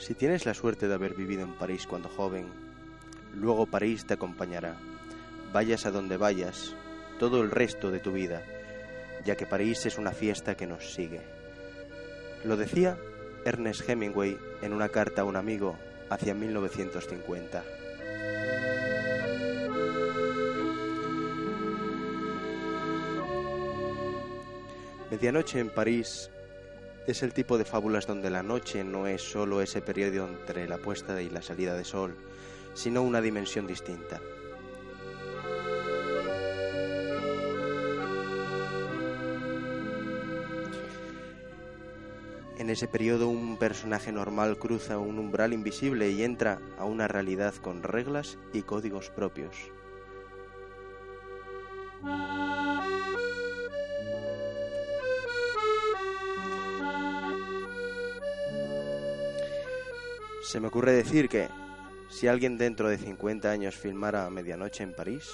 Si 0.00 0.14
tienes 0.14 0.46
la 0.46 0.54
suerte 0.54 0.88
de 0.88 0.94
haber 0.94 1.14
vivido 1.14 1.42
en 1.42 1.52
París 1.52 1.86
cuando 1.86 2.08
joven, 2.08 2.46
luego 3.34 3.66
París 3.66 4.06
te 4.06 4.14
acompañará, 4.14 4.76
vayas 5.52 5.84
a 5.84 5.90
donde 5.90 6.16
vayas, 6.16 6.74
todo 7.18 7.42
el 7.42 7.50
resto 7.50 7.90
de 7.90 8.00
tu 8.00 8.10
vida, 8.10 8.42
ya 9.26 9.36
que 9.36 9.44
París 9.44 9.84
es 9.84 9.98
una 9.98 10.12
fiesta 10.12 10.56
que 10.56 10.66
nos 10.66 10.94
sigue. 10.94 11.20
Lo 12.44 12.56
decía 12.56 12.96
Ernest 13.44 13.86
Hemingway 13.86 14.38
en 14.62 14.72
una 14.72 14.88
carta 14.88 15.20
a 15.20 15.26
un 15.26 15.36
amigo 15.36 15.76
hacia 16.08 16.32
1950. 16.32 17.62
Medianoche 25.10 25.58
en 25.58 25.68
París 25.68 26.30
es 27.10 27.24
el 27.24 27.32
tipo 27.32 27.58
de 27.58 27.64
fábulas 27.64 28.06
donde 28.06 28.30
la 28.30 28.44
noche 28.44 28.84
no 28.84 29.08
es 29.08 29.20
solo 29.20 29.60
ese 29.60 29.82
periodo 29.82 30.28
entre 30.28 30.68
la 30.68 30.78
puesta 30.78 31.20
y 31.20 31.28
la 31.28 31.42
salida 31.42 31.74
de 31.74 31.84
sol, 31.84 32.14
sino 32.74 33.02
una 33.02 33.20
dimensión 33.20 33.66
distinta. 33.66 34.20
En 42.58 42.70
ese 42.70 42.86
periodo 42.86 43.28
un 43.28 43.56
personaje 43.56 44.12
normal 44.12 44.56
cruza 44.58 44.98
un 44.98 45.18
umbral 45.18 45.52
invisible 45.52 46.10
y 46.10 46.22
entra 46.22 46.60
a 46.78 46.84
una 46.84 47.08
realidad 47.08 47.54
con 47.56 47.82
reglas 47.82 48.38
y 48.52 48.62
códigos 48.62 49.10
propios. 49.10 49.56
Se 60.50 60.58
me 60.58 60.66
ocurre 60.66 60.90
decir 60.90 61.28
que 61.28 61.46
si 62.08 62.26
alguien 62.26 62.58
dentro 62.58 62.88
de 62.88 62.98
50 62.98 63.48
años 63.48 63.76
filmara 63.76 64.28
Medianoche 64.30 64.82
en 64.82 64.92
París, 64.92 65.30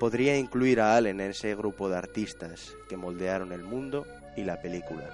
podría 0.00 0.36
incluir 0.36 0.80
a 0.80 0.96
Allen 0.96 1.20
en 1.20 1.30
ese 1.30 1.54
grupo 1.54 1.88
de 1.88 1.96
artistas 1.96 2.76
que 2.88 2.96
moldearon 2.96 3.52
el 3.52 3.62
mundo 3.62 4.04
y 4.36 4.42
la 4.42 4.60
película. 4.60 5.08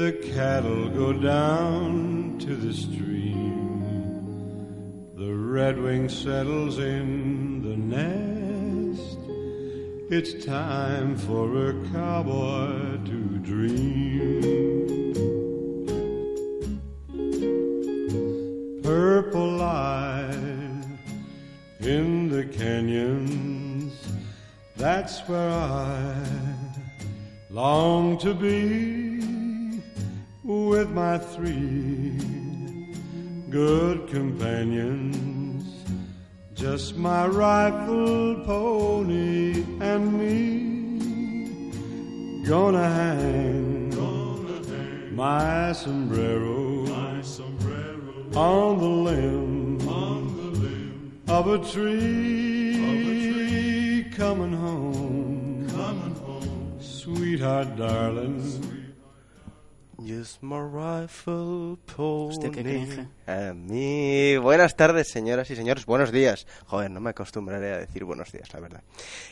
The 0.00 0.12
cattle 0.34 0.88
go 0.88 1.12
down 1.12 2.38
to 2.38 2.56
the 2.56 2.72
stream. 2.72 3.82
The 5.14 5.24
redwing 5.24 6.10
settles 6.10 6.78
in 6.78 7.60
the 7.60 7.76
nest. 7.76 9.18
It's 10.10 10.42
time 10.42 11.18
for 11.18 11.68
a 11.68 11.74
cowboy 11.92 13.04
to 13.10 13.38
dream. 13.42 14.40
Purple 18.82 19.50
light 19.50 20.98
in 21.80 22.30
the 22.30 22.46
canyons. 22.46 23.92
That's 24.78 25.20
where 25.28 25.50
I 25.50 26.24
long 27.50 28.16
to 28.20 28.32
be 28.32 29.09
with 30.50 30.90
my 30.90 31.16
three 31.16 32.18
good 33.50 34.08
companions. 34.08 35.64
Just 36.54 36.96
my 36.96 37.26
rifle, 37.26 38.42
pony, 38.44 39.64
and 39.80 40.12
me. 40.18 40.68
Gonna 42.44 42.88
hang, 42.88 43.94
my 45.14 45.72
sombrero, 45.72 46.86
on 48.34 48.78
the 48.78 48.86
limb, 48.86 49.80
of 51.28 51.46
a 51.46 51.58
tree. 51.72 52.80
Coming 54.16 54.52
home, 54.52 55.68
sweetheart, 56.80 57.76
darling. 57.76 58.69
Hostia, 61.96 62.50
qué 62.50 62.64
cringe. 62.64 63.06
A 63.28 63.54
mí. 63.54 64.36
Buenas 64.38 64.74
tardes, 64.74 65.08
señoras 65.08 65.48
y 65.52 65.56
señores. 65.56 65.86
Buenos 65.86 66.10
días. 66.10 66.48
Joder, 66.66 66.90
no 66.90 67.00
me 67.00 67.10
acostumbraré 67.10 67.72
a 67.74 67.78
decir 67.78 68.04
buenos 68.04 68.32
días, 68.32 68.52
la 68.52 68.58
verdad. 68.58 68.82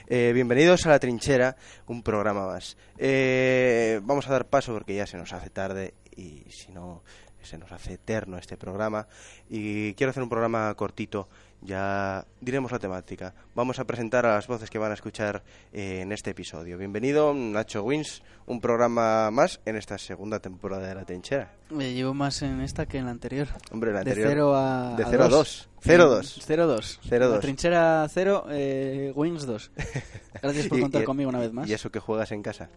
Eh, 0.07 0.31
bienvenidos 0.33 0.87
a 0.87 0.91
La 0.91 1.01
Trinchera, 1.01 1.57
un 1.89 2.05
programa 2.05 2.47
más. 2.47 2.77
Eh, 2.97 4.01
vamos 4.05 4.29
a 4.29 4.33
dar 4.33 4.47
paso 4.47 4.73
porque 4.73 4.95
ya 4.95 5.07
se 5.07 5.17
nos 5.17 5.33
hace 5.33 5.51
tarde 5.51 5.95
y 6.15 6.45
si 6.49 6.71
no, 6.71 7.03
se 7.43 7.59
nos 7.59 7.73
hace 7.73 7.95
eterno 7.95 8.39
este 8.39 8.57
programa. 8.57 9.09
Y 9.49 9.95
quiero 9.95 10.11
hacer 10.11 10.23
un 10.23 10.29
programa 10.29 10.73
cortito. 10.75 11.29
Ya 11.61 12.25
diremos 12.41 12.71
la 12.71 12.79
temática. 12.79 13.35
Vamos 13.55 13.81
a 13.81 13.85
presentar 13.85 14.25
a 14.27 14.35
las 14.37 14.47
voces 14.47 14.71
que 14.71 14.79
van 14.79 14.93
a 14.93 14.95
escuchar 14.95 15.43
eh, 15.73 16.01
en 16.03 16.13
este 16.13 16.31
episodio. 16.31 16.79
Bienvenido, 16.79 17.35
Nacho 17.35 17.83
Wins, 17.83 18.23
un 18.47 18.61
programa 18.61 19.31
más 19.33 19.61
en 19.65 19.75
esta 19.77 19.99
segunda 19.99 20.39
temporada 20.39 20.87
de 20.87 20.95
La 20.95 21.05
Trinchera. 21.05 21.53
Me 21.71 21.93
llevo 21.93 22.15
más 22.15 22.43
en 22.43 22.61
esta 22.61 22.87
que 22.87 22.99
en 22.99 23.07
la 23.07 23.11
anterior. 23.11 23.49
Hombre, 23.73 23.93
la 23.93 24.05
De 24.05 24.11
anterior. 24.13 24.29
0 24.31 24.55
a. 24.57 24.95
De 24.97 25.05
0 25.11 25.25
a 25.25 25.29
2. 25.29 25.69
0 25.81 26.03
a 26.05 26.07
2. 26.07 26.41
0 26.47 26.67
2. 26.69 27.01
0 27.09 27.25
La 27.25 27.31
2. 27.33 27.41
trinchera 27.41 28.07
0, 28.09 28.47
eh, 28.51 29.13
Wings 29.17 29.45
2. 29.45 29.71
Gracias 30.43 30.67
por 30.69 30.81
contar 30.81 31.03
y- 31.03 31.05
conmigo 31.05 31.29
una 31.29 31.41
vez 31.41 31.53
más. 31.53 31.69
Y 31.69 31.73
eso 31.73 31.91
que 31.91 31.99
juegas 31.99 32.31
en 32.31 32.43
casa. 32.43 32.69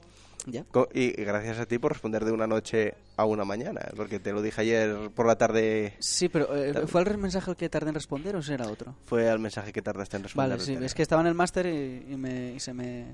Ya. 0.48 0.66
Y 0.94 1.12
gracias 1.12 1.60
a 1.60 1.66
ti 1.66 1.78
por 1.78 1.92
responder 1.94 2.26
de 2.26 2.32
una 2.32 2.48
noche 2.48 2.96
a 3.16 3.26
una 3.26 3.46
mañana, 3.46 3.82
porque 3.96 4.20
te 4.20 4.32
lo 4.32 4.42
dije 4.42 4.62
ayer 4.62 5.12
por 5.12 5.28
la 5.28 5.38
tarde. 5.38 5.94
Sí, 6.00 6.30
pero 6.30 6.56
eh. 6.56 6.88
¿fue 6.88 7.02
el 7.04 7.18
mensaje 7.18 7.56
que 7.56 7.70
tardé 7.70 7.90
en 7.90 7.96
responder 7.96 8.36
o 8.36 8.40
ese 8.40 8.56
era 8.56 8.68
otro? 8.68 8.96
Fue 9.06 9.30
al 9.30 9.40
mensaje 9.40 9.72
que 9.72 9.82
tardaste 9.82 10.18
en 10.18 10.24
responder. 10.24 10.58
Vale, 10.58 10.64
sí, 10.64 10.78
es 10.82 10.94
que 10.96 11.02
estaba 11.04 11.22
en 11.22 11.28
el 11.28 11.36
máster 11.36 11.68
y, 11.68 12.06
y 12.14 12.18
me, 12.18 12.54
y 12.54 12.60
se 12.60 12.74
me. 12.74 13.14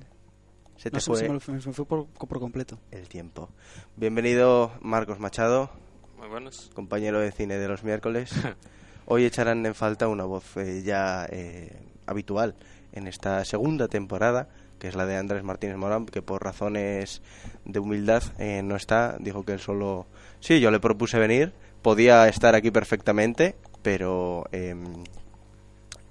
se 0.78 0.90
te 0.90 0.98
no 0.98 1.02
fue 1.02 1.18
se 1.20 1.30
me, 1.30 1.40
se 1.40 1.52
me 1.68 1.74
fue 1.74 1.86
por, 1.86 2.08
por 2.08 2.40
completo. 2.40 2.80
el 2.92 3.08
tiempo. 3.10 3.50
Bienvenido, 3.98 4.72
Marcos 4.82 5.20
Machado, 5.20 5.70
Muy 6.18 6.28
buenos. 6.30 6.72
compañero 6.74 7.20
de 7.20 7.32
cine 7.32 7.58
de 7.58 7.68
los 7.68 7.84
miércoles. 7.84 8.32
Hoy 9.06 9.26
echarán 9.26 9.66
en 9.66 9.76
falta 9.76 10.08
una 10.08 10.24
voz 10.26 10.56
eh, 10.58 10.82
ya 10.84 11.26
eh, 11.30 11.78
habitual 12.06 12.56
en 12.94 13.08
esta 13.08 13.44
segunda 13.46 13.88
temporada, 13.88 14.50
que 14.80 14.88
es 14.88 14.96
la 14.96 15.06
de 15.06 15.18
Andrés 15.18 15.44
Martínez 15.44 15.78
Morán, 15.78 16.06
que 16.06 16.22
por 16.22 16.44
razones 16.44 17.22
de 17.66 17.80
humildad 17.80 18.24
eh, 18.40 18.62
no 18.64 18.76
está. 18.76 19.18
Dijo 19.20 19.44
que 19.44 19.54
él 19.54 19.60
solo... 19.60 20.08
Sí, 20.40 20.60
yo 20.60 20.72
le 20.72 20.80
propuse 20.80 21.20
venir, 21.20 21.54
podía 21.82 22.28
estar 22.28 22.56
aquí 22.56 22.72
perfectamente, 22.72 23.56
pero... 23.82 24.46
em, 24.52 25.04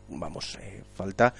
vamos, 0.08 0.58
eh, 0.62 0.82
falta 0.94 1.34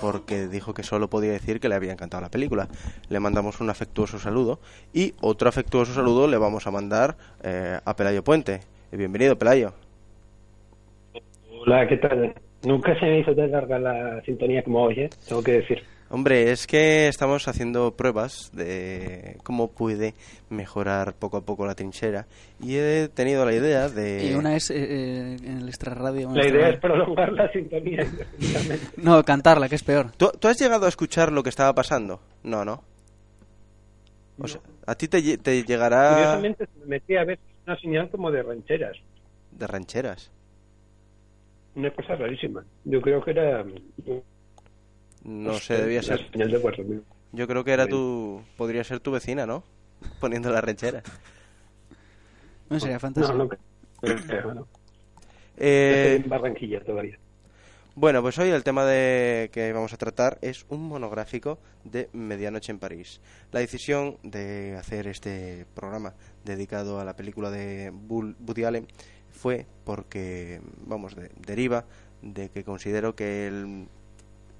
porque 0.00 0.46
dijo 0.46 0.74
que 0.74 0.82
solo 0.82 1.08
podía 1.08 1.32
decir 1.32 1.60
que 1.60 1.68
le 1.68 1.74
había 1.74 1.92
encantado 1.92 2.20
la 2.20 2.30
película. 2.30 2.68
Le 3.08 3.20
mandamos 3.20 3.60
un 3.60 3.70
afectuoso 3.70 4.18
saludo 4.18 4.60
y 4.92 5.14
otro 5.20 5.48
afectuoso 5.48 5.94
saludo 5.94 6.28
le 6.28 6.36
vamos 6.36 6.66
a 6.66 6.70
mandar 6.70 7.16
eh, 7.42 7.78
a 7.84 7.96
Pelayo 7.96 8.22
Puente. 8.22 8.60
Bienvenido, 8.92 9.38
Pelayo. 9.38 9.72
Hola, 11.50 11.86
¿qué 11.86 11.96
tal? 11.96 12.34
Nunca 12.64 12.98
se 12.98 13.06
me 13.06 13.20
hizo 13.20 13.34
tan 13.34 13.50
larga 13.50 13.78
la 13.78 14.22
sintonía 14.22 14.62
como 14.62 14.82
hoy, 14.82 15.00
¿eh? 15.00 15.10
Tengo 15.28 15.42
que 15.42 15.52
decir. 15.52 15.82
Hombre, 16.12 16.50
es 16.50 16.66
que 16.66 17.06
estamos 17.06 17.46
haciendo 17.46 17.92
pruebas 17.96 18.50
de 18.52 19.36
cómo 19.44 19.68
puede 19.70 20.14
mejorar 20.48 21.14
poco 21.14 21.36
a 21.36 21.42
poco 21.42 21.64
la 21.66 21.76
trinchera 21.76 22.26
y 22.60 22.76
he 22.76 23.08
tenido 23.08 23.44
la 23.46 23.54
idea 23.54 23.88
de... 23.88 24.26
Y 24.26 24.34
una 24.34 24.56
es 24.56 24.72
eh, 24.72 24.74
eh, 24.76 25.36
en 25.44 25.58
el 25.58 25.68
extra 25.68 25.94
radio. 25.94 26.28
La 26.34 26.48
idea 26.48 26.70
es 26.70 26.80
prolongar 26.80 27.32
la 27.32 27.48
sintonía. 27.52 28.04
No, 28.96 29.22
cantarla, 29.22 29.68
que 29.68 29.76
es 29.76 29.84
peor. 29.84 30.10
¿Tú, 30.16 30.32
tú 30.38 30.48
has 30.48 30.60
llegado 30.60 30.86
a 30.86 30.88
escuchar 30.88 31.30
lo 31.30 31.44
que 31.44 31.48
estaba 31.50 31.72
pasando? 31.74 32.20
No, 32.42 32.64
no. 32.64 32.82
O 34.40 34.48
sea, 34.48 34.60
a 34.86 34.96
ti 34.96 35.06
te, 35.06 35.38
te 35.38 35.62
llegará 35.62 36.10
Curiosamente 36.14 36.66
me 36.80 36.86
metí 36.86 37.16
a 37.16 37.24
ver 37.24 37.38
una 37.66 37.78
señal 37.78 38.10
como 38.10 38.32
de 38.32 38.42
rancheras. 38.42 38.96
de 39.52 39.66
rancheras. 39.66 40.32
Una 41.74 41.90
cosa 41.92 42.16
rarísima. 42.16 42.64
Yo 42.84 43.00
creo 43.00 43.22
que 43.22 43.30
era... 43.30 43.64
No 45.24 45.54
sé, 45.54 45.76
debía 45.82 46.02
ser. 46.02 46.30
señal 46.32 46.50
de 46.50 46.58
Guardamino. 46.58 47.02
Yo 47.32 47.46
creo 47.46 47.62
que 47.62 47.72
era 47.72 47.86
tu. 47.86 48.42
Podría 48.56 48.82
ser 48.84 49.00
tu 49.00 49.10
vecina, 49.12 49.46
¿no? 49.46 49.62
Poniendo 50.20 50.50
la 50.50 50.60
ranchera. 50.60 51.02
No, 52.68 52.80
sería 52.80 52.98
fantástico. 52.98 53.36
no 53.36 54.54
no. 54.54 54.66
Eh, 55.58 56.20
en 56.24 56.28
Barranquilla 56.28 56.80
todavía. 56.82 57.18
Bueno, 57.94 58.22
pues 58.22 58.38
hoy 58.38 58.48
el 58.48 58.62
tema 58.64 58.84
de 58.86 59.50
que 59.52 59.72
vamos 59.72 59.92
a 59.92 59.96
tratar 59.98 60.38
es 60.40 60.64
un 60.70 60.80
monográfico 60.88 61.58
de 61.84 62.08
Medianoche 62.12 62.72
en 62.72 62.78
París. 62.78 63.20
La 63.52 63.60
decisión 63.60 64.16
de 64.22 64.76
hacer 64.78 65.06
este 65.08 65.66
programa 65.74 66.14
dedicado 66.44 66.98
a 67.00 67.04
la 67.04 67.14
película 67.14 67.50
de 67.50 67.90
Bull- 67.92 68.36
Woody 68.40 68.64
Allen 68.64 68.86
fue 69.40 69.64
porque, 69.84 70.60
vamos, 70.86 71.16
de- 71.16 71.30
deriva 71.46 71.84
de 72.20 72.50
que 72.50 72.62
considero 72.62 73.14
que 73.14 73.46
el, 73.46 73.86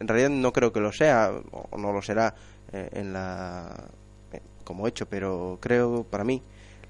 en 0.00 0.08
realidad 0.08 0.30
no 0.30 0.52
creo 0.52 0.72
que 0.72 0.80
lo 0.80 0.90
sea 0.92 1.30
o 1.70 1.76
no 1.76 1.92
lo 1.92 2.00
será 2.00 2.34
eh, 2.72 2.88
en 2.92 3.12
la 3.12 3.74
eh, 4.32 4.40
como 4.64 4.88
hecho, 4.88 5.04
pero 5.06 5.58
creo 5.60 6.04
para 6.04 6.24
mí 6.24 6.42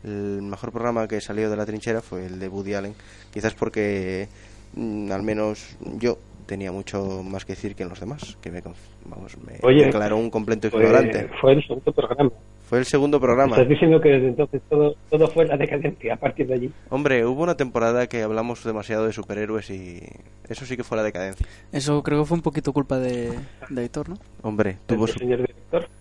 el 0.04 0.40
mejor 0.42 0.70
programa 0.70 1.08
que 1.08 1.20
salió 1.20 1.50
de 1.50 1.56
la 1.56 1.66
trinchera 1.66 2.00
fue 2.00 2.26
el 2.26 2.38
de 2.38 2.48
Woody 2.48 2.74
Allen, 2.74 2.94
quizás 3.32 3.54
porque 3.54 4.28
mm, 4.74 5.10
al 5.10 5.22
menos 5.24 5.76
yo 5.98 6.16
tenía 6.46 6.70
mucho 6.70 7.22
más 7.24 7.44
que 7.44 7.54
decir 7.54 7.74
que 7.74 7.82
en 7.82 7.88
los 7.88 7.98
demás, 8.00 8.36
que 8.40 8.50
me, 8.52 8.62
vamos, 9.04 9.36
me 9.38 9.58
Oye, 9.62 9.86
declaró 9.86 10.16
un 10.16 10.30
completo 10.30 10.68
ignorante. 10.68 11.28
fue 11.40 11.52
el 11.54 11.62
segundo 11.66 11.92
programa. 11.92 12.30
Fue 12.70 12.78
el 12.78 12.84
segundo 12.84 13.18
programa. 13.18 13.56
Estás 13.56 13.68
diciendo 13.68 14.00
que 14.00 14.10
desde 14.10 14.28
entonces 14.28 14.62
todo, 14.70 14.94
todo 15.10 15.26
fue 15.26 15.44
la 15.44 15.56
decadencia 15.56 16.14
a 16.14 16.16
partir 16.16 16.46
de 16.46 16.54
allí. 16.54 16.70
Hombre, 16.88 17.26
hubo 17.26 17.42
una 17.42 17.56
temporada 17.56 18.06
que 18.06 18.22
hablamos 18.22 18.62
demasiado 18.62 19.06
de 19.06 19.12
superhéroes 19.12 19.70
y 19.70 20.00
eso 20.48 20.64
sí 20.64 20.76
que 20.76 20.84
fue 20.84 20.96
la 20.96 21.02
decadencia. 21.02 21.44
Eso 21.72 22.00
creo 22.04 22.20
que 22.20 22.26
fue 22.26 22.36
un 22.36 22.42
poquito 22.42 22.72
culpa 22.72 23.00
de, 23.00 23.36
de 23.70 23.80
Aitor, 23.80 24.10
¿no? 24.10 24.18
Hombre, 24.42 24.78
tuvo 24.86 25.08
su, 25.08 25.18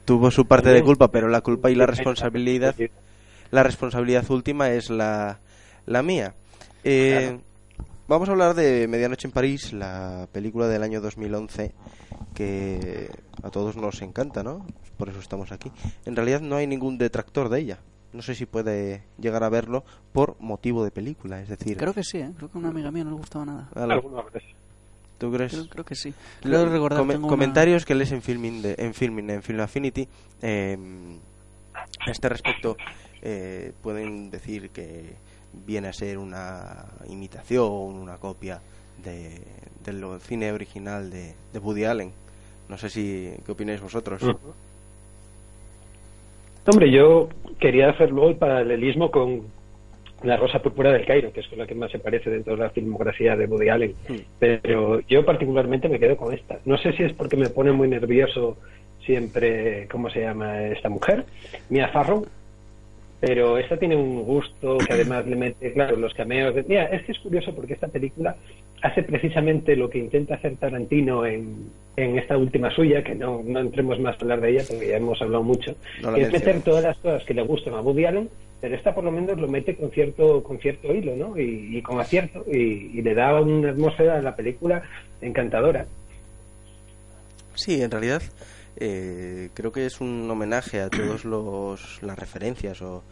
tuvo 0.06 0.30
su 0.30 0.46
parte 0.46 0.70
de 0.70 0.84
culpa, 0.84 1.08
pero 1.08 1.28
la 1.28 1.42
culpa 1.42 1.72
y 1.72 1.76
la 1.76 1.88
responsabilidad 1.88 2.76
la 3.50 3.64
responsabilidad 3.64 4.30
última 4.30 4.70
es 4.70 4.92
la, 4.92 5.40
la 5.88 6.04
mía. 6.04 6.36
Eh, 6.84 7.30
Claro. 7.30 7.50
Vamos 8.08 8.28
a 8.30 8.32
hablar 8.32 8.56
de 8.56 8.88
Medianoche 8.88 9.28
en 9.28 9.32
París, 9.32 9.72
la 9.72 10.28
película 10.32 10.68
del 10.68 10.82
año 10.82 11.00
2011 11.00 11.74
que 12.34 13.08
a 13.44 13.50
todos 13.52 13.76
nos 13.76 14.02
encanta, 14.02 14.42
¿no? 14.42 14.66
Por 15.00 15.08
eso 15.08 15.20
estamos 15.20 15.52
aquí. 15.54 15.72
En 16.06 16.14
realidad 16.18 16.42
no 16.42 16.58
hay 16.58 16.68
ningún 16.68 16.98
detractor 16.98 17.48
de 17.48 17.62
ella. 17.62 17.80
No 18.12 18.22
sé 18.22 18.36
si 18.36 18.46
puede 18.46 19.02
llegar 19.18 19.44
a 19.46 19.50
verlo 19.50 19.86
por 20.12 20.36
motivo 20.42 20.84
de 20.84 20.92
película, 20.92 21.42
es 21.42 21.48
decir, 21.48 21.78
Creo 21.78 21.94
que 21.94 22.04
sí, 22.04 22.18
¿eh? 22.18 22.32
Creo 22.36 22.50
que 22.52 22.58
a 22.58 22.60
una 22.60 22.70
amiga 22.70 22.92
mía 22.92 23.06
no 23.06 23.12
le 23.12 23.16
gustaba 23.18 23.46
nada. 23.46 23.70
veces. 24.34 24.44
¿tú 25.18 25.32
crees? 25.32 25.54
Creo, 25.54 25.70
creo 25.70 25.86
que 25.86 25.96
sí. 25.96 26.14
Creo 26.42 26.66
recordar, 26.70 27.00
come- 27.00 27.14
tengo 27.14 27.28
una- 27.28 27.34
comentarios 27.34 27.86
que 27.86 27.96
lees 27.96 28.12
en 28.12 28.22
filming 28.22 28.62
de- 28.62 28.76
en 28.78 28.94
filming 28.94 29.30
en 29.30 29.42
Film 29.42 29.62
Affinity 29.62 30.08
eh, 30.42 30.78
a 32.06 32.12
este 32.12 32.28
respecto 32.30 32.76
eh, 33.22 33.72
pueden 33.82 34.30
decir 34.32 34.70
que 34.72 35.16
viene 35.66 35.88
a 35.90 35.94
ser 35.94 36.18
una 36.18 36.86
imitación 37.10 37.68
una 37.96 38.18
copia 38.18 38.62
de, 39.04 39.42
del 39.84 40.06
cine 40.22 40.52
original 40.54 41.10
de, 41.10 41.36
de 41.54 41.60
Woody 41.60 41.84
Allen 41.86 42.12
no 42.70 42.78
sé 42.78 42.90
si 42.90 43.34
qué 43.46 43.52
opináis 43.52 43.82
vosotros. 43.82 44.22
Hombre, 46.66 46.92
yo 46.92 47.30
quería 47.60 47.90
hacer 47.90 48.12
luego 48.12 48.30
el 48.30 48.36
paralelismo 48.36 49.12
con 49.12 49.44
La 50.24 50.38
Rosa 50.38 50.62
Púrpura 50.62 50.92
del 50.92 51.06
Cairo, 51.06 51.32
que 51.32 51.40
es 51.40 51.48
con 51.48 51.60
la 51.60 51.68
que 51.68 51.76
más 51.76 51.92
se 51.92 52.00
parece 52.00 52.30
dentro 52.30 52.56
de 52.56 52.64
la 52.64 52.70
filmografía 52.70 53.36
de 53.36 53.46
Woody 53.46 53.70
Allen. 53.70 53.94
Sí. 54.08 54.26
Pero 54.38 55.00
yo 55.02 55.26
particularmente 55.26 55.90
me 55.90 56.00
quedo 56.00 56.18
con 56.18 56.34
esta. 56.34 56.60
No 56.66 56.78
sé 56.78 56.94
si 56.94 57.04
es 57.04 57.14
porque 57.14 57.38
me 57.38 57.50
pone 57.50 57.72
muy 57.72 57.88
nervioso 57.88 58.58
siempre, 59.06 59.88
¿cómo 59.90 60.10
se 60.10 60.22
llama 60.22 60.68
esta 60.68 60.90
mujer? 60.90 61.26
Mia 61.70 61.88
Farrow. 61.90 62.26
Pero 63.20 63.58
esta 63.58 63.76
tiene 63.78 63.98
un 63.98 64.24
gusto 64.24 64.78
que 64.78 64.94
además 64.94 65.28
le 65.28 65.36
mete, 65.36 65.74
claro, 65.74 65.98
los 65.98 66.14
cameos. 66.14 66.56
De... 66.56 66.64
Mira, 66.64 66.86
es 66.86 67.04
que 67.04 67.12
es 67.12 67.20
curioso 67.20 67.54
porque 67.54 67.74
esta 67.74 67.90
película 67.90 68.38
hace 68.82 69.04
precisamente 69.04 69.76
lo 69.76 69.90
que 69.90 69.98
intenta 69.98 70.36
hacer 70.36 70.56
Tarantino 70.56 71.26
en, 71.26 71.70
en 71.98 72.18
esta 72.18 72.38
última 72.38 72.72
suya, 72.72 73.04
que 73.04 73.16
no, 73.16 73.42
no 73.44 73.60
entremos 73.60 74.00
más 74.00 74.16
a 74.16 74.22
hablar 74.22 74.40
de 74.40 74.52
ella 74.52 74.64
porque 74.66 74.88
ya 74.88 74.98
hemos 74.98 75.22
hablado 75.22 75.44
mucho, 75.44 75.76
No 76.02 76.14
que 76.14 76.22
es 76.22 76.32
meter 76.32 76.62
todas 76.62 76.84
las 76.84 76.98
cosas 77.00 77.24
que 77.26 77.34
le 77.34 77.42
gustan 77.42 77.74
a 77.74 77.82
Woody 77.82 78.06
Allen, 78.06 78.30
pero 78.62 78.76
esta 78.76 78.96
por 78.96 79.04
lo 79.04 79.12
menos 79.12 79.38
lo 79.38 79.50
mete 79.50 79.76
con 79.76 79.92
cierto, 79.92 80.42
con 80.42 80.58
cierto 80.60 80.94
hilo, 80.94 81.14
¿no? 81.18 81.38
Y, 81.38 81.78
y 81.78 81.82
con 81.82 82.00
acierto, 82.00 82.46
y, 82.50 82.98
y 82.98 83.02
le 83.02 83.14
da 83.14 83.42
una 83.42 83.72
atmósfera 83.72 84.20
a 84.20 84.22
la 84.22 84.34
película 84.34 84.82
encantadora. 85.22 85.86
Sí, 87.54 87.82
en 87.82 87.92
realidad 87.92 88.22
eh, 88.80 89.50
creo 89.54 89.72
que 89.72 89.86
es 89.86 90.00
un 90.02 90.30
homenaje 90.30 90.82
a 90.82 90.90
todos 90.90 91.26
los 91.26 92.02
las 92.02 92.18
referencias 92.18 92.82
o 92.82 93.04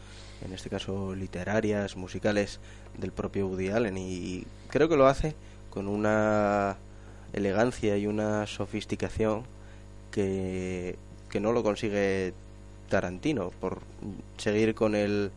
en 0.46 0.54
este 0.54 0.70
caso 0.70 1.14
literarias, 1.16 1.96
musicales 1.98 2.60
del 2.98 3.12
propio 3.12 3.48
Woody 3.48 3.70
Allen 3.70 3.98
y 3.98 4.46
creo 4.70 4.88
que 4.88 4.96
lo 4.98 5.08
hace 5.08 5.36
con 5.70 5.88
una 5.88 6.78
elegancia 7.34 7.98
y 7.98 8.08
una 8.08 8.46
sofisticación 8.48 9.44
que, 10.12 10.96
que 11.30 11.40
no 11.40 11.52
lo 11.52 11.64
consigue 11.64 12.34
Tarantino 12.90 13.50
por 13.60 13.82
seguir 14.38 14.74
con 14.76 14.96
el 14.96 15.32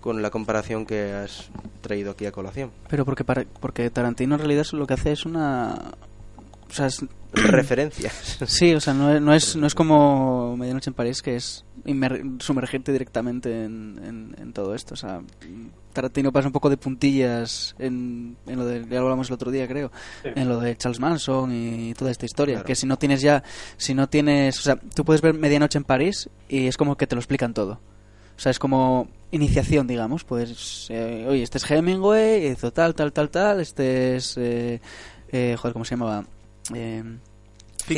con 0.00 0.22
la 0.22 0.30
comparación 0.30 0.86
que 0.86 1.12
has 1.12 1.50
traído 1.82 2.12
aquí 2.12 2.24
a 2.24 2.32
colación. 2.32 2.70
Pero 2.88 3.04
porque, 3.04 3.22
para- 3.22 3.44
porque 3.60 3.88
Tarantino 3.90 4.34
en 4.34 4.38
realidad 4.40 4.66
lo 4.72 4.86
que 4.86 4.94
hace 4.94 5.12
es 5.12 5.26
una... 5.26 5.92
O 6.70 6.72
sea, 6.72 6.86
es- 6.86 7.04
Referencias. 7.34 8.38
Sí, 8.46 8.74
o 8.74 8.80
sea, 8.80 8.92
no 8.94 9.12
es, 9.12 9.20
no 9.22 9.34
es, 9.34 9.56
no 9.56 9.66
es 9.66 9.74
como 9.74 10.56
Medianoche 10.56 10.90
en 10.90 10.94
París, 10.94 11.22
que 11.22 11.36
es 11.36 11.64
sumergirte 12.40 12.92
directamente 12.92 13.64
en, 13.64 14.00
en- 14.04 14.36
en 14.40 14.52
todo 14.52 14.74
esto. 14.74 14.94
O 14.94 14.96
sea, 14.96 15.20
Tarantino 15.92 16.32
pasa 16.32 16.48
un 16.48 16.52
poco 16.52 16.68
de 16.70 16.76
puntillas 16.76 17.74
en, 17.78 18.36
en 18.46 18.58
lo 18.58 18.64
de, 18.66 18.80
ya 18.88 18.98
lo 18.98 19.04
hablamos 19.06 19.28
el 19.28 19.34
otro 19.34 19.50
día, 19.50 19.66
creo, 19.68 19.90
Sí. 20.22 20.28
en 20.34 20.48
lo 20.48 20.60
de 20.60 20.76
Charles 20.76 21.00
Manson 21.00 21.52
y 21.52 21.94
toda 21.94 22.10
esta 22.10 22.26
historia. 22.26 22.54
Claro. 22.56 22.66
Que 22.66 22.74
si 22.74 22.86
no 22.86 22.96
tienes 22.98 23.20
ya, 23.22 23.42
si 23.76 23.94
no 23.94 24.08
tienes, 24.08 24.58
o 24.58 24.62
sea, 24.62 24.76
tú 24.76 25.04
puedes 25.04 25.20
ver 25.22 25.34
Medianoche 25.34 25.78
en 25.78 25.84
París 25.84 26.28
y 26.48 26.66
es 26.66 26.76
como 26.76 26.96
que 26.96 27.06
te 27.06 27.14
lo 27.14 27.20
explican 27.20 27.54
todo. 27.54 27.80
O 28.36 28.42
sea, 28.42 28.50
es 28.50 28.58
como 28.58 29.08
iniciación, 29.32 29.86
digamos. 29.86 30.24
Pues, 30.24 30.86
eh, 30.90 31.26
oye, 31.28 31.42
este 31.42 31.58
es 31.58 31.70
Hemingway, 31.70 32.46
hizo 32.46 32.72
tal, 32.72 32.94
tal, 32.94 33.12
tal, 33.12 33.28
tal. 33.30 33.60
Este 33.60 34.16
es, 34.16 34.36
eh, 34.38 34.80
eh, 35.30 35.56
joder, 35.58 35.72
¿cómo 35.74 35.84
se 35.84 35.90
llamaba? 35.94 36.24
Eh, 36.74 37.02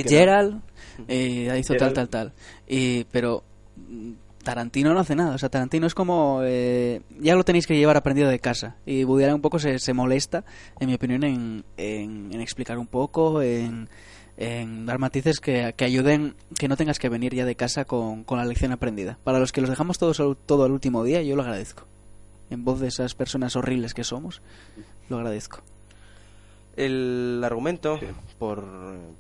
Gerald 0.09 0.61
eh, 1.09 1.57
hizo 1.59 1.75
tal, 1.75 1.93
tal, 1.95 2.09
tal. 2.09 2.33
Y, 2.67 3.05
pero 3.05 3.43
mm, 3.77 4.13
Tarantino 4.43 4.93
no 4.95 5.01
hace 5.01 5.15
nada. 5.15 5.35
O 5.35 5.39
sea, 5.39 5.49
Tarantino 5.49 5.87
es 5.87 5.95
como. 5.95 6.41
eh, 6.45 7.03
ya 7.21 7.35
lo 7.35 7.45
tenéis 7.45 7.67
que 7.67 7.77
llevar 7.77 7.97
aprendido 7.97 8.29
de 8.29 8.39
casa. 8.39 8.77
Y 8.87 9.05
Woody 9.05 9.25
Allen 9.25 9.37
un 9.37 9.41
poco 9.43 9.59
se, 9.59 9.79
se 9.79 9.93
molesta, 9.93 10.45
en 10.81 10.89
mi 10.89 10.95
opinión, 10.95 11.25
en, 11.25 11.65
en, 11.77 12.33
en 12.33 12.41
explicar 12.41 12.79
un 12.79 12.87
poco, 12.87 13.43
en, 13.43 13.89
en 14.37 14.87
dar 14.87 14.99
matices 14.99 15.41
que, 15.41 15.75
que 15.77 15.85
ayuden, 15.85 16.35
que 16.59 16.69
no 16.69 16.77
tengas 16.77 16.99
que 16.99 17.09
venir 17.09 17.35
ya 17.35 17.45
de 17.45 17.55
casa 17.55 17.85
con, 17.85 18.25
con 18.25 18.39
la 18.39 18.45
lección 18.45 18.73
aprendida. 18.73 19.19
Para 19.25 19.39
los 19.39 19.53
que 19.53 19.61
los 19.61 19.71
dejamos 19.71 19.99
todos 19.99 20.19
al- 20.21 20.37
todo 20.37 20.65
al 20.65 20.73
último 20.73 21.05
día, 21.05 21.23
yo 21.23 21.37
lo 21.37 21.43
agradezco. 21.43 21.87
En 22.51 22.65
voz 22.65 22.81
de 22.81 22.89
esas 22.89 23.15
personas 23.15 23.57
horribles 23.57 23.95
que 23.95 24.05
somos, 24.05 24.43
lo 25.09 25.17
agradezco. 25.17 25.63
El 26.77 27.41
argumento, 27.45 27.99
Sí. 27.99 28.07
por 28.39 28.65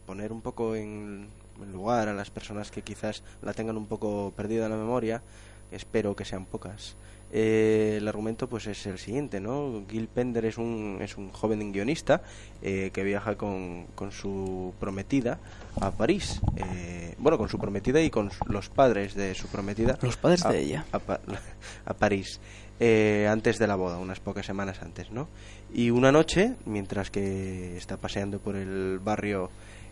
poner 0.06 0.32
un 0.32 0.40
poco 0.40 0.74
en 0.76 1.28
en 1.62 1.70
lugar 1.70 2.08
a 2.08 2.14
las 2.14 2.30
personas 2.30 2.72
que 2.72 2.82
quizás 2.82 3.22
la 3.40 3.52
tengan 3.52 3.76
un 3.76 3.86
poco 3.86 4.32
perdida 4.34 4.64
en 4.64 4.72
la 4.72 4.76
memoria, 4.76 5.22
espero 5.70 6.16
que 6.16 6.24
sean 6.24 6.44
pocas. 6.46 6.96
eh, 7.34 7.94
el 7.98 8.06
argumento 8.08 8.46
pues 8.46 8.66
es 8.66 8.84
el 8.86 8.98
siguiente, 8.98 9.40
¿no? 9.40 9.84
Gil 9.88 10.06
Pender 10.08 10.44
es 10.44 10.58
un, 10.58 10.98
es 11.00 11.16
un 11.16 11.30
joven 11.30 11.72
guionista 11.72 12.20
eh, 12.60 12.90
que 12.92 13.02
viaja 13.04 13.36
con, 13.36 13.86
con 13.94 14.12
su 14.12 14.74
prometida 14.80 15.38
a 15.80 15.92
París. 15.92 16.40
eh, 16.56 17.14
bueno, 17.18 17.38
con 17.38 17.48
su 17.48 17.58
prometida 17.58 18.02
y 18.02 18.10
con 18.10 18.30
los 18.46 18.68
padres 18.68 19.14
de 19.14 19.34
su 19.34 19.46
prometida. 19.48 19.96
Los 20.02 20.18
padres 20.18 20.44
a- 20.44 20.50
de 20.52 20.60
ella. 20.60 20.84
a, 20.92 20.98
Pa- 20.98 21.20
a 21.86 21.94
París 21.94 22.38
eh, 22.80 23.26
antes 23.30 23.58
de 23.58 23.66
la 23.66 23.76
boda, 23.76 23.96
unas 23.98 24.20
pocas 24.20 24.44
semanas 24.44 24.82
antes, 24.82 25.10
¿no? 25.10 25.28
Y 25.74 25.90
una 25.90 26.12
noche, 26.12 26.54
mientras 26.66 27.10
que 27.10 27.76
está 27.76 27.96
paseando 27.96 28.38
por 28.38 28.56
el 28.56 28.98
barrio 28.98 29.50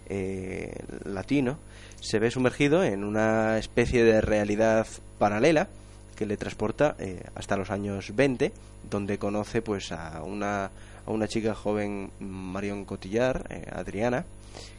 eh, 0.09 0.75
latino, 1.05 1.59
se 2.01 2.19
ve 2.19 2.31
sumergido 2.31 2.85
en 2.85 3.05
una 3.05 3.59
especie 3.59 4.05
de 4.05 4.21
realidad 4.21 4.87
paralela 5.19 5.69
que 6.17 6.27
le 6.27 6.37
transporta 6.37 6.97
eh, 6.99 7.23
hasta 7.35 7.57
los 7.57 7.71
años 7.71 8.15
20, 8.15 8.53
donde 8.91 9.19
conoce 9.19 9.63
pues 9.63 9.91
a 9.91 10.23
una, 10.23 10.67
a 11.07 11.11
una 11.11 11.27
chica 11.27 11.55
joven, 11.55 12.11
Marion 12.21 12.85
Cotillard, 12.85 13.51
eh, 13.51 13.65
Adriana, 13.73 14.27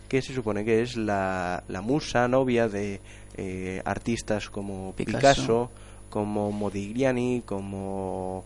que 0.08 0.22
se 0.22 0.36
supone 0.36 0.64
que 0.64 0.84
es 0.84 0.98
la, 0.98 1.64
la 1.68 1.82
musa 1.82 2.28
novia 2.28 2.68
de 2.68 3.00
eh, 3.38 3.82
artistas 3.86 4.52
como 4.52 4.94
Picasso. 4.94 5.18
Picasso, 5.18 5.72
como 6.12 6.52
Modigliani, 6.52 7.42
como 7.44 8.44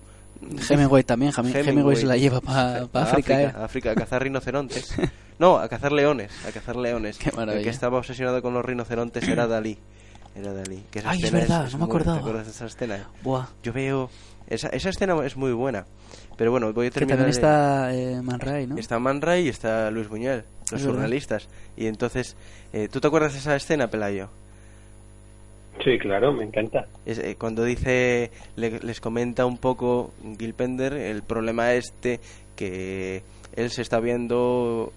Hemingway 0.70 1.04
también, 1.04 1.32
Hemingway, 1.38 1.68
Hemingway. 1.68 1.96
Se 1.96 2.06
la 2.06 2.18
lleva 2.18 2.42
para 2.42 2.82
A 2.94 3.01
África, 3.04 3.42
¿eh? 3.42 3.54
a 3.56 3.65
África, 3.65 3.92
a 3.92 3.96
cazar 3.96 4.24
rinocerontes. 4.24 4.94
No, 5.38 5.58
a 5.58 5.68
cazar 5.68 5.92
leones, 5.92 6.32
a 6.48 6.51
cazar 6.54 6.77
leones. 6.77 7.18
Qué 7.20 7.30
maravilla. 7.34 7.58
El 7.58 7.63
que 7.65 7.70
estaba 7.70 7.98
obsesionado 7.98 8.42
con 8.42 8.54
los 8.54 8.63
rinocerontes 8.63 9.27
era 9.27 9.48
Dalí. 9.48 9.77
Era 10.34 10.54
Dalí. 10.54 10.82
Que 10.89 11.00
esa 11.00 11.10
Ay, 11.10 11.22
es 11.25 11.30
verdad, 11.32 11.70
no 11.74 11.77
me 11.80 11.84
acordaba. 11.84 12.15
¿Te 12.18 12.22
acuerdas 12.22 12.46
de 12.46 12.51
esa 12.54 12.65
escena? 12.68 13.10
Buah. 13.22 13.48
Yo 13.62 13.74
veo... 13.74 14.10
Esa, 14.48 14.70
esa 14.70 14.88
escena 14.89 15.13
es 15.25 15.36
muy 15.36 15.51
buena. 15.51 15.88
Pero 16.38 16.51
bueno, 16.51 16.72
voy 16.72 16.88
a 16.88 16.89
Que 16.89 17.00
terminar... 17.00 17.18
también 17.18 17.32
de- 17.34 17.38
está 17.38 17.94
eh, 17.94 18.22
Man 18.22 18.39
Ray, 18.39 18.68
¿no? 18.68 18.77
Está 18.77 18.98
Man 19.00 19.22
Ray 19.22 19.48
y 19.48 19.50
está 19.50 19.92
Luis 19.92 20.08
Buñuel, 20.08 20.46
los 20.72 20.80
Es 20.80 20.86
verdad. 20.86 21.00
surrealistas. 21.00 21.50
Y 21.75 21.88
entonces, 21.88 22.38
eh, 22.72 22.88
¿tú 22.89 23.01
te 23.01 23.08
acuerdas 23.08 23.34
de 23.34 23.39
esa 23.39 23.58
escena, 23.58 23.89
Pelayo? 23.89 24.30
Sí, 25.86 25.98
claro, 26.00 26.34
me 26.34 26.44
encanta. 26.44 26.88
Es, 27.06 27.20
eh, 27.20 27.38
cuando 27.39 27.63
dice, 27.63 28.32
le- 28.58 28.80
les 28.82 29.00
comenta 29.00 29.46
un 29.46 29.58
poco 29.58 30.12
Gil 30.38 30.54
Pender 30.54 30.94
el 30.94 31.24
problema 31.24 31.74
este 31.75 32.20
que 32.58 33.24
él 33.56 33.70
se 33.72 33.82
está 33.84 34.00
viendo 34.01 34.92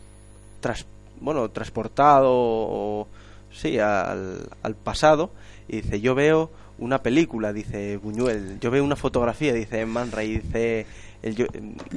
tras, 0.61 0.87
bueno, 1.21 1.49
transportado 1.51 2.31
o, 2.33 3.07
sí, 3.53 3.79
al, 3.79 4.49
al 4.63 4.75
pasado 4.75 5.31
y 5.69 5.83
dice, 5.83 6.01
yo 6.01 6.15
veo 6.17 6.51
una 6.79 7.03
película, 7.03 7.53
dice 7.53 7.97
Buñuel, 7.99 8.59
yo 8.61 8.71
veo 8.71 8.83
una 8.85 8.97
fotografía, 8.97 9.53
dice 9.53 9.85
Man 9.85 10.11
Ray, 10.13 10.39
dice 10.39 10.87
el, 11.23 11.35
yo- 11.37 11.47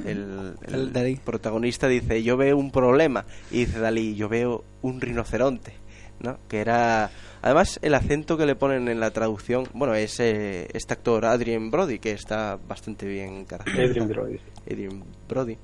el, 0.04 0.54
el 0.94 1.20
protagonista 1.24 1.88
dice, 1.88 2.22
yo 2.22 2.36
veo 2.36 2.56
un 2.58 2.70
problema 2.70 3.24
y 3.50 3.60
dice 3.64 3.78
Dalí, 3.78 4.16
yo 4.16 4.28
veo 4.28 4.64
un 4.82 5.00
rinoceronte, 5.00 5.72
¿no? 6.20 6.36
Que 6.48 6.60
era 6.60 7.10
además 7.42 7.78
el 7.82 7.94
acento 7.94 8.36
que 8.38 8.46
le 8.46 8.54
ponen 8.54 8.88
en 8.88 9.00
la 9.00 9.10
traducción, 9.10 9.64
bueno, 9.74 9.94
es 9.94 10.18
eh, 10.20 10.68
este 10.72 10.94
actor 10.94 11.24
Adrien 11.26 11.70
Brody 11.70 11.98
que 11.98 12.12
está 12.12 12.58
bastante 12.68 13.06
bien 13.06 13.44
caracterizado. 13.44 13.88
Adrien 13.90 14.08
Brody. 14.08 14.38
Adrien 14.70 15.04
Brody. 15.28 15.56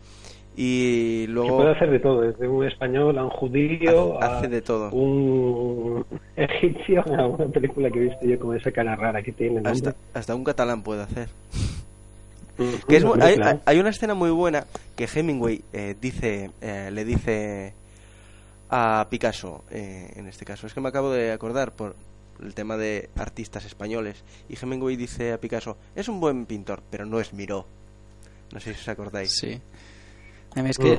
Y 0.61 1.27
Que 1.27 1.33
luego 1.33 1.57
puede 1.59 1.71
hacer 1.71 1.89
de 1.91 2.01
todo, 2.01 2.21
desde 2.23 2.49
un 2.49 2.67
español 2.67 3.17
a 3.17 3.23
un 3.23 3.31
judío, 3.31 4.19
Hace- 4.21 4.25
a 4.35 4.39
hace 4.39 4.49
de 4.49 4.61
todo. 4.61 4.91
un 4.91 6.05
egipcio, 6.37 7.01
a 7.17 7.27
una 7.29 7.47
película 7.47 7.89
que 7.91 7.99
he 8.01 8.03
visto 8.03 8.27
yo 8.27 8.39
con 8.41 8.57
esa 8.57 8.73
cara 8.73 8.97
rara 8.97 9.23
que 9.23 9.31
tiene. 9.33 9.61
¿no? 9.61 9.71
hasta, 9.71 9.95
hasta 10.15 10.35
un 10.35 10.43
catalán 10.43 10.83
puede 10.83 11.03
hacer. 11.03 11.29
Mm, 12.59 12.89
Que 12.89 12.97
es 12.97 13.05
hay- 13.05 13.39
hay 13.65 13.79
una 13.79 13.91
escena 13.91 14.15
muy 14.15 14.31
buena 14.31 14.65
que 14.97 15.05
Hemingway 15.15 15.63
eh, 15.73 15.95
dice, 16.01 16.51
eh, 16.61 16.91
le 16.93 17.05
dice 17.05 17.73
a 18.71 19.07
Picasso, 19.11 19.65
eh, 19.71 20.13
en 20.17 20.27
este 20.27 20.45
caso. 20.45 20.67
Es 20.67 20.75
que 20.75 20.81
me 20.81 20.89
acabo 20.89 21.11
de 21.11 21.33
acordar 21.33 21.73
por 21.75 21.97
el 22.43 22.55
tema 22.55 22.77
de 22.77 23.11
artistas 23.17 23.65
españoles. 23.65 24.23
Y 24.49 24.57
Hemingway 24.61 24.97
dice 24.97 25.33
a 25.33 25.41
Picasso, 25.41 25.77
es 25.95 26.09
un 26.09 26.21
buen 26.21 26.47
pintor, 26.47 26.83
pero 26.91 27.05
no 27.07 27.21
es 27.21 27.33
Miró. 27.33 27.67
No 28.53 28.61
sé 28.61 28.75
si 28.75 28.81
os 28.81 28.89
acordáis. 28.89 29.33
Sí. 29.35 29.61
A 30.57 30.63
mí 30.63 30.71
es 30.71 30.79
que 30.79 30.99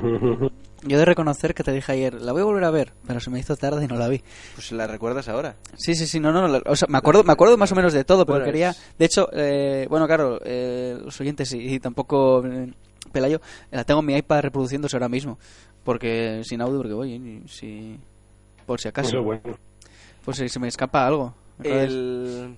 yo 0.83 0.97
de 0.99 1.05
reconocer 1.05 1.53
que 1.55 1.63
te 1.63 1.71
dije 1.71 1.91
ayer, 1.91 2.13
la 2.21 2.31
voy 2.31 2.41
a 2.41 2.45
volver 2.45 2.63
a 2.63 2.71
ver, 2.71 2.93
pero 3.07 3.19
se 3.19 3.29
me 3.31 3.39
hizo 3.39 3.57
tarde 3.57 3.83
y 3.83 3.87
no 3.87 3.95
la 3.95 4.07
vi. 4.07 4.21
Pues 4.53 4.71
la 4.71 4.85
recuerdas 4.85 5.27
ahora. 5.27 5.55
Sí, 5.75 5.95
sí, 5.95 6.05
sí, 6.05 6.19
no, 6.19 6.31
no, 6.31 6.47
no, 6.47 6.61
o 6.65 6.75
sea, 6.75 6.87
me 6.87 6.99
acuerdo, 6.99 7.23
me 7.23 7.33
acuerdo 7.33 7.57
más 7.57 7.71
o 7.71 7.75
menos 7.75 7.91
de 7.91 8.03
todo, 8.03 8.25
pero 8.25 8.37
Bueno, 8.37 8.45
quería, 8.45 8.69
es- 8.69 8.93
de 8.97 9.05
hecho, 9.05 9.27
eh, 9.33 9.87
bueno, 9.89 10.05
claro, 10.05 10.39
eh, 10.45 10.97
los 11.03 11.19
oyentes 11.19 11.51
y, 11.53 11.73
y 11.73 11.79
tampoco 11.79 12.45
eh, 12.45 12.71
Pelayo, 13.11 13.41
la 13.71 13.83
tengo 13.83 14.01
en 14.01 14.05
mi 14.05 14.15
iPad 14.15 14.41
reproduciéndose 14.41 14.95
ahora 14.95 15.09
mismo, 15.09 15.39
porque 15.83 16.41
sin 16.43 16.61
audio, 16.61 16.77
porque 16.77 16.93
oye, 16.93 17.19
ni- 17.19 17.47
si, 17.47 17.97
por 18.65 18.79
si 18.79 18.87
acaso, 18.87 19.23
bueno. 19.23 19.41
por 20.23 20.35
si 20.35 20.47
se 20.49 20.59
me 20.59 20.67
escapa 20.67 21.05
algo. 21.07 21.33
El... 21.63 22.55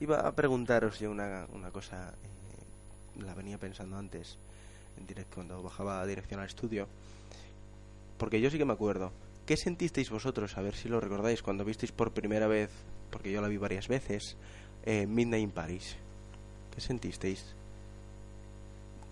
Iba 0.00 0.20
a 0.26 0.32
preguntaros 0.32 0.98
yo 0.98 1.10
una, 1.10 1.46
una 1.52 1.70
cosa, 1.70 2.12
eh, 2.22 3.22
la 3.22 3.34
venía 3.34 3.58
pensando 3.58 3.96
antes, 3.96 4.36
en 4.98 5.06
directo, 5.06 5.36
cuando 5.36 5.62
bajaba 5.62 6.00
a 6.00 6.06
dirección 6.06 6.40
al 6.40 6.46
estudio, 6.46 6.88
porque 8.18 8.40
yo 8.40 8.50
sí 8.50 8.58
que 8.58 8.64
me 8.64 8.72
acuerdo. 8.72 9.12
¿Qué 9.46 9.56
sentisteis 9.56 10.10
vosotros, 10.10 10.56
a 10.56 10.62
ver 10.62 10.74
si 10.74 10.88
lo 10.88 11.00
recordáis, 11.00 11.42
cuando 11.42 11.64
visteis 11.64 11.92
por 11.92 12.12
primera 12.12 12.46
vez, 12.46 12.70
porque 13.10 13.30
yo 13.30 13.40
la 13.40 13.48
vi 13.48 13.56
varias 13.58 13.88
veces, 13.88 14.36
eh, 14.84 15.06
Midnight 15.06 15.44
in 15.44 15.50
Paris? 15.50 15.96
¿Qué 16.74 16.80
sentisteis? 16.80 17.54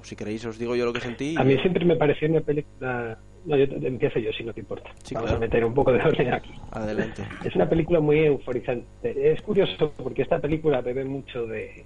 O 0.03 0.05
si 0.05 0.17
queréis 0.17 0.45
os 0.45 0.59
digo 0.59 0.75
yo 0.77 0.85
lo 0.85 0.93
que 0.93 1.01
sentí. 1.01 1.35
y- 1.35 1.37
A 1.37 1.45
mí 1.45 1.57
siempre 1.59 1.85
me 1.85 1.97
pareció 1.97 2.29
una 2.29 2.41
película... 2.41 3.17
No, 3.45 3.57
yo 3.57 3.69
te- 3.69 3.87
empiezo 3.87 4.19
yo, 4.21 4.33
si 4.33 4.45
no 4.45 4.53
te 4.53 4.61
importa. 4.61 4.91
Sí, 5.03 5.15
Vamos 5.15 5.31
claro. 5.31 5.37
a 5.45 5.47
meter 5.47 5.65
un 5.65 5.75
poco 5.75 5.93
de 5.93 6.01
orden 6.03 6.33
aquí. 6.33 6.51
Adelante. 6.73 7.23
Es 7.45 7.55
una 7.57 7.69
película 7.69 7.99
muy 8.01 8.19
euforizante. 8.21 9.33
Es 9.33 9.41
curioso 9.43 9.93
porque 10.03 10.23
esta 10.23 10.39
película 10.39 10.81
bebe 10.81 11.05
mucho 11.05 11.47
de 11.47 11.85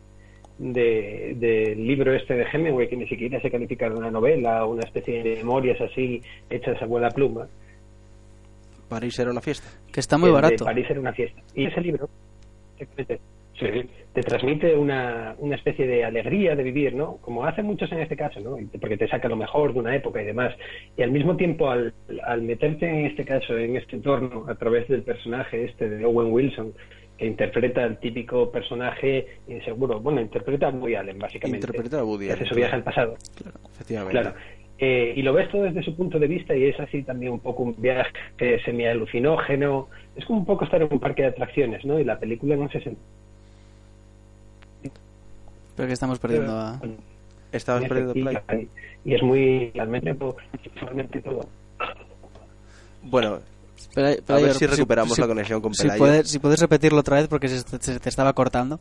de- 0.59 1.35
del 1.37 1.87
libro 1.87 2.15
este 2.15 2.33
de 2.35 2.47
Hemingway, 2.51 2.89
que 2.89 2.97
ni 2.97 3.07
siquiera 3.07 3.39
se 3.43 3.51
califica 3.51 3.91
de 3.91 3.95
una 3.97 4.11
novela, 4.11 4.65
una 4.65 4.81
especie 4.85 5.23
de 5.23 5.37
memorias 5.37 5.79
así 5.83 6.23
hechas 6.49 6.81
a 6.81 6.87
buena 6.87 7.11
pluma. 7.11 7.47
París 8.89 9.19
era 9.19 9.31
una 9.31 9.43
fiesta. 9.43 9.69
Que 9.93 10.01
está 10.01 10.17
muy 10.17 10.29
El 10.31 10.35
de 10.37 10.41
barato. 10.41 10.65
París 10.65 10.87
era 10.89 10.99
una 11.01 11.13
fiesta. 11.13 11.43
Y 11.55 11.67
ese 11.67 11.81
libro 11.83 12.09
sí, 13.59 13.89
te 14.13 14.23
transmite 14.23 14.75
una, 14.75 15.35
una 15.39 15.57
especie 15.57 15.87
de 15.87 16.05
alegría 16.05 16.57
de 16.57 16.63
vivir, 16.63 16.95
¿no? 16.95 17.19
Como 17.19 17.45
hacen 17.45 17.67
muchos 17.67 17.91
en 17.93 18.01
este 18.01 18.17
caso, 18.17 18.41
¿no? 18.41 18.57
Porque 18.81 18.97
te 18.97 19.09
saca 19.09 19.29
lo 19.29 19.37
mejor 19.37 19.75
de 19.75 19.81
una 19.81 19.95
época 19.95 20.23
y 20.23 20.25
demás. 20.25 20.55
Y 20.97 21.03
al 21.03 21.11
mismo 21.11 21.37
tiempo, 21.37 21.69
al, 21.71 21.93
al 22.25 22.43
meterte 22.43 22.89
en 22.89 23.07
este 23.07 23.25
caso, 23.25 23.57
en 23.59 23.77
este 23.77 23.97
entorno, 23.97 24.47
a 24.49 24.55
través 24.55 24.89
del 24.89 25.03
personaje 25.03 25.65
este 25.65 25.89
de 25.89 26.05
Owen 26.05 26.33
Wilson, 26.33 26.73
que 27.19 27.27
interpreta 27.27 27.85
al 27.85 27.99
típico 27.99 28.51
personaje 28.51 29.27
inseguro, 29.49 30.01
bueno, 30.01 30.21
interpreta 30.21 30.69
a 30.69 30.71
Woody 30.71 30.95
Allen, 30.95 31.19
básicamente. 31.19 31.67
Interpreta 31.67 32.01
a 32.01 32.05
Woody 32.05 32.27
que 32.27 32.33
hace 32.33 32.41
Allen, 32.41 32.53
su 32.53 32.55
viaje 32.57 32.75
al 32.75 32.83
pasado. 32.83 33.17
Efectivamente. 33.75 34.21
Claro. 34.21 34.37
Eh, 34.79 35.15
y 35.17 35.23
lo 35.23 35.33
ves 35.33 35.51
todo 35.51 35.63
desde 35.63 35.83
su 35.83 35.97
punto 35.97 36.19
de 36.19 36.27
vista 36.27 36.55
y 36.55 36.65
es 36.65 36.79
así 36.79 37.03
también 37.03 37.33
un 37.33 37.41
poco 37.41 37.63
un 37.63 37.75
viaje 37.81 38.11
semi-alucinógeno. 38.65 39.89
Es 40.15 40.25
como 40.27 40.41
un 40.41 40.47
poco 40.47 40.65
estar 40.65 40.83
en 40.83 40.89
un 40.91 41.01
parque 41.01 41.23
de 41.23 41.29
atracciones, 41.29 41.85
¿no? 41.85 41.99
Y 41.99 42.05
la 42.05 42.19
película 42.19 42.55
en 42.55 42.63
ese 42.65 42.81
sentido. 42.81 43.07
Pero 45.77 45.87
que 45.87 45.93
estamos 45.95 46.19
perdiendo 46.19 46.53
a... 46.59 46.81
Estabas 47.53 47.85
y- 47.85 47.89
perdiendo 47.89 48.13
play. 48.15 48.69
y, 49.05 49.11
y 49.11 49.15
es 49.15 49.23
muy 49.23 49.71
realmente, 49.75 50.17
realmente 50.77 51.21
todo. 51.23 51.47
Bueno, 53.03 53.41
Pelayo- 53.95 54.19
a 54.21 54.23
Pelayo, 54.27 54.47
ver 54.47 54.55
si 54.55 54.67
recuperamos 54.67 55.15
si- 55.15 55.21
la 55.21 55.27
conexión 55.29 55.61
con 55.61 55.75
si 55.75 55.83
Pelayo. 55.83 55.99
puedes, 55.99 56.29
si 56.31 56.39
puedes 56.39 56.61
repetirlo 56.61 56.99
otra 57.01 57.17
vez 57.19 57.29
porque 57.29 57.49
se, 57.49 57.61
se 57.61 58.01
te 58.01 58.09
estaba 58.09 58.33
cortando. 58.33 58.81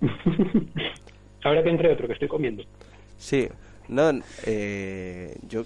Ahora 1.44 1.62
que 1.62 1.70
entre 1.70 1.92
otro 1.92 2.06
que 2.06 2.12
estoy 2.14 2.28
comiendo. 2.28 2.62
Sí, 3.18 3.48
no, 3.88 4.10
eh, 4.46 5.36
yo 5.48 5.64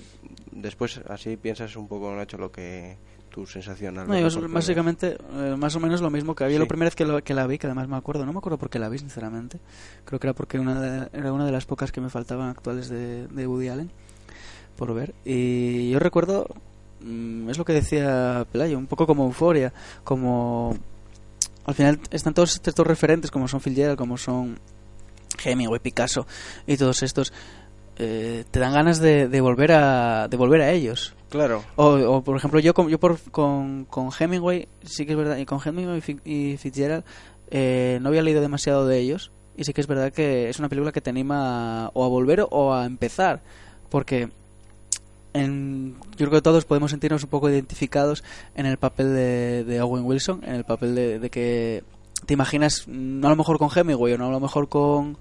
después 0.53 1.01
así 1.09 1.37
piensas 1.37 1.75
un 1.77 1.89
poco, 1.89 2.15
Nacho, 2.15 2.39
lo 2.39 2.51
que 2.53 2.97
tu 3.37 3.47
sensación. 3.47 3.99
al 3.99 4.09
No, 4.09 4.19
yo 4.19 4.49
básicamente, 4.49 5.19
eh, 5.35 5.55
más 5.59 5.77
o 5.77 5.81
menos 5.81 6.01
lo 6.01 6.11
mismo 6.11 6.35
que 6.35 6.45
había 6.45 6.57
Sí. 6.57 6.63
la 6.63 6.67
primera 6.67 6.87
vez 6.87 6.95
que, 6.97 7.05
lo- 7.05 7.23
que 7.23 7.35
la 7.35 7.47
vi, 7.47 7.59
que 7.59 7.67
además 7.67 7.87
me 7.87 7.97
acuerdo, 7.97 8.25
no 8.25 8.33
me 8.33 8.39
acuerdo 8.39 8.57
por 8.57 8.71
qué 8.71 8.79
la 8.79 8.89
vi, 8.89 8.97
sinceramente. 8.99 9.59
Creo 10.07 10.19
que 10.19 10.27
era 10.27 10.33
porque 10.35 10.59
una 10.59 10.81
de- 10.81 11.09
era 11.13 11.35
una 11.35 11.45
de 11.45 11.53
las 11.53 11.67
pocas 11.67 11.93
que 11.93 12.01
me 12.01 12.09
faltaban 12.09 12.49
actuales 12.49 12.89
de, 12.89 13.27
de 13.29 13.47
Woody 13.47 13.69
Allen 13.69 13.91
por 14.79 14.95
ver. 14.95 15.15
Y 15.27 15.91
yo 15.91 15.99
recuerdo, 15.99 16.47
mm, 17.03 17.51
es 17.51 17.59
lo 17.59 17.67
que 17.67 17.75
decía 17.75 18.47
Pelayo, 18.51 18.79
un 18.79 18.87
poco 18.87 19.07
como 19.07 19.25
euforia, 19.27 19.71
como. 20.03 20.75
Al 21.67 21.75
final 21.75 22.01
están 22.11 22.33
todos 22.33 22.55
estos 22.65 22.87
referentes, 22.87 23.31
como 23.31 23.49
son 23.49 23.61
Phil 23.61 23.75
Gerald, 23.75 23.99
como 23.99 24.17
son 24.17 24.59
Hemingway, 25.45 25.81
Picasso 25.81 26.27
y 26.67 26.77
todos 26.79 27.03
estos. 27.03 27.33
eh, 27.99 28.45
te 28.51 28.61
dan 28.61 28.73
ganas 28.75 28.99
de, 28.99 29.27
de 29.27 29.41
volver 29.41 29.73
a 29.73 30.29
de 30.29 30.37
volver 30.37 30.61
a 30.61 30.71
ellos 30.71 31.15
Claro, 31.37 31.63
o, 31.77 32.23
por 32.23 32.37
ejemplo, 32.37 32.59
yo, 32.61 32.75
con, 32.75 32.89
yo 32.89 32.99
por, 32.99 33.19
con, 33.31 33.87
Hemingway, 34.19 34.69
sí 34.85 35.07
que 35.07 35.13
es 35.13 35.19
verdad, 35.19 35.37
y 35.37 35.45
con 35.47 35.61
Hemingway 35.65 35.99
y 35.99 36.01
Fi- 36.01 36.21
y 36.25 36.57
Fitzgerald 36.57 37.05
eh, 37.51 37.99
no 38.03 38.09
había 38.09 38.23
leído 38.23 38.41
demasiado 38.41 38.87
de 38.87 38.99
ellos, 38.99 39.31
y 39.57 39.65
sí 39.65 39.73
que 39.73 39.81
es 39.81 39.87
verdad 39.87 40.13
que 40.13 40.49
es 40.49 40.59
una 40.59 40.69
película 40.69 40.93
que 40.93 41.01
te 41.01 41.11
anima 41.11 41.91
o 41.95 42.05
a 42.05 42.09
volver 42.09 42.47
o 42.51 42.73
a 42.75 42.85
empezar, 42.87 43.43
porque 43.91 44.31
en, 45.35 45.95
yo 46.17 46.27
creo 46.27 46.31
que 46.31 46.43
todos 46.43 46.65
podemos 46.65 46.91
sentirnos 46.91 47.23
un 47.25 47.31
poco 47.31 47.51
identificados 47.51 48.25
en 48.55 48.67
el 48.67 48.79
papel 48.79 49.15
de, 49.15 49.65
de 49.65 49.81
Owen 49.83 50.05
Wilson, 50.05 50.43
en 50.45 50.55
el 50.55 50.65
papel 50.65 50.95
de, 50.95 51.19
de 51.19 51.31
que 51.31 51.85
te 52.25 52.33
imaginas, 52.35 52.89
no 52.89 53.27
a 53.27 53.31
lo 53.31 53.37
mejor 53.37 53.59
con 53.59 53.69
Hemingway 53.75 54.15
o 54.15 54.19
no 54.19 54.29
a 54.29 54.31
lo 54.31 54.41
mejor 54.41 54.69
con, 54.69 55.19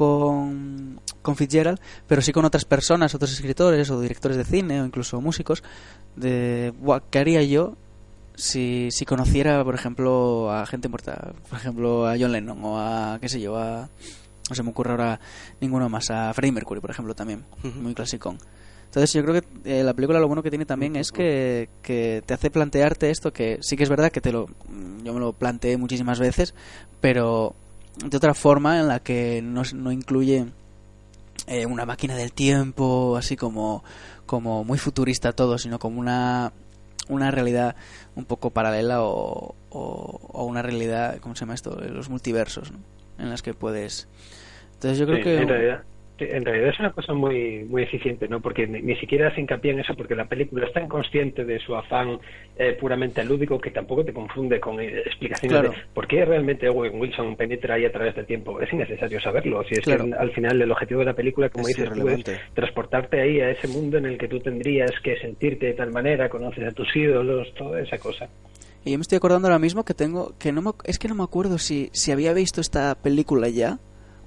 con, 0.00 0.98
con 1.20 1.36
Fitzgerald, 1.36 1.78
pero 2.06 2.22
sí 2.22 2.32
con 2.32 2.46
otras 2.46 2.64
personas, 2.64 3.14
otros 3.14 3.32
escritores 3.32 3.90
o 3.90 4.00
directores 4.00 4.38
de 4.38 4.44
cine 4.44 4.80
o 4.80 4.86
incluso 4.86 5.20
músicos, 5.20 5.62
de 6.16 6.72
"Buah, 6.80 7.00
¿qué 7.10 7.18
haría 7.18 7.42
yo 7.42 7.76
si, 8.34 8.88
si 8.92 9.04
conociera, 9.04 9.62
por 9.62 9.74
ejemplo, 9.74 10.50
a 10.50 10.64
gente 10.64 10.88
muerta? 10.88 11.34
Por 11.50 11.58
ejemplo, 11.58 12.06
a 12.06 12.16
John 12.18 12.32
Lennon 12.32 12.64
o 12.64 12.78
a, 12.78 13.18
qué 13.20 13.28
sé 13.28 13.42
yo, 13.42 13.58
a... 13.58 13.90
No 14.48 14.56
se 14.56 14.62
me 14.62 14.70
ocurre 14.70 14.92
ahora 14.92 15.20
ninguno 15.60 15.90
más, 15.90 16.10
a 16.10 16.32
Freddie 16.32 16.52
Mercury, 16.52 16.80
por 16.80 16.90
ejemplo, 16.90 17.14
también, 17.14 17.44
muy 17.62 17.92
clasicón. 17.92 18.38
Entonces 18.86 19.12
yo 19.12 19.22
creo 19.22 19.42
que 19.42 19.46
eh, 19.80 19.84
la 19.84 19.92
película 19.92 20.18
lo 20.18 20.28
bueno 20.28 20.42
que 20.42 20.48
tiene 20.48 20.64
también 20.64 20.96
es 20.96 21.12
que, 21.12 21.68
que 21.82 22.22
te 22.24 22.32
hace 22.32 22.50
plantearte 22.50 23.10
esto, 23.10 23.34
que 23.34 23.58
sí 23.60 23.76
que 23.76 23.82
es 23.82 23.90
verdad 23.90 24.10
que 24.10 24.22
te 24.22 24.32
lo 24.32 24.46
yo 25.04 25.12
me 25.12 25.20
lo 25.20 25.34
planteé 25.34 25.76
muchísimas 25.76 26.18
veces, 26.18 26.54
pero 27.00 27.54
de 27.96 28.16
otra 28.16 28.34
forma 28.34 28.78
en 28.80 28.88
la 28.88 29.00
que 29.00 29.42
no, 29.42 29.62
no 29.74 29.92
incluye 29.92 30.46
eh, 31.46 31.66
una 31.66 31.84
máquina 31.86 32.14
del 32.16 32.32
tiempo, 32.32 33.16
así 33.16 33.36
como, 33.36 33.82
como 34.26 34.64
muy 34.64 34.78
futurista 34.78 35.32
todo, 35.32 35.58
sino 35.58 35.78
como 35.78 36.00
una, 36.00 36.52
una 37.08 37.30
realidad 37.30 37.76
un 38.14 38.24
poco 38.24 38.50
paralela 38.50 39.02
o, 39.02 39.54
o, 39.70 40.20
o 40.32 40.44
una 40.44 40.62
realidad, 40.62 41.18
¿cómo 41.20 41.34
se 41.34 41.40
llama 41.40 41.54
esto? 41.54 41.76
Los 41.80 42.08
multiversos, 42.08 42.72
¿no? 42.72 42.78
En 43.18 43.30
las 43.30 43.42
que 43.42 43.52
puedes... 43.54 44.08
Entonces 44.74 44.98
yo 44.98 45.04
creo 45.06 45.18
Sí, 45.18 45.22
que... 45.24 45.36
en 45.42 45.48
realidad 45.48 45.82
en 46.20 46.44
realidad 46.44 46.70
es 46.70 46.78
una 46.80 46.92
cosa 46.92 47.12
muy 47.14 47.64
muy 47.64 47.82
eficiente 47.82 48.28
no 48.28 48.40
porque 48.40 48.66
ni, 48.66 48.82
ni 48.82 48.96
siquiera 48.96 49.28
hace 49.28 49.40
hincapié 49.40 49.72
en 49.72 49.80
eso 49.80 49.94
porque 49.94 50.14
la 50.14 50.26
película 50.26 50.66
es 50.66 50.72
tan 50.72 50.88
consciente 50.88 51.44
de 51.44 51.58
su 51.60 51.74
afán 51.76 52.18
eh, 52.58 52.76
puramente 52.80 53.24
lúdico 53.24 53.58
que 53.60 53.70
tampoco 53.70 54.04
te 54.04 54.12
confunde 54.12 54.60
con 54.60 54.80
eh, 54.80 55.00
explicaciones 55.06 55.50
Claro. 55.60 55.70
de 55.70 55.76
por 55.94 56.06
qué 56.06 56.24
realmente 56.24 56.68
Owen 56.68 57.00
Wilson 57.00 57.36
penetra 57.36 57.74
ahí 57.74 57.84
a 57.84 57.92
través 57.92 58.14
del 58.14 58.26
tiempo. 58.26 58.60
Es 58.60 58.72
innecesario 58.72 59.20
saberlo. 59.20 59.64
Si 59.64 59.74
es 59.76 59.84
Claro. 59.84 60.06
que 60.06 60.14
al 60.14 60.30
final 60.32 60.60
el 60.60 60.70
objetivo 60.70 61.00
de 61.00 61.06
la 61.06 61.14
película 61.14 61.48
como 61.48 61.66
Es 61.68 61.76
dices 61.76 61.90
tú 61.92 62.08
es 62.08 62.24
transportarte 62.54 63.20
ahí 63.20 63.40
a 63.40 63.50
ese 63.50 63.66
mundo 63.68 63.98
en 63.98 64.06
el 64.06 64.18
que 64.18 64.28
tú 64.28 64.40
tendrías 64.40 64.92
que 65.02 65.16
sentirte 65.18 65.66
de 65.66 65.72
tal 65.74 65.90
manera 65.92 66.28
conoces 66.28 66.64
a 66.66 66.72
tus 66.72 66.94
ídolos 66.94 67.52
toda 67.54 67.80
esa 67.80 67.98
cosa. 67.98 68.28
Y 68.84 68.92
yo 68.92 68.98
me 68.98 69.02
estoy 69.02 69.16
acordando 69.16 69.48
ahora 69.48 69.58
mismo 69.58 69.84
que 69.84 69.92
tengo 69.94 70.34
que 70.38 70.52
no 70.52 70.62
me- 70.62 70.70
es 70.84 70.98
que 70.98 71.08
no 71.08 71.14
me 71.14 71.22
acuerdo 71.22 71.58
si, 71.58 71.90
si 71.92 72.12
había 72.12 72.32
visto 72.32 72.60
esta 72.60 72.94
película 72.94 73.48
ya 73.48 73.78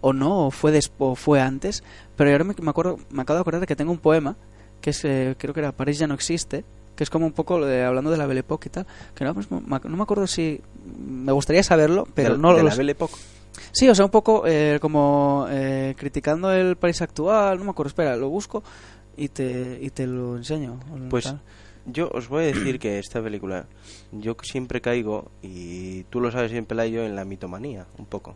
o 0.03 0.11
no 0.13 0.47
o 0.47 0.51
fue 0.51 0.71
des- 0.71 0.91
o 0.99 1.15
fue 1.15 1.39
antes, 1.41 1.83
pero 2.15 2.29
ahora 2.29 2.43
me, 2.43 2.53
me 2.61 2.69
acuerdo 2.69 2.97
me 3.09 3.21
acabo 3.21 3.37
de 3.37 3.41
acordar 3.41 3.61
de 3.61 3.67
que 3.67 3.75
tengo 3.75 3.91
un 3.91 3.97
poema 3.99 4.35
que 4.81 4.89
es 4.89 5.03
eh, 5.05 5.35
creo 5.37 5.53
que 5.53 5.61
era 5.61 5.71
París 5.71 5.97
ya 5.97 6.07
no 6.07 6.13
existe, 6.13 6.65
que 6.95 7.03
es 7.05 7.09
como 7.09 7.25
un 7.25 7.31
poco 7.31 7.57
lo 7.57 7.65
de- 7.65 7.83
hablando 7.83 8.11
de 8.11 8.17
la 8.17 8.25
Belle 8.27 8.41
Époque 8.41 8.67
y 8.67 8.71
tal, 8.71 8.85
que 9.15 9.23
no, 9.23 9.33
pues, 9.33 9.49
me- 9.49 9.61
no 9.61 9.97
me 9.97 10.03
acuerdo 10.03 10.27
si 10.27 10.59
me 10.99 11.31
gustaría 11.31 11.63
saberlo, 11.63 12.05
pero 12.13 12.33
de, 12.33 12.37
no 12.37 12.53
de 12.53 12.63
lo 12.63 12.69
la. 12.69 12.75
Belle 12.75 12.91
Époque. 12.91 13.15
Sí, 13.71 13.87
o 13.87 13.95
sea, 13.95 14.03
un 14.05 14.11
poco 14.11 14.43
eh, 14.45 14.79
como 14.81 15.45
eh, 15.49 15.95
criticando 15.97 16.51
el 16.51 16.75
París 16.75 17.01
actual, 17.01 17.57
no 17.59 17.63
me 17.65 17.71
acuerdo, 17.71 17.87
espera, 17.89 18.15
lo 18.17 18.27
busco 18.29 18.61
y 19.15 19.29
te 19.29 19.79
y 19.81 19.89
te 19.91 20.05
lo 20.05 20.35
enseño. 20.37 20.79
Pues 21.09 21.25
tal. 21.25 21.39
yo 21.85 22.09
os 22.13 22.27
voy 22.27 22.43
a 22.43 22.47
decir 22.47 22.77
que 22.79 22.99
esta 22.99 23.21
película, 23.23 23.67
yo 24.11 24.35
siempre 24.41 24.81
caigo, 24.81 25.31
y 25.41 26.03
tú 26.05 26.19
lo 26.19 26.29
sabes 26.31 26.51
bien, 26.51 26.65
Pelayo, 26.65 27.03
en 27.05 27.15
la 27.15 27.23
mitomanía, 27.25 27.85
un 27.97 28.05
poco. 28.05 28.35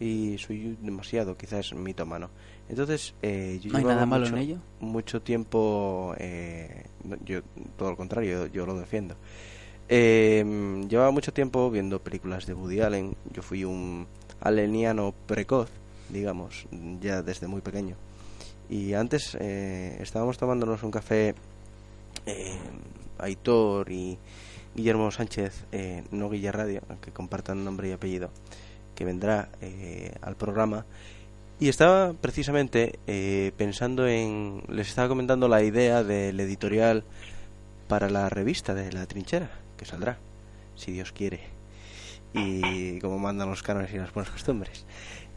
Y 0.00 0.38
soy 0.38 0.76
demasiado, 0.80 1.36
quizás, 1.36 1.74
mitomano. 1.74 2.30
Entonces, 2.68 3.14
eh, 3.22 3.60
yo 3.62 3.70
no 3.70 3.78
hay 3.78 3.82
llevaba 3.82 3.94
nada 3.94 4.06
malo 4.06 4.24
mucho, 4.24 4.36
en 4.36 4.42
ello. 4.42 4.58
mucho 4.80 5.22
tiempo, 5.22 6.14
eh, 6.18 6.86
yo 7.24 7.42
todo 7.76 7.90
lo 7.90 7.96
contrario, 7.96 8.46
yo, 8.46 8.52
yo 8.52 8.66
lo 8.66 8.78
defiendo. 8.78 9.16
Eh, 9.88 10.42
llevaba 10.88 11.10
mucho 11.10 11.32
tiempo 11.32 11.70
viendo 11.70 12.00
películas 12.00 12.46
de 12.46 12.54
Woody 12.54 12.80
Allen. 12.80 13.14
Yo 13.32 13.42
fui 13.42 13.64
un 13.64 14.06
aleniano 14.40 15.14
precoz, 15.26 15.68
digamos, 16.08 16.66
ya 17.00 17.22
desde 17.22 17.46
muy 17.46 17.60
pequeño. 17.60 17.96
Y 18.68 18.94
antes 18.94 19.36
eh, 19.40 19.98
estábamos 20.00 20.38
tomándonos 20.38 20.82
un 20.84 20.92
café, 20.92 21.34
eh, 22.24 22.58
Aitor 23.18 23.90
y 23.90 24.16
Guillermo 24.76 25.10
Sánchez, 25.10 25.64
eh, 25.72 26.04
no 26.12 26.30
Guilla 26.30 26.52
Radio, 26.52 26.82
aunque 26.88 27.10
compartan 27.10 27.64
nombre 27.64 27.88
y 27.88 27.92
apellido, 27.92 28.30
que 29.00 29.06
vendrá 29.06 29.48
eh, 29.62 30.12
al 30.20 30.36
programa. 30.36 30.84
Y 31.58 31.70
estaba 31.70 32.12
precisamente 32.12 32.98
eh, 33.06 33.50
pensando 33.56 34.06
en. 34.06 34.62
Les 34.68 34.88
estaba 34.88 35.08
comentando 35.08 35.48
la 35.48 35.62
idea 35.62 36.04
del 36.04 36.38
editorial 36.38 37.02
para 37.88 38.10
la 38.10 38.28
revista 38.28 38.74
de 38.74 38.92
La 38.92 39.06
Trinchera, 39.06 39.50
que 39.78 39.86
saldrá, 39.86 40.18
si 40.76 40.92
Dios 40.92 41.12
quiere. 41.12 41.40
Y 42.34 42.98
como 42.98 43.18
mandan 43.18 43.48
los 43.48 43.62
cánones 43.62 43.90
y 43.94 43.96
las 43.96 44.12
buenas 44.12 44.30
costumbres. 44.30 44.84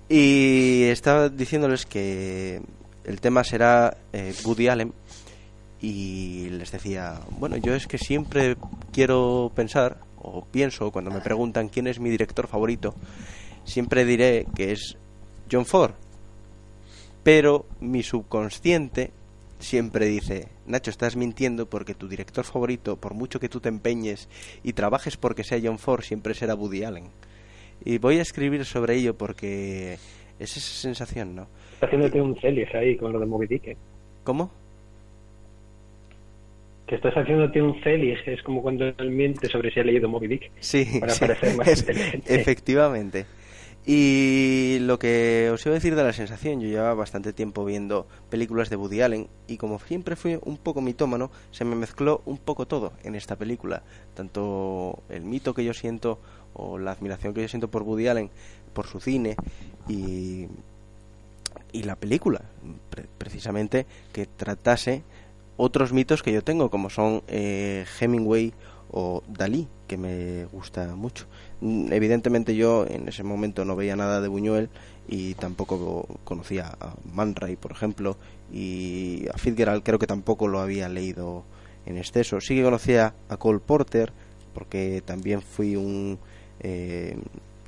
Y 0.10 0.84
estaba 0.84 1.30
diciéndoles 1.30 1.86
que 1.86 2.62
el 3.06 3.22
tema 3.22 3.46
será 3.46 3.96
eh, 4.12 4.36
Woody 4.44 4.68
Allen. 4.68 4.94
Y 5.80 6.50
les 6.50 6.70
decía, 6.70 7.22
bueno, 7.40 7.56
yo 7.56 7.76
es 7.76 7.88
que 7.88 7.98
siempre 7.98 8.58
quiero 8.92 9.54
pensar, 9.56 10.00
o 10.18 10.44
pienso 10.44 10.92
cuando 10.92 11.12
me 11.12 11.22
preguntan 11.22 11.70
quién 11.70 11.88
es 11.88 12.02
mi 12.02 12.10
director 12.10 12.48
favorito, 12.48 12.94
siempre 13.64 14.06
diré 14.06 14.46
que 14.56 14.72
es 14.72 14.98
John 15.52 15.66
Ford. 15.66 15.92
Pero 17.24 17.66
mi 17.80 18.04
subconsciente 18.04 19.12
siempre 19.60 20.08
dice, 20.08 20.50
Nacho, 20.68 20.90
estás 20.92 21.16
mintiendo 21.16 21.68
porque 21.70 21.94
tu 21.94 22.08
director 22.10 22.44
favorito, 22.44 22.98
por 22.98 23.14
mucho 23.14 23.40
que 23.40 23.48
tú 23.48 23.60
te 23.62 23.70
empeñes 23.70 24.28
y 24.64 24.74
trabajes 24.74 25.16
porque 25.16 25.44
sea 25.46 25.60
John 25.64 25.80
Ford, 25.80 26.02
siempre 26.04 26.34
será 26.34 26.54
Woody 26.56 26.84
Allen. 26.84 27.06
Y 27.86 27.98
voy 27.98 28.18
a 28.20 28.22
escribir 28.22 28.66
sobre 28.66 28.96
ello 28.96 29.16
porque 29.18 29.94
es 30.40 30.58
esa 30.58 30.60
sensación, 30.82 31.36
¿no? 31.36 31.48
está 31.76 31.86
haciéndote 31.88 32.22
un 32.22 32.40
celis 32.42 32.68
ahí 32.76 32.96
con 32.98 33.12
lo 33.14 33.20
de 33.20 33.26
Moby 33.26 33.48
Dick 33.48 33.68
¿eh? 33.68 33.78
¿Cómo? 34.24 34.50
que 36.88 36.96
estás 36.96 37.14
haciéndote 37.14 37.62
un 37.62 37.82
celis 37.82 38.20
es 38.26 38.42
como 38.44 38.62
cuando 38.62 38.86
él 38.86 39.10
miente 39.10 39.48
sobre 39.48 39.72
si 39.72 39.80
ha 39.80 39.84
leído 39.84 40.08
Moby 40.10 40.28
Dick 40.28 40.52
Sí, 40.60 40.86
Para 41.00 41.14
sí, 41.14 41.20
parecer 41.22 41.56
más 41.58 41.68
es- 41.68 41.80
inteligente. 41.80 42.36
efectivamente. 42.36 43.26
Y 43.86 44.78
lo 44.80 44.98
que 44.98 45.50
os 45.54 45.66
iba 45.66 45.74
a 45.74 45.76
decir 45.76 45.96
de 45.96 46.04
la 46.06 46.14
sensación, 46.14 46.62
yo 46.62 46.70
llevaba 46.70 46.94
bastante 46.94 47.34
tiempo 47.34 47.66
viendo 47.66 48.08
películas 48.30 48.70
de 48.70 48.78
Woody 48.78 49.02
Allen 49.02 49.28
y 49.48 49.58
como 49.58 49.78
siempre 49.80 50.16
fui 50.16 50.40
un 50.44 50.56
poco 50.58 50.80
mitómano, 50.80 51.32
se 51.52 51.66
me 51.66 51.76
mezcló 51.76 52.22
un 52.26 52.38
poco 52.38 52.66
todo 52.66 52.94
en 53.04 53.16
esta 53.16 53.36
película, 53.36 53.84
tanto 54.14 55.00
el 55.10 55.24
mito 55.26 55.54
que 55.54 55.66
yo 55.66 55.74
siento 55.74 56.18
o 56.54 56.78
la 56.78 56.92
admiración 56.92 57.34
que 57.34 57.42
yo 57.42 57.48
siento 57.50 57.68
por 57.70 57.82
Woody 57.84 58.08
Allen, 58.08 58.30
por 58.74 58.88
su 58.88 59.00
cine 59.02 59.36
y 59.90 60.48
y 61.72 61.84
la 61.84 61.96
película, 61.96 62.42
pre- 62.92 63.06
precisamente 63.18 63.86
que 64.12 64.28
tratase 64.28 65.02
otros 65.58 65.92
mitos 65.92 66.22
que 66.24 66.32
yo 66.32 66.44
tengo, 66.44 66.70
como 66.70 66.90
son 66.92 67.24
eh, 67.28 67.86
Hemingway 68.00 68.54
o 68.94 69.24
Dalí, 69.28 69.68
que 69.88 69.98
me 69.98 70.46
gusta 70.46 70.96
mucho. 70.96 71.26
Mm, 71.62 71.92
Evidentemente 71.92 72.56
yo 72.56 72.86
en 72.88 73.08
ese 73.08 73.24
momento 73.24 73.66
no 73.66 73.76
veía 73.76 73.96
nada 73.96 74.22
de 74.22 74.28
Buñuel 74.28 74.70
y 75.08 75.34
tampoco 75.34 76.08
conocía 76.24 76.78
a 76.80 76.96
Man 77.12 77.36
Ray, 77.36 77.56
por 77.56 77.72
ejemplo, 77.72 78.18
y 78.52 79.26
a 79.34 79.38
Fitzgerald 79.38 79.84
creo 79.84 80.00
que 80.00 80.08
tampoco 80.08 80.48
lo 80.48 80.60
había 80.60 80.88
leído 80.90 81.44
en 81.86 81.98
exceso. 81.98 82.40
Sí 82.40 82.56
que 82.56 82.64
conocía 82.64 83.16
a 83.30 83.38
Cole 83.38 83.60
Porter, 83.60 84.14
porque 84.54 85.02
también 85.04 85.42
fui 85.42 85.76
un 85.76 86.20
eh, 86.60 87.18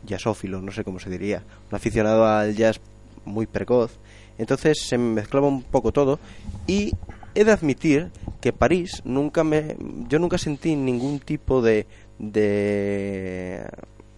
jazzófilo, 0.05 0.61
no 0.61 0.71
sé 0.71 0.83
cómo 0.83 0.99
se 0.99 1.09
diría, 1.09 1.43
un 1.69 1.75
aficionado 1.75 2.25
al 2.27 2.55
jazz 2.55 2.79
muy 3.25 3.47
precoz. 3.47 3.97
Entonces 4.37 4.77
se 4.85 4.97
me 4.97 5.15
mezclaba 5.15 5.47
un 5.47 5.63
poco 5.63 5.91
todo 5.91 6.19
y 6.67 6.91
he 7.35 7.43
de 7.43 7.51
admitir 7.51 8.11
que 8.41 8.53
París 8.53 9.01
nunca 9.05 9.43
me 9.43 9.75
yo 10.07 10.19
nunca 10.19 10.37
sentí 10.37 10.75
ningún 10.75 11.19
tipo 11.19 11.61
de 11.61 11.85
de 12.17 13.67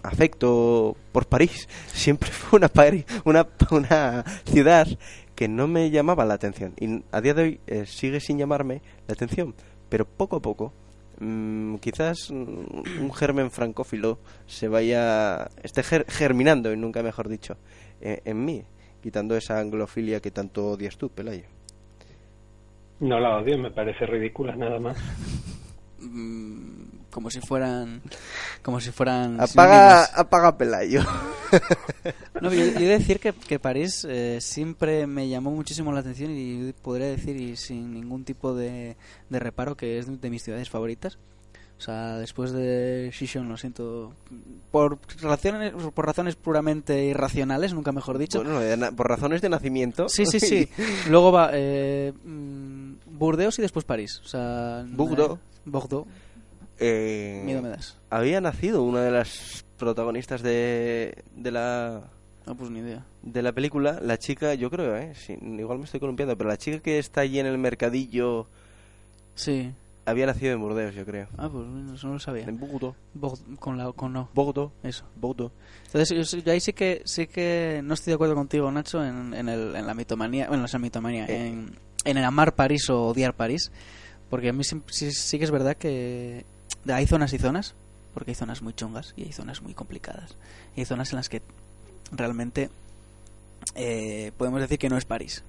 afecto 0.03 0.95
por 1.11 1.25
París. 1.27 1.67
Siempre 1.87 2.29
fue 2.29 2.57
una 2.57 2.69
París, 2.69 3.05
una 3.25 3.47
una 3.71 4.23
ciudad 4.45 4.87
que 5.35 5.47
no 5.47 5.67
me 5.67 5.89
llamaba 5.91 6.25
la 6.25 6.33
atención. 6.35 6.73
Y 6.79 7.03
a 7.11 7.21
día 7.21 7.33
de 7.33 7.41
hoy 7.43 7.59
eh, 7.67 7.85
sigue 7.85 8.19
sin 8.19 8.37
llamarme 8.37 8.81
la 9.07 9.13
atención, 9.13 9.53
pero 9.89 10.05
poco 10.05 10.37
a 10.37 10.41
poco 10.41 10.73
mm, 11.19 11.75
quizás 11.75 12.29
un 12.29 13.11
germen 13.13 13.51
francófilo 13.51 14.19
se 14.47 14.67
vaya 14.67 15.49
esté 15.63 15.83
ger- 15.83 16.05
germinando 16.07 16.71
y 16.73 16.77
nunca 16.77 17.03
mejor 17.03 17.29
dicho 17.29 17.55
eh, 18.01 18.21
en 18.25 18.43
mí 18.45 18.63
quitando 19.01 19.35
esa 19.37 19.59
anglofilia 19.59 20.19
que 20.19 20.31
tanto 20.31 20.69
odias 20.71 20.97
tú 20.97 21.09
Pelayo 21.09 21.45
no 22.99 23.19
la 23.19 23.37
odio 23.37 23.57
me 23.57 23.71
parece 23.71 24.05
ridícula 24.05 24.55
nada 24.55 24.79
más 24.79 24.97
Mm, 25.99 26.83
como 27.09 27.31
si 27.31 27.41
fueran 27.41 28.01
como 28.61 28.79
si 28.79 28.91
fueran 28.91 29.41
apaga 29.41 29.47
sinónimos. 29.47 30.11
apaga 30.13 30.57
Pelayo 30.57 31.01
No, 32.39 32.53
yo, 32.53 32.65
yo 32.65 32.79
he 32.79 32.85
de 32.85 32.99
decir 32.99 33.19
que, 33.19 33.33
que 33.33 33.57
París 33.57 34.05
eh, 34.07 34.37
siempre 34.39 35.07
me 35.07 35.27
llamó 35.27 35.49
muchísimo 35.51 35.91
la 35.91 36.01
atención 36.01 36.31
y 36.37 36.71
podría 36.83 37.07
decir 37.07 37.35
y 37.35 37.55
sin 37.55 37.93
ningún 37.93 38.25
tipo 38.25 38.53
de, 38.53 38.95
de 39.29 39.39
reparo 39.39 39.75
que 39.75 39.97
es 39.97 40.21
de 40.21 40.29
mis 40.29 40.43
ciudades 40.43 40.69
favoritas. 40.69 41.17
O 41.77 41.81
sea, 41.81 42.15
después 42.17 42.51
de 42.53 43.11
Shishon, 43.13 43.47
lo 43.47 43.55
siento, 43.55 44.11
por 44.71 44.97
razones, 45.21 45.73
por 45.93 46.05
razones 46.07 46.35
puramente 46.35 47.05
irracionales, 47.05 47.73
nunca 47.73 47.91
mejor 47.91 48.17
dicho. 48.17 48.43
bueno 48.43 48.91
por 48.95 49.07
razones 49.07 49.41
de 49.43 49.49
nacimiento 49.49 50.09
Sí, 50.09 50.25
sí, 50.25 50.39
sí. 50.39 50.67
Luego 51.09 51.31
va 51.31 51.51
eh, 51.53 52.13
mm, 52.25 52.93
Burdeos 53.11 53.59
y 53.59 53.61
después 53.61 53.85
París. 53.85 54.19
O 54.25 54.27
sea, 54.27 54.85
Bordeaux. 54.87 55.39
eh, 56.79 57.39
eh, 57.39 57.41
Miedo 57.45 57.61
me 57.61 57.69
das. 57.69 57.97
había 58.09 58.41
nacido 58.41 58.81
una 58.83 59.01
de 59.01 59.11
las 59.11 59.63
protagonistas 59.77 60.41
de, 60.41 61.23
de 61.35 61.51
la 61.51 62.09
No, 62.47 62.55
pues 62.57 62.71
ni 62.71 62.79
idea. 62.79 63.05
de 63.21 63.41
la 63.43 63.51
película, 63.51 63.99
la 64.01 64.17
chica, 64.17 64.55
yo 64.55 64.71
creo, 64.71 64.95
¿eh? 64.97 65.13
Sí, 65.15 65.37
igual 65.41 65.77
me 65.77 65.85
estoy 65.85 65.99
columpiando, 65.99 66.35
pero 66.35 66.49
la 66.49 66.57
chica 66.57 66.79
que 66.79 66.97
está 66.97 67.21
allí 67.21 67.37
en 67.39 67.45
el 67.45 67.59
mercadillo 67.59 68.47
Sí. 69.35 69.71
Había 70.07 70.25
nacido 70.25 70.53
en 70.53 70.59
Burdeos, 70.61 70.95
yo 70.95 71.05
creo. 71.05 71.27
Ah, 71.37 71.49
pues 71.49 71.65
eso 71.95 72.07
no 72.07 72.13
lo 72.13 72.19
sabía. 72.19 72.43
En 72.45 72.59
Bogotá. 72.59 72.97
Bord- 73.13 73.57
con 73.59 73.77
la 73.77 73.91
con 73.91 74.13
no. 74.13 74.29
Bogotá. 74.33 74.73
Eso. 74.83 75.05
Bogotá. 75.15 75.53
Entonces 75.85 76.31
yo, 76.31 76.37
yo 76.39 76.51
ahí 76.51 76.59
sí 76.59 76.73
que 76.73 77.01
sí 77.05 77.27
que 77.27 77.81
no 77.83 77.93
estoy 77.93 78.11
de 78.11 78.15
acuerdo 78.15 78.35
contigo, 78.35 78.71
Nacho, 78.71 79.03
en, 79.03 79.33
en, 79.33 79.49
el, 79.49 79.75
en 79.75 79.85
la 79.85 79.93
mitomanía, 79.93 80.47
bueno, 80.47 80.61
no 80.61 80.65
es 80.65 80.73
la 80.73 80.79
mitomanía, 80.79 81.25
Eh. 81.27 81.47
en, 81.47 81.75
en 82.05 82.17
el 82.17 82.23
amar 82.23 82.55
París 82.55 82.89
o 82.89 83.07
odiar 83.07 83.33
París, 83.35 83.71
Porque 84.29 84.49
a 84.49 84.53
mí 84.53 84.63
sí, 84.63 84.81
sí, 84.87 85.11
sí 85.11 85.37
que 85.39 85.45
es 85.45 85.51
verdad 85.51 85.75
que 85.77 86.45
hay 86.89 87.05
zonas 87.07 87.31
y 87.33 87.37
zonas, 87.37 87.75
porque 88.13 88.31
hay 88.31 88.35
zonas 88.35 88.61
muy 88.61 88.73
chungas 88.73 89.13
y 89.17 89.23
hay 89.23 89.31
zonas 89.31 89.61
muy 89.61 89.73
complicadas. 89.73 90.35
Y 90.75 90.81
hay 90.81 90.85
zonas 90.85 91.11
en 91.11 91.17
las 91.17 91.29
que 91.29 91.41
realmente 92.11 92.69
eh, 93.75 94.31
podemos 94.37 94.59
decir 94.61 94.79
que 94.79 94.89
no 94.89 94.97
es 94.97 95.05
París. 95.05 95.43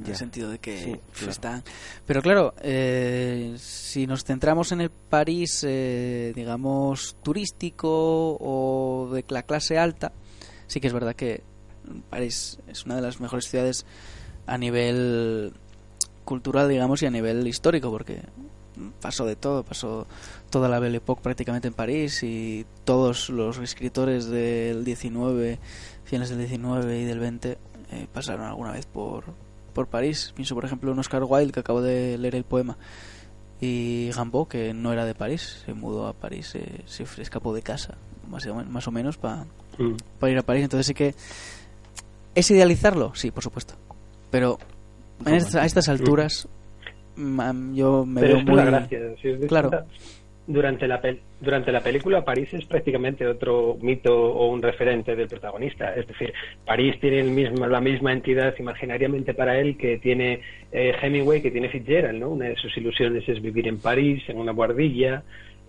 En 0.00 0.06
Ya. 0.06 0.12
el 0.12 0.18
sentido 0.18 0.50
de 0.50 0.58
que 0.58 0.78
Sí, 0.82 0.90
pues, 0.92 1.18
claro. 1.18 1.30
están. 1.32 1.64
Pero 2.06 2.22
claro, 2.22 2.54
eh, 2.62 3.54
si 3.58 4.06
nos 4.06 4.24
centramos 4.24 4.72
en 4.72 4.80
el 4.80 4.90
París, 4.90 5.64
eh, 5.68 6.32
digamos, 6.34 7.16
turístico 7.22 8.36
o 8.40 9.10
de 9.12 9.24
la 9.28 9.42
clase 9.42 9.78
alta, 9.78 10.12
sí 10.66 10.80
que 10.80 10.86
es 10.86 10.92
verdad 10.92 11.14
que 11.14 11.42
París 12.08 12.58
es 12.66 12.84
una 12.86 12.96
de 12.96 13.02
las 13.02 13.20
mejores 13.20 13.46
ciudades 13.48 13.84
a 14.46 14.56
nivel 14.58 15.52
cultural, 16.24 16.68
digamos, 16.68 17.02
y 17.02 17.06
a 17.06 17.10
nivel 17.10 17.46
histórico, 17.46 17.90
porque 17.90 18.22
pasó 19.00 19.26
de 19.26 19.36
todo, 19.36 19.62
pasó 19.64 20.06
toda 20.48 20.68
la 20.68 20.78
Belle 20.78 20.96
Époque 20.98 21.22
prácticamente 21.22 21.68
en 21.68 21.74
París 21.74 22.22
y 22.22 22.64
todos 22.84 23.28
los 23.28 23.58
escritores 23.58 24.26
del 24.26 24.84
19, 24.84 25.58
finales 26.04 26.30
del 26.30 26.38
19 26.38 27.00
y 27.00 27.04
del 27.04 27.18
20 27.18 27.58
eh, 27.92 28.06
pasaron 28.12 28.46
alguna 28.46 28.72
vez 28.72 28.86
por, 28.86 29.24
por 29.70 29.86
París. 29.88 30.32
Pienso, 30.34 30.54
por 30.54 30.64
ejemplo, 30.64 30.92
en 30.92 30.98
Oscar 30.98 31.22
Wilde, 31.24 31.52
que 31.52 31.60
acabo 31.60 31.80
de 31.82 32.18
leer 32.18 32.34
el 32.34 32.44
poema, 32.44 32.76
y 33.60 34.10
Gambo, 34.14 34.48
que 34.48 34.72
no 34.74 34.92
era 34.92 35.04
de 35.04 35.14
París, 35.14 35.62
se 35.66 35.74
mudó 35.74 36.06
a 36.06 36.12
París, 36.14 36.54
eh, 36.54 36.82
se 36.86 37.04
escapó 37.20 37.54
de 37.54 37.62
casa, 37.62 37.96
más 38.28 38.46
o, 38.46 38.54
más 38.64 38.86
o 38.88 38.90
menos, 38.90 39.16
para 39.18 39.44
Mm. 39.78 40.26
ir 40.26 40.38
a 40.38 40.42
París. 40.42 40.64
Entonces 40.64 40.86
sí 40.86 40.94
que... 40.94 41.14
¿Es 42.34 42.50
idealizarlo? 42.50 43.14
Sí, 43.14 43.30
por 43.30 43.42
supuesto. 43.42 43.74
Pero 44.30 44.58
a 45.24 45.34
estas 45.66 45.88
alturas 45.88 46.48
mm, 47.16 47.74
yo 47.74 48.04
me 48.06 48.20
Pero 48.20 48.36
veo 48.36 48.44
muy... 48.44 48.50
es 48.52 48.56
la 48.56 48.64
gracia. 48.64 48.98
si 49.20 49.28
os 49.28 49.38
dais 49.40 49.48
Claro. 49.48 49.70
Durante 50.52 50.88
la, 50.88 51.00
durante 51.40 51.72
la 51.72 51.80
película, 51.80 52.24
París 52.24 52.52
es 52.52 52.64
prácticamente 52.64 53.26
otro 53.26 53.76
mito 53.80 54.14
o 54.14 54.50
un 54.50 54.60
referente 54.60 55.14
del 55.14 55.28
protagonista. 55.28 55.94
Es 55.94 56.06
decir, 56.06 56.32
París 56.66 56.98
tiene 57.00 57.20
el 57.20 57.30
mismo, 57.30 57.66
la 57.66 57.80
misma 57.80 58.12
entidad 58.12 58.54
imaginariamente 58.58 59.32
para 59.34 59.58
él 59.58 59.76
que 59.76 59.98
tiene 59.98 60.40
eh, 60.72 60.94
Hemingway, 61.00 61.40
que 61.40 61.50
tiene 61.50 61.68
Fitzgerald. 61.68 62.18
¿no? 62.18 62.30
Una 62.30 62.46
de 62.46 62.56
sus 62.56 62.76
ilusiones 62.76 63.28
es 63.28 63.40
vivir 63.40 63.68
en 63.68 63.78
París, 63.78 64.22
en 64.28 64.38
una 64.38 64.52
guardilla. 64.52 65.22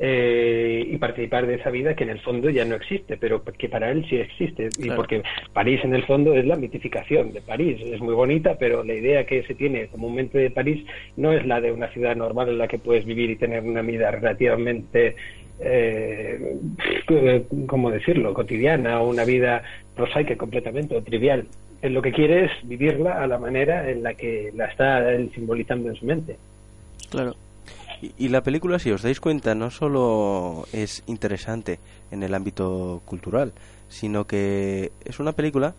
Eh, 0.04 0.84
y 0.88 0.98
participar 0.98 1.46
de 1.46 1.56
esa 1.56 1.70
vida 1.70 1.96
que 1.96 2.04
en 2.04 2.10
el 2.10 2.20
fondo 2.22 2.50
ya 2.50 2.66
no 2.66 2.74
existe, 2.74 3.18
pero 3.18 3.44
que 3.44 3.70
para 3.70 3.92
él 3.92 4.04
sí 4.10 4.16
existe. 4.16 4.70
Y 4.80 4.86
Claro. 4.86 4.96
porque 4.96 5.22
París 5.54 5.80
en 5.84 5.94
el 5.94 6.04
fondo 6.06 6.34
es 6.34 6.44
la 6.44 6.56
mitificación 6.56 7.32
de 7.32 7.42
París. 7.42 7.80
Es 7.86 8.02
muy 8.02 8.16
bonita, 8.16 8.58
pero 8.58 8.84
la 8.84 8.96
idea 8.96 9.28
que 9.28 9.44
se 9.44 9.54
tiene 9.54 9.90
comúnmente 9.90 10.40
de 10.40 10.50
París 10.50 10.84
no 11.18 11.32
es 11.34 11.46
la 11.46 11.62
de 11.62 11.72
una 11.72 11.88
ciudad 11.90 12.16
normal 12.16 12.50
en 12.50 12.58
la 12.58 12.68
que 12.68 12.80
puedes 12.80 13.06
vivir 13.06 13.30
y 13.30 13.36
tener 13.36 13.62
una 13.62 13.84
vida 13.84 14.10
relativamente, 14.10 15.16
eh, 15.60 16.56
¿cómo 17.68 17.92
decirlo?, 17.92 18.34
cotidiana 18.34 19.02
o 19.02 19.08
una 19.08 19.24
vida 19.24 19.62
prosaica 19.96 20.36
completamente 20.36 20.96
o 20.98 21.04
trivial. 21.04 21.46
Él 21.84 21.94
lo 21.94 22.02
que 22.02 22.12
quiere 22.12 22.46
es 22.46 22.52
vivirla 22.64 23.22
a 23.22 23.28
la 23.28 23.38
manera 23.38 23.88
en 23.88 24.02
la 24.02 24.16
que 24.16 24.52
la 24.56 24.66
está 24.66 25.14
él 25.14 25.30
simbolizando 25.36 25.90
en 25.90 25.96
su 25.96 26.08
mente. 26.08 26.38
Claro. 27.12 27.36
Y, 28.02 28.30
la 28.30 28.42
película, 28.42 28.80
si 28.80 28.90
os 28.92 29.04
dais 29.04 29.20
cuenta, 29.20 29.54
no 29.54 29.70
solo 29.70 30.66
es 30.74 31.04
interesante 31.06 31.80
en 32.10 32.24
el 32.24 32.34
ámbito 32.34 33.02
cultural, 33.06 33.54
sino 33.90 34.26
que 34.26 34.92
es 35.06 35.20
una 35.20 35.34
película 35.34 35.76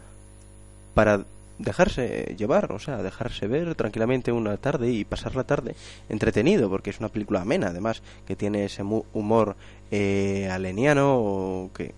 para 0.95 1.25
dejarse 1.59 2.35
llevar, 2.39 2.73
o 2.73 2.79
sea, 2.79 3.03
dejarse 3.03 3.49
ver 3.49 3.75
tranquilamente 3.75 4.31
una 4.31 4.57
tarde 4.57 4.91
y 4.91 5.05
pasar 5.05 5.35
la 5.35 5.45
tarde 5.45 5.75
entretenido, 6.09 6.71
porque 6.71 6.91
es 6.91 7.01
una 7.01 7.09
película 7.09 7.41
amena, 7.41 7.69
además, 7.69 8.03
que 8.27 8.37
tiene 8.37 8.65
ese 8.65 8.83
humor 8.83 9.57
eh, 9.91 10.49
aleniano 10.51 11.17
o 11.17 11.71
que, 11.75 11.93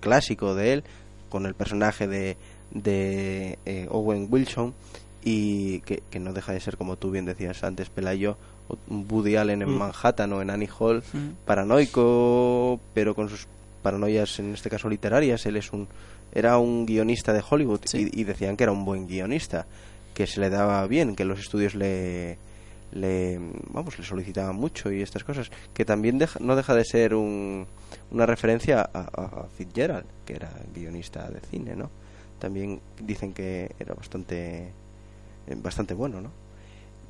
clásico 0.00 0.54
de 0.54 0.72
él, 0.72 0.84
con 1.28 1.44
el 1.44 1.54
personaje 1.54 2.06
de, 2.06 2.38
de 2.70 3.58
eh, 3.66 3.86
Owen 3.90 4.28
Wilson, 4.30 4.74
y 5.24 5.80
que, 5.80 6.02
que 6.10 6.20
no 6.20 6.32
deja 6.32 6.52
de 6.52 6.60
ser, 6.60 6.76
como 6.76 6.96
tú 6.96 7.10
bien 7.10 7.24
decías 7.24 7.64
antes, 7.64 7.90
Pelayo, 7.90 8.36
un 8.88 9.06
Woody 9.10 9.36
Allen 9.36 9.62
en 9.62 9.70
Mm. 9.70 9.78
Manhattan 9.78 10.32
o 10.32 10.42
en 10.42 10.50
Annie 10.50 10.68
Hall, 10.78 11.02
Mm. 11.12 11.44
paranoico, 11.44 12.80
pero 12.94 13.14
con 13.14 13.28
sus 13.28 13.46
paranoias, 13.82 14.38
en 14.38 14.54
este 14.54 14.70
caso 14.70 14.88
literarias. 14.88 15.44
Él 15.46 15.56
es 15.56 15.72
un 15.72 15.88
era 16.32 16.58
un 16.58 16.84
guionista 16.84 17.32
de 17.32 17.42
Hollywood 17.48 17.80
Sí. 17.84 18.10
y, 18.12 18.20
y 18.20 18.24
decían 18.24 18.56
que 18.56 18.64
era 18.64 18.72
un 18.72 18.84
buen 18.84 19.06
guionista, 19.08 19.66
que 20.14 20.26
se 20.26 20.40
le 20.40 20.50
daba 20.50 20.86
bien, 20.86 21.16
que 21.16 21.24
los 21.24 21.38
estudios 21.40 21.74
le 21.74 22.38
le 22.90 23.38
vamos 23.70 23.98
le 23.98 24.04
solicitaban 24.04 24.56
mucho 24.56 24.90
y 24.90 25.02
estas 25.02 25.22
cosas 25.22 25.50
que 25.74 25.84
también 25.84 26.16
deja- 26.18 26.40
no 26.40 26.56
deja 26.56 26.74
de 26.74 26.86
ser 26.86 27.14
un, 27.14 27.66
una 28.10 28.24
referencia 28.24 28.80
a, 28.80 29.00
a- 29.00 29.46
Fitzgerald 29.58 30.06
que 30.24 30.34
era 30.36 30.50
guionista 30.74 31.28
de 31.30 31.40
cine 31.40 31.76
no 31.76 31.90
también 32.38 32.80
dicen 33.02 33.34
que 33.34 33.72
era 33.78 33.92
bastante 33.92 34.72
bastante 35.56 35.94
bueno 35.94 36.20
no 36.20 36.30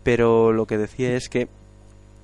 pero 0.03 0.53
lo 0.53 0.67
que 0.67 0.79
decía 0.79 1.15
es 1.17 1.29
que 1.29 1.49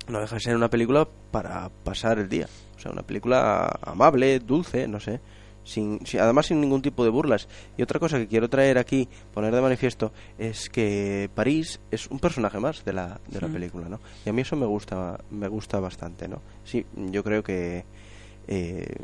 no 0.07 0.19
deja 0.19 0.35
de 0.35 0.41
ser 0.41 0.55
una 0.55 0.69
película 0.69 1.07
para 1.31 1.69
pasar 1.83 2.17
el 2.19 2.29
día. 2.29 2.47
O 2.77 2.79
sea, 2.79 2.91
una 2.91 3.01
película 3.03 3.77
amable, 3.81 4.39
dulce, 4.39 4.87
no 4.87 4.99
sé. 4.99 5.19
Sin, 5.63 6.03
sin- 6.05 6.19
además 6.19 6.45
sin 6.47 6.61
ningún 6.61 6.81
tipo 6.81 7.03
de 7.03 7.09
burlas. 7.11 7.47
Y 7.77 7.81
otra 7.83 7.99
cosa 7.99 8.17
que 8.17 8.27
quiero 8.27 8.49
traer 8.49 8.77
aquí, 8.77 9.07
poner 9.33 9.53
de 9.53 9.61
manifiesto, 9.61 10.11
es 10.39 10.69
que 10.69 11.29
París 11.35 11.79
es 11.91 12.07
un 12.07 12.19
personaje 12.19 12.59
más 12.59 12.83
de 12.85 12.93
la, 12.93 13.19
de 13.27 13.41
la 13.41 13.47
Mm. 13.47 13.53
película, 13.53 13.89
¿no? 13.89 13.99
Y 14.25 14.29
a 14.29 14.33
mí 14.33 14.41
eso 14.41 14.55
me 14.55 14.65
gusta, 14.65 15.19
me 15.31 15.47
gusta 15.47 15.79
bastante, 15.79 16.27
¿no? 16.27 16.41
Sí, 16.63 16.85
yo 16.95 17.23
creo 17.23 17.43
que 17.43 17.83
eh, 18.47 18.95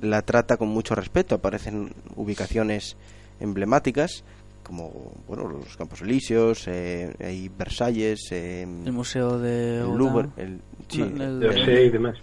la 0.00 0.22
trata 0.22 0.56
con 0.58 0.68
mucho 0.68 0.94
respeto. 0.94 1.34
Aparecen 1.34 1.92
ubicaciones 2.14 2.96
emblemáticas 3.40 4.22
como 4.66 5.12
bueno 5.26 5.48
los 5.48 5.76
Campos 5.76 6.02
Elíseos, 6.02 6.66
eh, 6.68 7.14
hay 7.20 7.48
Versalles, 7.56 8.28
eh, 8.32 8.62
El 8.62 8.92
museo 8.92 9.38
de... 9.38 9.78
el. 9.80 9.96
Louvre, 9.96 10.28
el, 10.36 10.60
sí, 10.88 11.02
No, 11.02 11.24
el- 11.24 11.86
y 11.86 11.90
demás. 11.90 12.16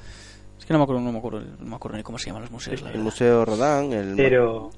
Es 0.60 0.66
que 0.66 0.74
no 0.74 0.80
me 0.80 0.84
acuerdo, 0.84 1.02
no 1.02 1.12
me 1.12 1.18
acuerdo, 1.20 1.42
no 1.60 1.66
me 1.70 1.76
acuerdo 1.76 1.98
ni 1.98 2.04
cómo 2.04 2.18
se 2.18 2.28
llaman 2.28 2.44
los 2.44 2.52
museos, 2.52 2.82
la 2.82 2.88
el 2.90 2.94
verdad. 2.94 3.04
Museo 3.04 3.46
Rodin, 3.46 3.94
el 3.94 4.16
Pero, 4.16 4.70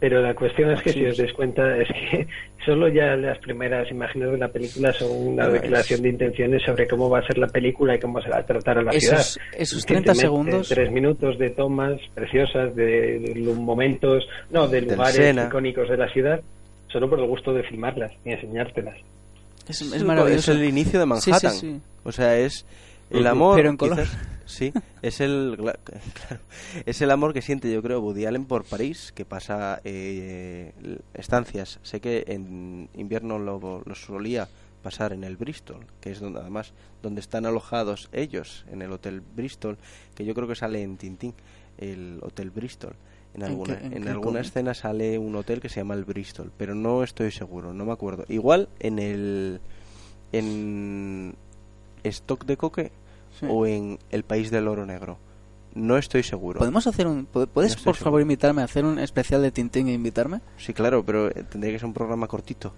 pero 0.00 0.20
la 0.20 0.34
cuestión 0.34 0.70
es 0.72 0.82
que 0.82 0.92
Sí, 0.92 0.98
si 1.00 1.06
os 1.06 1.16
dais 1.16 1.32
cuenta 1.32 1.76
es 1.76 1.86
que 1.88 2.26
solo 2.66 2.88
ya 2.88 3.14
las 3.16 3.38
primeras 3.38 3.88
imágenes 3.90 4.32
de 4.32 4.38
la 4.38 4.48
película 4.48 4.92
son 4.92 5.10
una 5.12 5.48
declaración 5.48 5.98
es- 5.98 6.02
de 6.02 6.08
intenciones 6.08 6.62
sobre 6.64 6.88
cómo 6.88 7.08
va 7.08 7.20
a 7.20 7.26
ser 7.26 7.38
la 7.38 7.46
película 7.46 7.94
y 7.94 8.00
cómo 8.00 8.20
se 8.20 8.28
va 8.30 8.38
a 8.38 8.46
tratar 8.46 8.78
a 8.78 8.82
la 8.82 8.90
Esos- 8.92 9.34
ciudad. 9.34 9.48
esos 9.60 9.78
Es 9.78 9.84
que 9.86 9.94
30 9.94 10.12
te 10.12 10.16
mete 10.16 10.20
segundos- 10.26 10.68
Tres 10.68 10.90
minutos 10.90 11.38
de 11.38 11.50
tomas 11.50 12.00
preciosas, 12.14 12.74
de, 12.74 13.18
de 13.20 13.54
momentos, 13.54 14.24
no, 14.50 14.66
de 14.66 14.82
lugares 14.82 15.36
icónicos 15.46 15.88
de 15.88 15.96
la 15.96 16.08
ciudad, 16.12 16.40
solo 16.92 17.08
por 17.08 17.18
el 17.20 17.26
gusto 17.26 17.52
de 17.52 17.62
filmarlas 17.64 18.12
y 18.24 18.30
enseñártelas. 18.32 18.96
Es, 19.68 20.02
maravilloso. 20.04 20.52
es 20.52 20.58
el 20.58 20.64
inicio 20.64 20.98
de 21.00 21.06
Sí, 21.16 21.20
sí, 21.22 21.30
Manhattan. 21.30 21.52
sí. 21.52 21.80
O 22.04 22.12
sea, 22.12 22.36
es 22.38 22.66
el 23.10 23.26
amor. 23.26 23.56
Pero 23.56 23.70
en 23.70 23.76
color. 23.76 24.00
quizás- 24.00 24.18
sí, 24.44 24.72
es 25.02 25.20
el, 25.20 25.54
claro, 25.56 25.78
es 26.84 27.00
el 27.00 27.10
amor 27.10 27.32
que 27.32 27.42
siente, 27.42 27.72
yo 27.72 27.82
creo, 27.82 28.00
Woody 28.00 28.26
Allen 28.26 28.44
por 28.44 28.64
París, 28.64 29.12
que 29.14 29.24
pasa 29.24 29.80
eh, 29.84 30.72
estancias. 31.14 31.78
Sé 31.82 32.00
que 32.00 32.24
en 32.26 32.88
invierno 32.94 33.38
lo, 33.38 33.82
lo 33.84 33.94
solía 33.94 34.48
pasar 34.82 35.12
en 35.12 35.22
el 35.22 35.36
Bristol, 35.36 35.86
que 36.00 36.10
es 36.10 36.18
donde 36.18 36.40
además 36.40 36.72
donde 37.02 37.20
están 37.20 37.46
alojados 37.46 38.08
ellos, 38.12 38.64
en 38.72 38.82
el 38.82 38.90
Hotel 38.90 39.20
Bristol, 39.20 39.78
que 40.16 40.24
yo 40.24 40.34
creo 40.34 40.48
que 40.48 40.56
sale 40.56 40.82
en 40.82 40.96
Tintín, 40.96 41.34
el 41.78 42.18
Hotel 42.22 42.50
Bristol. 42.50 42.94
En 43.34 43.42
¿En 43.42 43.48
alguna, 43.48 43.78
qué- 43.78 43.86
en 43.86 44.08
alguna 44.08 44.20
cómic? 44.38 44.40
escena 44.46 44.74
sale 44.74 45.18
un 45.18 45.34
hotel 45.36 45.60
que 45.60 45.68
se 45.70 45.80
llama 45.80 45.94
el 45.94 46.04
Bristol, 46.04 46.52
pero 46.56 46.74
no 46.74 47.02
estoy 47.02 47.30
seguro, 47.30 47.72
no 47.72 47.84
me 47.86 47.92
acuerdo. 47.92 48.24
Igual 48.28 48.68
en 48.78 48.98
el 48.98 49.60
en 50.32 51.34
Stock 52.04 52.44
de 52.44 52.56
Coque 52.56 52.90
Sí. 53.40 53.46
o 53.48 53.66
en 53.66 53.98
El 54.10 54.24
País 54.24 54.50
del 54.50 54.68
Oro 54.68 54.84
Negro. 54.84 55.16
No 55.74 55.96
estoy 55.96 56.22
seguro. 56.22 56.58
¿Podemos 56.58 56.86
hacer 56.86 57.06
un... 57.06 57.26
pu- 57.26 57.48
¿Puedes, 57.48 57.78
No 57.78 57.84
por 57.84 57.94
seguro. 57.94 58.04
favor, 58.04 58.20
invitarme 58.20 58.60
a 58.60 58.66
hacer 58.66 58.84
un 58.84 58.98
especial 58.98 59.40
de 59.40 59.50
Tintín 59.50 59.88
e 59.88 59.94
invitarme? 59.94 60.40
Sí, 60.58 60.74
claro, 60.74 61.02
pero 61.02 61.30
tendría 61.30 61.72
que 61.72 61.78
ser 61.78 61.86
un 61.86 61.94
programa 61.94 62.26
cortito. 62.28 62.74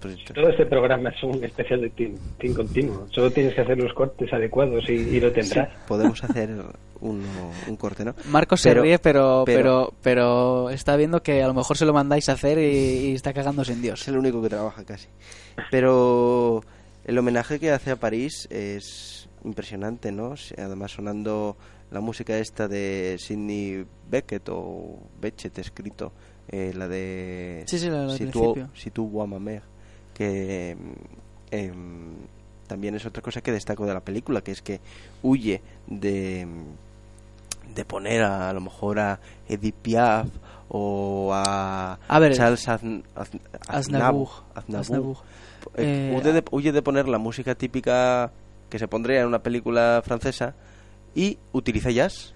Pues, 0.00 0.16
Todo 0.34 0.48
este 0.48 0.64
programa 0.66 1.10
es 1.10 1.22
un 1.22 1.42
especial 1.44 1.80
de 1.82 1.90
team, 1.90 2.14
team 2.38 2.54
continuo. 2.54 3.06
Solo 3.10 3.30
tienes 3.30 3.54
que 3.54 3.60
hacer 3.60 3.76
los 3.78 3.92
cortes 3.92 4.32
adecuados 4.32 4.88
y, 4.88 4.92
y 4.92 5.20
lo 5.20 5.28
sí, 5.28 5.34
tendrás. 5.34 5.68
podemos 5.86 6.24
hacer 6.24 6.50
uno- 7.00 7.24
un 7.68 7.76
corte, 7.76 8.04
¿no? 8.04 8.14
Marcos 8.30 8.60
se 8.62 8.70
Pero- 8.70 8.82
ríe, 8.82 8.98
pero, 8.98 9.42
pero, 9.46 9.92
pero- 9.92 9.92
pero 10.02 10.70
está 10.70 10.96
viendo 10.96 11.22
que 11.22 11.42
a 11.42 11.46
lo 11.48 11.54
mejor 11.54 11.76
se 11.76 11.84
lo 11.84 11.92
mandáis 11.92 12.28
a 12.28 12.32
hacer 12.32 12.58
y, 12.58 13.10
y 13.10 13.14
está 13.14 13.32
cagándose 13.34 13.72
en 13.74 13.82
Dios. 13.82 14.00
Es 14.02 14.08
el 14.08 14.16
único 14.18 14.40
que 14.42 14.48
trabaja 14.48 14.84
casi. 14.84 15.08
Pero 15.70 16.62
el 17.04 17.18
homenaje 17.18 17.58
que 17.58 17.70
hace 17.70 17.90
a 17.90 17.96
París 17.96 18.46
es 18.50 19.28
impresionante, 19.44 20.12
¿no? 20.12 20.34
Además 20.58 20.92
sonando 20.92 21.56
la 21.90 22.00
música 22.00 22.38
esta 22.38 22.68
de 22.68 23.16
Sidney 23.18 23.84
Beckett 24.08 24.48
o 24.50 24.98
Beckett 25.20 25.58
escrito, 25.58 26.12
eh, 26.48 26.72
la 26.74 26.88
de 26.88 27.64
Sí, 27.66 27.78
sí, 27.78 27.88
la 27.88 28.02
del 28.06 28.10
Si 28.18 28.26
tu, 28.26 28.54
si 28.74 28.90
tu 28.90 29.08
que 30.20 30.76
em, 31.50 32.12
también 32.66 32.94
es 32.94 33.06
otra 33.06 33.22
cosa 33.22 33.40
que 33.40 33.52
destaco 33.52 33.86
de 33.86 33.94
la 33.94 34.00
película, 34.00 34.42
que 34.42 34.52
es 34.52 34.60
que 34.60 34.80
huye 35.22 35.62
de, 35.86 36.46
de 37.74 37.84
poner 37.86 38.22
a, 38.22 38.50
a 38.50 38.52
lo 38.52 38.60
mejor 38.60 38.98
a 38.98 39.18
Edith 39.48 39.74
Piaf 39.76 40.28
o 40.68 41.30
a, 41.32 41.98
A 42.06 42.18
ver, 42.18 42.34
Charles 42.34 42.68
Azn- 42.68 43.02
Azn- 43.16 43.40
Aznavour. 43.66 44.28
Aznavour. 44.54 44.80
Aznavour. 44.80 45.16
Eh, 45.76 46.10
Eh, 46.12 46.16
huye, 46.20 46.32
de, 46.32 46.44
huye 46.50 46.72
de 46.72 46.82
poner 46.82 47.08
la 47.08 47.16
música 47.18 47.54
típica 47.54 48.30
que 48.68 48.78
se 48.78 48.86
pondría 48.88 49.20
en 49.22 49.26
una 49.26 49.38
película 49.42 50.02
francesa 50.04 50.54
y 51.14 51.38
utiliza 51.52 51.90
jazz, 51.90 52.34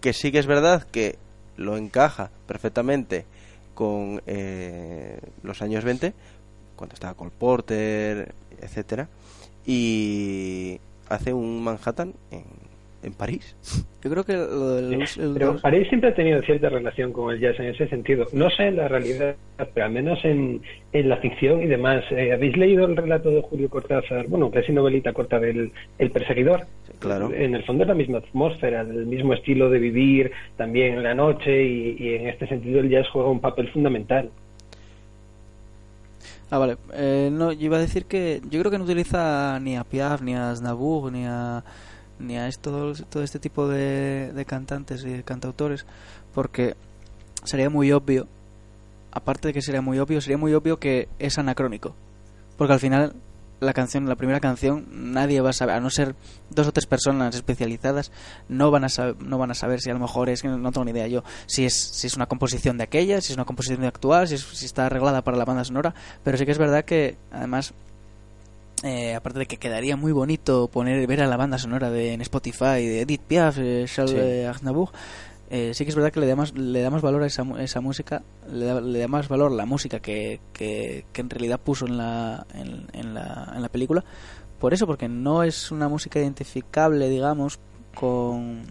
que 0.00 0.12
sí 0.12 0.30
que 0.30 0.38
es 0.38 0.46
verdad 0.46 0.84
que 0.84 1.18
lo 1.56 1.76
encaja 1.76 2.30
perfectamente 2.46 3.26
con 3.74 4.22
eh, 4.26 5.18
los 5.42 5.60
años 5.62 5.82
20, 5.84 6.14
cuando 6.76 6.94
estaba 6.94 7.14
Cole 7.14 7.30
Porter, 7.38 8.32
etcétera, 8.60 9.08
y 9.66 10.78
hace 11.08 11.32
un 11.32 11.62
Manhattan 11.62 12.12
en, 12.30 12.44
en 13.02 13.12
París. 13.12 13.56
Yo 14.04 14.10
creo 14.10 14.24
que 14.24 14.34
lo 14.34 14.74
del 14.76 15.02
us- 15.02 15.16
el- 15.16 15.32
Pero 15.34 15.56
París 15.60 15.88
siempre 15.88 16.10
ha 16.10 16.14
tenido 16.14 16.42
cierta 16.42 16.68
relación 16.68 17.10
con 17.12 17.32
el 17.32 17.40
jazz 17.40 17.58
en 17.58 17.66
ese 17.66 17.88
sentido. 17.88 18.26
No 18.34 18.50
sé 18.50 18.64
en 18.68 18.76
la 18.76 18.86
realidad, 18.88 19.34
pero 19.72 19.86
al 19.86 19.92
menos 19.92 20.22
en, 20.24 20.60
en 20.92 21.08
la 21.08 21.16
ficción 21.18 21.62
y 21.62 21.66
demás. 21.66 22.04
Eh, 22.10 22.32
¿Habéis 22.32 22.54
leído 22.58 22.84
el 22.84 22.96
relato 22.96 23.30
de 23.30 23.40
Julio 23.40 23.70
Cortázar? 23.70 24.26
Bueno, 24.28 24.50
casi 24.50 24.72
novelita 24.72 25.14
corta 25.14 25.38
del 25.40 25.72
El 25.98 26.10
Perseguidor. 26.10 26.64
claro. 26.98 27.32
En 27.32 27.54
el 27.54 27.64
fondo 27.64 27.84
es 27.84 27.88
la 27.88 27.94
misma 27.94 28.18
atmósfera, 28.18 28.82
el 28.82 29.06
mismo 29.06 29.32
estilo 29.32 29.70
de 29.70 29.78
vivir, 29.78 30.30
también 30.58 30.94
en 30.94 31.02
la 31.02 31.14
noche, 31.14 31.64
y, 31.64 31.96
y 31.98 32.14
en 32.16 32.28
este 32.28 32.46
sentido 32.46 32.80
el 32.80 32.90
jazz 32.90 33.08
juega 33.10 33.30
un 33.30 33.40
papel 33.40 33.68
fundamental. 33.70 34.28
Ah, 36.54 36.58
vale. 36.58 36.78
Eh, 36.92 37.30
no, 37.32 37.50
yo 37.50 37.66
iba 37.66 37.78
a 37.78 37.80
decir 37.80 38.06
que 38.06 38.40
yo 38.48 38.60
creo 38.60 38.70
que 38.70 38.78
no 38.78 38.84
utiliza 38.84 39.58
ni 39.58 39.76
a 39.76 39.82
Piaf, 39.82 40.22
ni 40.22 40.36
a 40.36 40.50
Aznavour, 40.50 41.10
ni 41.10 41.26
a, 41.26 41.64
ni 42.20 42.36
a 42.36 42.46
esto, 42.46 42.92
todo 43.10 43.24
este 43.24 43.40
tipo 43.40 43.66
de, 43.66 44.32
de 44.32 44.44
cantantes 44.44 45.04
y 45.04 45.10
de 45.10 45.24
cantautores, 45.24 45.84
porque 46.32 46.76
sería 47.42 47.70
muy 47.70 47.90
obvio, 47.90 48.28
aparte 49.10 49.48
de 49.48 49.54
que 49.54 49.62
sería 49.62 49.80
muy 49.82 49.98
obvio, 49.98 50.20
sería 50.20 50.38
muy 50.38 50.54
obvio 50.54 50.78
que 50.78 51.08
es 51.18 51.38
anacrónico. 51.38 51.96
Porque 52.56 52.74
al 52.74 52.78
final 52.78 53.14
la 53.64 53.72
canción, 53.72 54.08
la 54.08 54.16
primera 54.16 54.40
canción, 54.40 54.86
nadie 54.90 55.40
va 55.40 55.50
a 55.50 55.52
saber, 55.52 55.74
a 55.74 55.80
no 55.80 55.90
ser 55.90 56.14
dos 56.50 56.66
o 56.68 56.72
tres 56.72 56.86
personas 56.86 57.34
especializadas, 57.34 58.12
no 58.48 58.70
van 58.70 58.84
a 58.84 58.88
saber, 58.88 59.16
no 59.22 59.38
van 59.38 59.50
a 59.50 59.54
saber 59.54 59.80
si 59.80 59.90
a 59.90 59.94
lo 59.94 60.00
mejor 60.00 60.28
es 60.28 60.42
que 60.42 60.48
no 60.48 60.70
tengo 60.72 60.84
ni 60.84 60.90
idea 60.92 61.06
yo, 61.08 61.24
si 61.46 61.64
es 61.64 61.74
si 61.74 62.06
es 62.06 62.14
una 62.16 62.26
composición 62.26 62.78
de 62.78 62.84
aquella, 62.84 63.20
si 63.20 63.32
es 63.32 63.36
una 63.36 63.44
composición 63.44 63.80
de 63.80 63.88
actual, 63.88 64.28
si, 64.28 64.34
es- 64.36 64.42
si 64.42 64.66
está 64.66 64.86
arreglada 64.86 65.22
para 65.22 65.36
la 65.36 65.44
banda 65.44 65.64
sonora, 65.64 65.94
pero 66.22 66.36
sí 66.38 66.44
que 66.46 66.52
es 66.52 66.58
verdad 66.58 66.84
que 66.84 67.16
además 67.32 67.74
eh, 68.82 69.14
aparte 69.14 69.38
de 69.38 69.46
que 69.46 69.56
quedaría 69.56 69.96
muy 69.96 70.12
bonito 70.12 70.68
poner 70.68 71.06
ver 71.06 71.22
a 71.22 71.26
la 71.26 71.36
banda 71.38 71.56
sonora 71.58 71.90
de 71.90 72.12
en 72.12 72.20
Spotify 72.20 72.84
de 72.84 73.00
Edith 73.02 73.22
Piaf, 73.22 73.56
eh, 73.58 73.86
Charles 73.88 74.12
Sí. 74.14 74.44
Aznavour, 74.46 74.90
eh, 75.50 75.72
sí 75.74 75.84
que 75.84 75.90
es 75.90 75.96
verdad 75.96 76.12
que 76.12 76.20
le 76.20 76.26
da 76.26 76.36
más, 76.36 76.54
le 76.54 76.80
da 76.80 76.90
más 76.90 77.02
valor 77.02 77.22
a 77.22 77.26
esa, 77.26 77.44
esa 77.60 77.80
música, 77.80 78.22
le 78.50 78.64
da, 78.64 78.80
le 78.80 78.98
da 78.98 79.08
más 79.08 79.28
valor 79.28 79.52
la 79.52 79.66
música 79.66 80.00
que, 80.00 80.40
que, 80.52 81.06
que 81.12 81.20
en 81.20 81.30
realidad 81.30 81.60
puso 81.60 81.86
en 81.86 81.98
la, 81.98 82.46
en 82.54 83.14
la, 83.14 83.52
en 83.54 83.62
la 83.62 83.68
película. 83.68 84.04
Por 84.58 84.72
eso, 84.72 84.86
porque 84.86 85.08
no 85.08 85.42
es 85.42 85.70
una 85.70 85.88
música 85.88 86.18
identificable, 86.18 87.08
digamos, 87.08 87.60
con... 87.94 88.62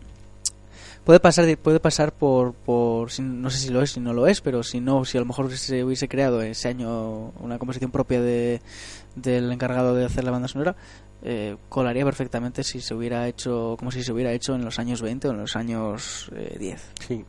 Puede 1.06 1.20
pasar, 1.20 1.58
puede 1.58 1.80
pasar 1.82 2.14
por, 2.14 2.54
por, 2.54 3.10
no 3.22 3.50
sé 3.50 3.58
si 3.58 3.70
lo 3.70 3.82
es, 3.82 3.92
si 3.92 4.00
no 4.00 4.14
lo 4.14 4.26
es, 4.28 4.40
pero 4.40 4.64
si 4.64 4.80
no, 4.80 5.04
si 5.04 5.18
a 5.18 5.20
lo 5.22 5.26
mejor 5.26 5.52
se 5.58 5.84
hubiese 5.84 6.08
creado 6.08 6.42
ese 6.42 6.70
año 6.70 7.32
una 7.42 7.60
composición 7.60 7.92
propia 7.92 8.22
de, 8.22 8.62
del 9.16 9.52
encargado 9.52 9.94
de 9.96 10.06
hacer 10.06 10.24
la 10.24 10.32
banda 10.32 10.48
sonora, 10.48 10.78
eh, 11.22 11.58
colaría 11.68 12.06
perfectamente 12.06 12.64
si 12.64 12.80
se 12.80 12.94
hubiera 12.94 13.28
hecho, 13.28 13.76
como 13.78 13.92
si 13.92 14.02
se 14.02 14.14
hubiera 14.14 14.32
hecho 14.32 14.56
en 14.56 14.64
los 14.64 14.80
años 14.80 15.02
20 15.02 15.28
o 15.28 15.32
en 15.32 15.38
los 15.40 15.56
años 15.58 16.30
eh, 16.36 16.56
10. 16.58 16.92
Sí. 17.06 17.26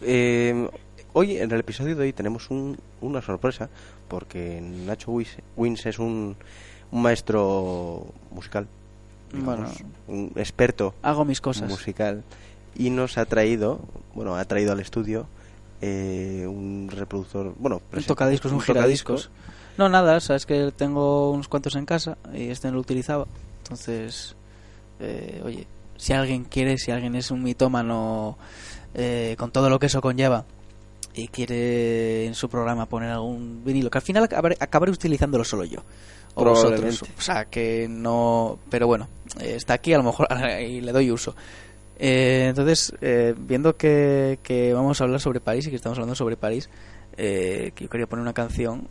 Eh, 0.00 0.68
hoy, 1.12 1.36
en 1.36 1.50
el 1.52 1.60
episodio 1.60 1.96
de 1.96 2.02
hoy, 2.04 2.12
tenemos 2.14 2.48
un- 2.50 2.78
una 3.02 3.20
sorpresa, 3.20 3.68
porque 4.08 4.62
Nacho 4.62 5.10
Wins, 5.56 5.84
es 5.86 5.98
un, 5.98 6.36
un 6.90 7.02
maestro 7.02 8.06
musical, 8.30 8.66
digamos, 9.30 9.70
un 10.08 10.32
experto 10.36 10.94
Hago 11.02 11.24
mis 11.26 11.40
cosas. 11.42 11.68
musical, 11.68 12.22
y 12.74 12.90
nos 12.90 13.18
ha 13.18 13.24
traído, 13.24 13.80
bueno, 14.14 14.36
ha 14.36 14.44
traído 14.44 14.72
al 14.72 14.80
estudio 14.80 15.26
eh, 15.80 16.46
un 16.48 16.88
reproductor, 16.90 17.54
bueno, 17.58 17.82
Un 17.92 18.04
tocadiscos, 18.04 18.52
un, 18.52 18.60
giradiscos. 18.60 19.30
No, 19.76 19.88
nada, 19.88 20.20
sabes 20.20 20.46
que 20.46 20.72
tengo 20.74 21.30
unos 21.30 21.48
cuantos 21.48 21.74
en 21.76 21.84
casa 21.84 22.16
y 22.32 22.48
este 22.48 22.68
no 22.68 22.74
lo 22.74 22.80
utilizaba. 22.80 23.26
Entonces, 23.62 24.36
eh, 25.00 25.42
oye, 25.44 25.66
si 25.96 26.12
alguien 26.12 26.44
quiere, 26.44 26.78
si 26.78 26.90
alguien 26.90 27.14
es 27.16 27.30
un 27.30 27.42
mitómano 27.42 28.38
eh, 28.94 29.34
con 29.38 29.50
todo 29.50 29.68
lo 29.68 29.78
que 29.78 29.86
eso 29.86 30.00
conlleva 30.00 30.44
y 31.14 31.28
quiere 31.28 32.26
en 32.26 32.34
su 32.34 32.48
programa 32.48 32.86
poner 32.86 33.10
algún 33.10 33.62
vinilo, 33.64 33.90
que 33.90 33.98
al 33.98 34.02
final 34.02 34.24
acabaré, 34.24 34.56
acabaré 34.60 34.92
utilizándolo 34.92 35.44
solo 35.44 35.64
yo. 35.64 35.80
O 36.34 36.44
vosotros. 36.44 37.02
O 37.02 37.20
sea, 37.20 37.44
que 37.44 37.86
no. 37.88 38.58
Pero 38.68 38.86
bueno, 38.86 39.08
eh, 39.40 39.54
está 39.56 39.74
aquí, 39.74 39.92
a 39.92 39.98
lo 39.98 40.04
mejor 40.04 40.28
y 40.60 40.80
le 40.80 40.92
doy 40.92 41.10
uso. 41.10 41.34
Eh, 41.98 42.46
entonces, 42.48 42.92
eh, 43.00 43.34
viendo 43.38 43.76
que, 43.76 44.38
que 44.42 44.72
vamos 44.74 45.00
a 45.00 45.04
hablar 45.04 45.20
sobre 45.20 45.40
París 45.40 45.66
y 45.66 45.70
que 45.70 45.76
estamos 45.76 45.96
hablando 45.98 46.14
sobre 46.14 46.36
París, 46.36 46.68
eh, 47.16 47.72
que 47.74 47.84
yo 47.84 47.90
quería 47.90 48.06
poner 48.06 48.22
una 48.22 48.32
canción 48.32 48.88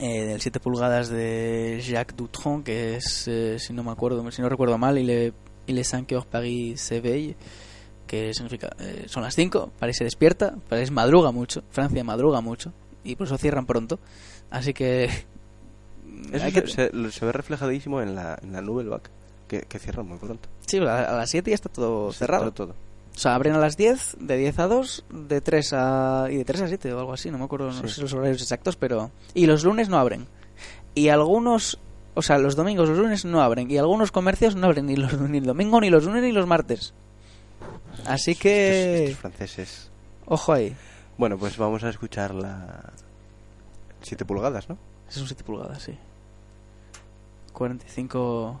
eh, 0.00 0.24
del 0.24 0.40
7 0.40 0.58
pulgadas 0.60 1.08
de 1.08 1.80
Jacques 1.82 2.16
Dutronc, 2.16 2.64
que 2.64 2.96
es, 2.96 3.28
eh, 3.28 3.58
si 3.58 3.72
no 3.72 3.84
me 3.84 3.92
acuerdo, 3.92 4.28
si 4.30 4.42
no 4.42 4.48
recuerdo 4.48 4.76
mal, 4.78 4.98
il 4.98 5.08
est, 5.10 5.34
il 5.68 5.78
est 5.78 5.84
5 5.88 6.12
heures 6.14 6.26
Paris 6.26 6.80
s'éveille, 6.80 7.36
que 8.06 8.32
significa 8.34 8.70
eh, 8.80 9.04
son 9.06 9.22
las 9.22 9.34
5, 9.34 9.72
París 9.78 9.96
se 9.96 10.04
despierta, 10.04 10.54
París 10.68 10.90
madruga 10.90 11.30
mucho, 11.30 11.62
Francia 11.70 12.02
madruga 12.04 12.40
mucho, 12.40 12.72
y 13.04 13.14
por 13.16 13.26
eso 13.28 13.38
cierran 13.38 13.64
pronto. 13.66 13.98
Así 14.50 14.74
que. 14.74 15.04
Eso 16.32 16.44
se, 16.50 16.52
que- 16.52 16.66
se- 16.68 17.10
se 17.12 17.24
ve 17.26 17.32
reflejadísimo 17.32 18.00
en 18.02 18.14
la, 18.14 18.38
en 18.42 18.52
la 18.52 18.60
Nouvelle 18.60 18.88
Vague, 18.90 19.10
que, 19.48 19.62
que 19.62 19.78
cierran 19.78 20.06
muy 20.06 20.18
pronto. 20.18 20.48
Sí, 20.66 20.78
a, 20.78 21.10
a 21.10 21.16
las 21.16 21.30
7 21.30 21.50
ya 21.50 21.54
está 21.54 21.68
todo 21.68 22.12
cerrado. 22.12 22.52
Todo, 22.52 22.66
todo. 22.68 22.86
O 23.16 23.18
sea, 23.18 23.34
abren 23.34 23.54
a 23.54 23.58
las 23.58 23.78
10, 23.78 24.18
de 24.20 24.36
10 24.36 24.58
a 24.58 24.66
2, 24.66 25.04
de 25.10 25.40
3 25.40 25.72
a... 25.72 26.26
y 26.30 26.36
de 26.36 26.44
3 26.44 26.60
a 26.60 26.68
7 26.68 26.92
o 26.92 26.98
algo 26.98 27.12
así, 27.14 27.30
no 27.30 27.38
me 27.38 27.44
acuerdo, 27.44 27.72
no 27.72 27.88
sé 27.88 28.02
los 28.02 28.12
horarios 28.12 28.42
exactos, 28.42 28.76
pero... 28.76 29.10
Y 29.32 29.46
los 29.46 29.64
lunes 29.64 29.88
no 29.88 29.96
abren. 29.96 30.26
Y 30.94 31.08
algunos, 31.08 31.78
o 32.14 32.20
sea, 32.20 32.36
los 32.36 32.56
domingos, 32.56 32.90
los 32.90 32.98
lunes 32.98 33.24
no 33.24 33.40
abren. 33.40 33.70
Y 33.70 33.78
algunos 33.78 34.12
comercios 34.12 34.54
no 34.54 34.66
abren 34.66 34.84
ni, 34.84 34.96
los, 34.96 35.18
ni 35.30 35.38
el 35.38 35.46
domingo, 35.46 35.80
ni 35.80 35.88
los 35.88 36.04
lunes, 36.04 36.22
ni 36.22 36.32
los 36.32 36.46
martes. 36.46 36.92
Así 38.04 38.34
que... 38.34 39.04
estos 39.04 39.20
franceses. 39.20 39.90
Ojo 40.26 40.52
ahí. 40.52 40.76
Bueno, 41.16 41.38
pues 41.38 41.56
vamos 41.56 41.84
a 41.84 41.88
escuchar 41.88 42.34
la 42.34 42.92
7 44.02 44.26
pulgadas, 44.26 44.68
¿no? 44.68 44.76
Es 45.08 45.16
un 45.16 45.26
7 45.26 45.42
pulgadas, 45.42 45.82
sí. 45.82 45.96
45 47.54 48.60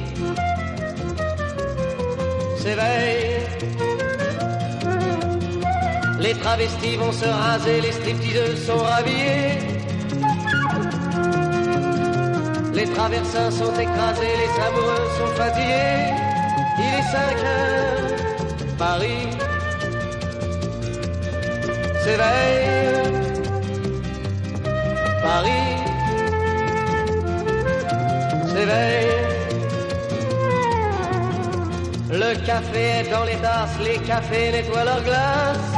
s'éveille. 2.61 3.41
Les 6.19 6.35
travestis 6.35 6.95
vont 6.97 7.11
se 7.11 7.25
raser, 7.25 7.81
les 7.81 7.91
stripteaseuses 7.91 8.65
sont 8.67 8.83
rhabillées. 8.91 9.57
Les 12.73 12.87
traversins 12.95 13.51
sont 13.51 13.73
écrasés, 13.85 14.35
les 14.43 14.53
amoureux 14.67 15.07
sont 15.17 15.33
fatigués. 15.41 16.13
Il 16.83 16.91
est 16.99 17.07
5 17.11 17.17
heures, 17.51 18.05
Paris 18.77 19.27
s'éveille. 22.03 23.11
Paris 25.23 25.75
s'éveille. 28.53 29.30
Le 32.11 32.35
café 32.45 32.99
est 32.99 33.09
dans 33.09 33.23
les 33.23 33.37
tasses, 33.37 33.79
les 33.81 33.97
cafés 33.99 34.51
nettoient 34.51 34.83
leurs 34.83 35.03
glaces. 35.03 35.71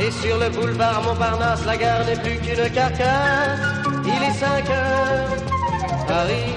Et 0.00 0.10
sur 0.10 0.36
le 0.38 0.50
boulevard 0.50 1.02
Montparnasse, 1.04 1.64
la 1.64 1.76
gare 1.76 2.04
n'est 2.04 2.16
plus 2.16 2.36
qu'une 2.38 2.68
carcasse. 2.70 3.60
Il 4.04 4.22
est 4.22 4.32
5 4.32 4.70
heures, 4.70 5.28
Paris 6.08 6.54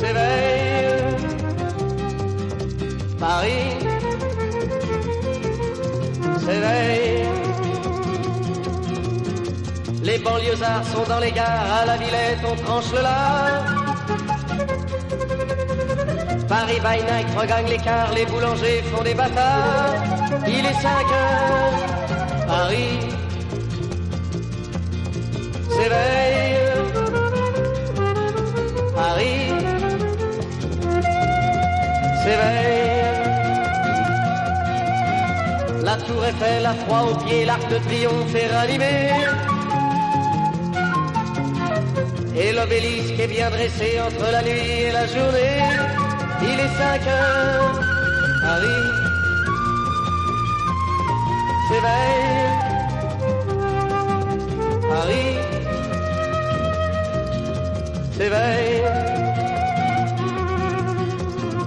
s'éveille. 0.00 0.70
Paris 3.18 3.76
s'éveille. 6.40 7.26
Les 10.02 10.18
banlieusards 10.18 10.84
sont 10.92 11.04
dans 11.08 11.20
les 11.20 11.32
gares, 11.32 11.72
à 11.82 11.86
la 11.86 11.96
Villette 11.96 12.44
on 12.44 12.56
tranche 12.56 12.92
le 12.92 13.02
lard. 13.02 13.79
Paris 16.50 16.80
by 16.80 16.98
night 17.04 17.28
regagne 17.38 17.68
l'écart, 17.68 18.12
les 18.12 18.26
boulangers 18.26 18.82
font 18.90 19.04
des 19.04 19.14
bâtards. 19.14 20.02
Il 20.48 20.66
est 20.66 20.80
5 20.82 20.88
heures, 20.88 22.46
Paris 22.48 22.98
s'éveille. 25.70 26.56
Paris 28.96 29.48
s'éveille. 32.24 32.90
La 35.84 35.96
tour 35.98 36.24
Eiffel 36.24 36.66
à 36.66 36.74
froid 36.74 37.02
aux 37.12 37.24
pieds, 37.24 37.44
l'arc 37.44 37.68
de 37.70 37.78
triomphe 37.78 38.34
est 38.34 38.48
ranimé. 38.56 39.10
Et 42.36 42.52
l'obélisque 42.52 43.20
est 43.20 43.28
bien 43.28 43.50
dressé 43.50 44.00
entre 44.04 44.32
la 44.32 44.42
nuit 44.42 44.70
et 44.88 44.90
la 44.90 45.06
journée. 45.06 45.89
Il 46.42 46.58
est 46.60 46.74
5 46.78 47.06
heures, 47.06 47.80
Paris 48.42 48.84
s'éveille. 51.68 52.50
Paris 54.90 55.38
s'éveille. 58.16 58.82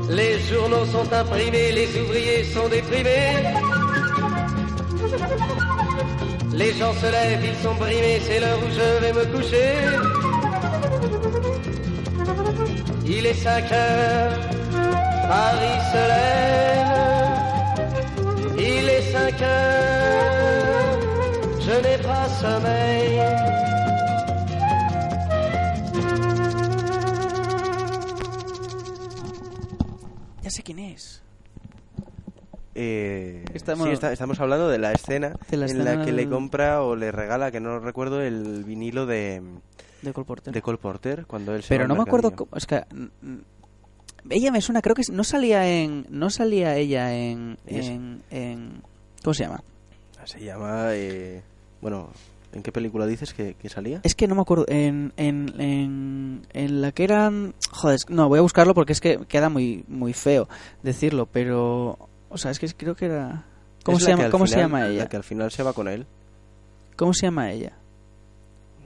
Les 0.10 0.40
journaux 0.40 0.86
sont 0.86 1.12
imprimés, 1.12 1.72
les 1.72 1.90
ouvriers 2.02 2.44
sont 2.44 2.68
déprimés. 2.68 3.38
Les 6.54 6.72
gens 6.74 6.94
se 6.94 7.08
lèvent, 7.16 7.46
ils 7.52 7.64
sont 7.64 7.76
brimés, 7.76 8.22
c'est 8.26 8.40
l'heure 8.40 8.60
où 8.60 8.70
je 8.80 8.88
vais 9.02 9.14
me 9.14 9.26
coucher. 9.34 9.72
Il 13.06 13.26
est 13.26 13.34
5 13.34 13.72
heures, 13.72 14.32
Paris 15.30 15.80
se 15.92 16.04
lève. 16.14 16.94
Il 18.58 18.86
est 18.90 19.06
5 19.12 19.42
heures, 19.42 21.00
je 21.66 21.76
n'ai 21.84 21.98
pas 22.08 22.28
sommeil. 22.42 23.20
Ya 30.42 30.50
sé 30.50 30.64
quién 30.64 30.80
es. 30.80 31.22
Eh, 32.76 33.46
Estamos- 33.54 33.88
sí, 33.88 33.94
está- 33.94 34.12
estamos 34.12 34.40
hablando 34.40 34.68
de 34.68 34.80
la 34.80 34.92
escena 34.94 35.36
De 35.50 35.58
la 35.58 35.66
en 35.66 35.72
escena 35.72 35.96
la 35.96 36.06
que 36.06 36.12
le 36.12 36.28
compra 36.28 36.82
o 36.82 36.96
le 36.96 37.12
regala, 37.12 37.52
que 37.52 37.60
no 37.60 37.80
recuerdo, 37.80 38.20
el 38.22 38.64
vinilo 38.64 39.06
de, 39.06 39.44
De 40.02 40.12
Cole 40.12 40.26
Porter. 40.26 40.54
de 40.54 40.62
Cole 40.64 40.80
Porter 40.80 41.26
cuando 41.28 41.54
él 41.56 41.62
se 41.62 41.70
Pero 41.70 41.88
no 41.88 41.96
me 41.96 42.02
acuerdo. 42.02 42.32
cómo- 42.36 42.50
es 42.58 42.66
que. 42.66 42.84
Ella 44.30 44.52
me 44.52 44.62
suena, 44.62 44.82
creo 44.82 44.96
que 44.96 45.04
no 45.12 45.24
salía 45.24 45.68
en. 45.68 46.06
No 46.10 46.30
salía 46.30 46.76
ella 46.78 47.14
en. 47.16 47.58
Es- 47.66 47.88
en, 47.88 48.22
en- 48.32 48.82
¿Cómo 49.24 49.34
se 49.34 49.44
llama? 49.44 49.64
Se 50.26 50.40
llama... 50.44 50.88
eh, 50.94 51.42
bueno, 51.82 52.10
¿en 52.54 52.64
qué 52.64 52.72
película 52.72 53.06
dices 53.06 53.34
que, 53.34 53.56
que 53.56 53.68
salía? 53.70 54.00
Es 54.04 54.16
que 54.16 54.28
no 54.28 54.36
me 54.36 54.42
acuerdo. 54.42 54.66
En, 54.70 55.12
en, 55.18 55.54
en, 55.60 56.42
en 56.54 56.82
la 56.82 56.92
que 56.94 57.04
eran. 57.04 57.54
Joder, 57.72 58.00
no, 58.08 58.30
voy 58.30 58.40
a 58.40 58.42
buscarlo 58.42 58.74
porque 58.74 58.94
es 58.94 59.02
que 59.02 59.20
queda 59.28 59.50
muy, 59.50 59.84
muy 59.88 60.14
feo 60.14 60.48
decirlo, 60.82 61.26
pero. 61.26 61.98
O 62.30 62.38
sea, 62.38 62.52
es 62.52 62.60
que 62.60 62.68
creo 62.70 62.96
que 62.96 63.06
era. 63.06 63.44
¿Cómo, 63.84 64.00
se 64.00 64.12
llama, 64.12 64.26
al 64.26 64.32
¿cómo 64.32 64.48
se 64.48 64.54
final- 64.56 64.66
llama 64.70 64.88
ella? 64.88 65.04
La 65.04 65.10
que 65.10 65.18
al 65.18 65.24
final 65.26 65.52
se 65.52 65.62
va 65.64 65.74
con 65.74 65.90
él. 65.90 66.06
¿Cómo 66.96 67.14
se 67.14 67.26
llama 67.28 67.52
ella? 67.52 67.74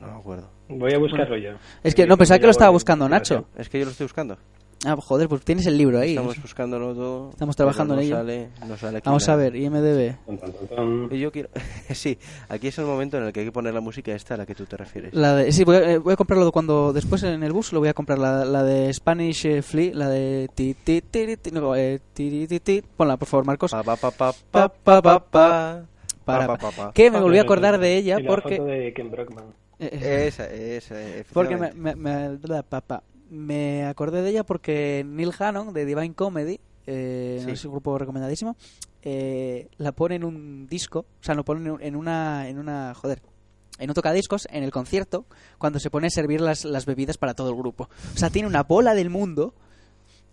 No 0.01 0.07
me 0.07 0.13
acuerdo. 0.13 0.49
Voy 0.69 0.93
a 0.93 0.97
buscarlo 0.97 1.37
yo. 1.37 1.51
Es 1.83 1.93
que 1.93 2.05
no, 2.07 2.17
pensaba 2.17 2.39
que 2.39 2.45
lo 2.45 2.51
estaba 2.51 2.71
buscando 2.71 3.07
Nacho. 3.07 3.45
Es 3.57 3.69
que 3.69 3.79
yo 3.79 3.85
lo 3.85 3.91
estoy 3.91 4.05
buscando. 4.05 4.37
Ah, 4.85 4.95
joder, 4.95 5.27
pues 5.27 5.41
tienes 5.43 5.65
el 5.65 5.75
libro 5.77 5.99
ahí. 5.99 6.11
Estamos 6.11 6.39
buscándolo 6.41 6.93
todo. 6.93 7.29
Estamos 7.31 7.55
trabajando 7.55 7.95
no 7.95 8.01
en 8.01 8.05
ello. 8.07 8.15
Sale, 8.17 8.49
no 8.67 8.77
sale 8.77 8.97
aquí 8.99 9.05
Vamos 9.09 9.27
a 9.27 9.35
ver, 9.35 9.55
IMDB. 9.55 10.15
Y 11.11 11.19
yo 11.19 11.31
quiero... 11.31 11.49
sí, 11.93 12.17
aquí 12.47 12.67
es 12.67 12.77
el 12.77 12.85
momento 12.85 13.17
en 13.17 13.23
el 13.23 13.33
que 13.33 13.39
hay 13.39 13.45
que 13.47 13.51
poner 13.51 13.73
la 13.73 13.81
música 13.81 14.13
esta 14.13 14.35
a 14.35 14.37
la 14.37 14.45
que 14.45 14.53
tú 14.53 14.65
te 14.65 14.77
refieres. 14.77 15.13
La 15.15 15.35
de, 15.35 15.51
sí, 15.51 15.63
voy 15.63 15.77
a, 15.77 15.91
eh, 15.93 15.97
voy 15.97 16.13
a 16.13 16.15
comprarlo 16.15 16.51
cuando 16.51 16.93
después 16.93 17.23
en 17.23 17.41
el 17.41 17.53
bus 17.53 17.73
lo 17.73 17.79
voy 17.79 17.89
a 17.89 17.93
comprar 17.95 18.19
la, 18.19 18.45
la 18.45 18.63
de 18.63 18.93
Spanish 18.93 19.45
eh, 19.47 19.61
Flea, 19.63 19.93
la 19.95 20.09
de 20.09 20.47
ti 20.53 20.75
ti 20.75 21.01
ti 21.01 21.37
ti, 21.37 21.51
no, 21.51 21.75
eh, 21.75 21.99
ti, 22.13 22.29
ti, 22.29 22.47
ti, 22.47 22.59
ti. 22.59 22.83
ponla 22.95 23.17
por 23.17 23.27
favor 23.27 23.45
Marcos. 23.45 23.71
Pa, 23.71 23.83
pa, 23.83 23.95
pa, 23.97 24.11
pa, 24.11 24.31
Pa, 24.51 24.69
pa, 24.69 24.69
pa, 24.69 25.01
pa, 25.01 25.01
pa, 25.01 25.19
pa, 25.31 25.85
Para- 26.23 26.47
pa, 26.47 26.57
pa, 26.57 26.71
pa. 26.71 26.91
que 26.93 27.09
me 27.09 27.19
volví 27.19 27.39
a 27.39 27.41
acordar 27.41 27.79
de 27.79 27.95
ella 27.97 28.19
Y 28.19 28.23
la 28.23 28.29
porque 28.29 28.57
foto 28.57 28.65
de 28.67 28.93
Ken 28.93 29.09
Brockman. 29.09 29.45
eh, 29.79 30.25
Esa, 30.27 30.45
esa, 30.51 30.95
porque 31.33 31.57
me, 31.57 31.73
me, 31.73 31.95
me- 31.95 32.37
la. 32.43 32.63
Me 33.29 33.85
acordé 33.85 34.21
de 34.21 34.29
ella 34.29 34.43
porque 34.43 35.03
Neil 35.05 35.31
Hannon 35.37 35.73
de 35.73 35.85
Divine 35.85 36.13
Comedy 36.13 36.59
eh, 36.85 37.41
Sí. 37.43 37.51
es 37.51 37.65
un 37.65 37.71
grupo 37.71 37.97
recomendadísimo 37.97 38.55
eh, 39.03 39.67
la 39.77 39.91
pone 39.91 40.15
en 40.15 40.23
un 40.23 40.67
disco 40.67 40.99
o 41.19 41.23
sea 41.23 41.35
lo 41.35 41.43
pone 41.45 41.73
en 41.85 41.95
una 41.95 42.47
en 42.47 42.57
una 42.59 42.93
joder 42.95 43.21
en 43.79 43.89
un 43.89 43.93
tocadiscos 43.93 44.47
en 44.51 44.63
el 44.63 44.71
concierto 44.71 45.25
cuando 45.57 45.79
se 45.79 45.89
pone 45.89 46.07
a 46.07 46.09
servir 46.09 46.41
las, 46.41 46.65
las 46.65 46.85
bebidas 46.85 47.17
para 47.17 47.33
todo 47.33 47.49
el 47.49 47.55
grupo 47.55 47.89
o 48.13 48.17
sea 48.17 48.29
tiene 48.29 48.47
una 48.47 48.63
bola 48.63 48.93
del 48.95 49.09
mundo 49.09 49.53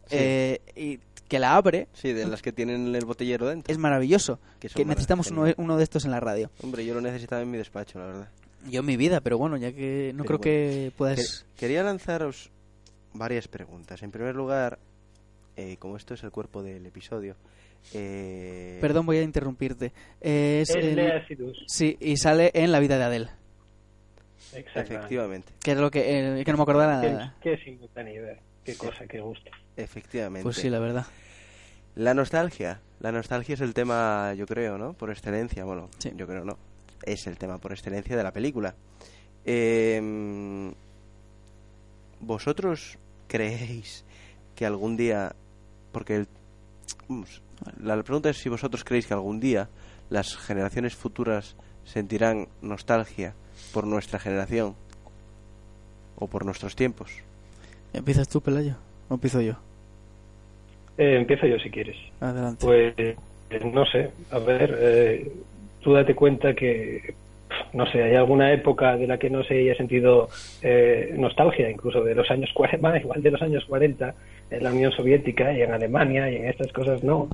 Sí. 0.06 0.16
eh, 0.18 0.60
y 0.76 1.00
que 1.28 1.38
la 1.38 1.56
abre 1.56 1.88
Sí, 1.94 2.12
de 2.12 2.26
las 2.26 2.42
que 2.42 2.52
tienen 2.52 2.94
el 2.94 3.04
botellero 3.06 3.48
dentro. 3.48 3.72
es 3.72 3.78
maravilloso 3.78 4.38
Que 4.60 4.84
necesitamos 4.84 5.30
uno, 5.30 5.46
uno 5.56 5.76
de 5.78 5.82
estos 5.82 6.04
en 6.04 6.10
la 6.10 6.20
radio 6.20 6.50
Hombre, 6.62 6.84
yo 6.84 6.92
lo 6.94 7.00
necesitaba 7.00 7.40
en 7.40 7.50
mi 7.50 7.56
despacho, 7.56 7.98
la 7.98 8.04
verdad. 8.06 8.28
yo 8.68 8.80
en 8.80 8.86
mi 8.86 8.96
vida 8.98 9.20
pero 9.22 9.38
bueno 9.38 9.56
ya 9.56 9.72
que 9.72 10.12
no 10.14 10.24
Pero 10.24 10.38
creo 10.38 10.40
que 10.40 10.92
puedas 10.96 11.46
Que- 11.54 11.60
Quería 11.60 11.82
lanzaros 11.82 12.50
varias 13.14 13.48
preguntas. 13.48 14.02
En 14.02 14.10
primer 14.10 14.34
lugar, 14.34 14.78
eh, 15.56 15.76
como 15.78 15.96
esto 15.96 16.14
es 16.14 16.22
el 16.22 16.30
cuerpo 16.30 16.62
del 16.62 16.84
episodio, 16.84 17.36
eh, 17.94 18.78
perdón 18.80 19.04
voy 19.06 19.18
a 19.18 19.22
interrumpirte 19.22 19.92
Eh, 20.20 20.60
es 20.62 20.70
el-. 20.74 21.22
Sí, 21.66 21.96
y 22.00 22.16
sale 22.16 22.50
en 22.54 22.72
La 22.72 22.80
vida 22.80 22.98
de 22.98 23.04
Adele. 23.04 23.28
Exactamente. 24.52 24.94
efectivamente, 24.96 25.52
Que 25.62 25.72
es 25.72 25.78
lo 25.78 25.90
que, 25.90 26.40
eh, 26.40 26.44
que 26.44 26.50
no 26.52 26.58
me 26.58 26.62
acordaba 26.62 27.00
Qué, 27.00 27.10
nada. 27.10 27.34
qué 27.40 27.56
simultaneidad. 27.58 28.36
Qué 28.64 28.76
cosa, 28.76 29.06
qué 29.06 29.20
gusto. 29.20 29.50
efectivamente. 29.76 30.44
Pues 30.44 30.56
sí, 30.56 30.70
la 30.70 30.78
verdad. 30.78 31.06
La 31.96 32.14
nostalgia. 32.14 32.80
La 33.00 33.12
nostalgia 33.12 33.54
es 33.54 33.60
el 33.60 33.74
tema, 33.74 34.32
yo 34.34 34.46
creo, 34.46 34.78
¿no? 34.78 34.94
Por 34.94 35.10
excelencia. 35.10 35.64
Bueno, 35.64 35.88
Sí. 35.98 36.10
yo 36.16 36.26
creo 36.26 36.44
no. 36.44 36.56
Es 37.02 37.26
el 37.26 37.36
tema 37.36 37.58
por 37.58 37.72
excelencia 37.72 38.16
de 38.16 38.22
la 38.22 38.32
película. 38.32 38.74
Eh, 39.44 40.72
¿Vosotros 42.20 42.98
creéis 43.28 44.04
que 44.56 44.66
algún 44.66 44.96
día... 44.96 45.34
Porque 45.92 46.16
el- 46.16 46.28
vamos, 47.08 47.42
la 47.82 48.02
pregunta 48.02 48.30
es 48.30 48.38
si 48.38 48.48
vosotros 48.48 48.84
creéis 48.84 49.06
que 49.06 49.14
algún 49.14 49.40
día 49.40 49.68
las 50.10 50.36
generaciones 50.36 50.94
futuras 50.94 51.56
sentirán 51.84 52.48
nostalgia 52.62 53.34
por 53.72 53.86
nuestra 53.86 54.18
generación 54.18 54.74
o 56.16 56.26
por 56.26 56.44
nuestros 56.44 56.76
tiempos. 56.76 57.10
¿Empiezas 57.92 58.28
tú, 58.28 58.40
Pelayo? 58.40 58.74
¿O 59.08 59.14
empiezo 59.14 59.40
yo? 59.40 59.54
Eh, 60.98 61.16
empiezo 61.16 61.46
yo 61.46 61.58
si 61.58 61.70
quieres. 61.70 61.96
Adelante. 62.20 62.64
Pues 62.64 62.94
eh, 62.98 63.16
no 63.72 63.84
sé, 63.86 64.10
a 64.30 64.38
ver, 64.38 64.76
eh, 64.78 65.32
tú 65.80 65.92
date 65.92 66.14
cuenta 66.14 66.54
que, 66.54 67.14
no 67.74 67.90
sé, 67.90 68.02
hay 68.02 68.14
alguna 68.14 68.52
época 68.52 68.96
de 68.96 69.06
la 69.06 69.18
que 69.18 69.30
no 69.30 69.42
se 69.44 69.58
haya 69.58 69.74
sentido 69.74 70.28
eh, 70.62 71.14
nostalgia, 71.16 71.70
incluso 71.70 72.02
de 72.02 72.14
los 72.14 72.30
años 72.30 72.50
40, 72.54 72.98
igual 73.00 73.22
de 73.22 73.30
los 73.30 73.42
años 73.42 73.64
40, 73.66 74.14
en 74.50 74.62
la 74.62 74.70
Unión 74.70 74.92
Soviética 74.92 75.52
y 75.52 75.62
en 75.62 75.72
Alemania 75.72 76.30
y 76.30 76.36
en 76.36 76.46
estas 76.46 76.72
cosas 76.72 77.02
no. 77.02 77.28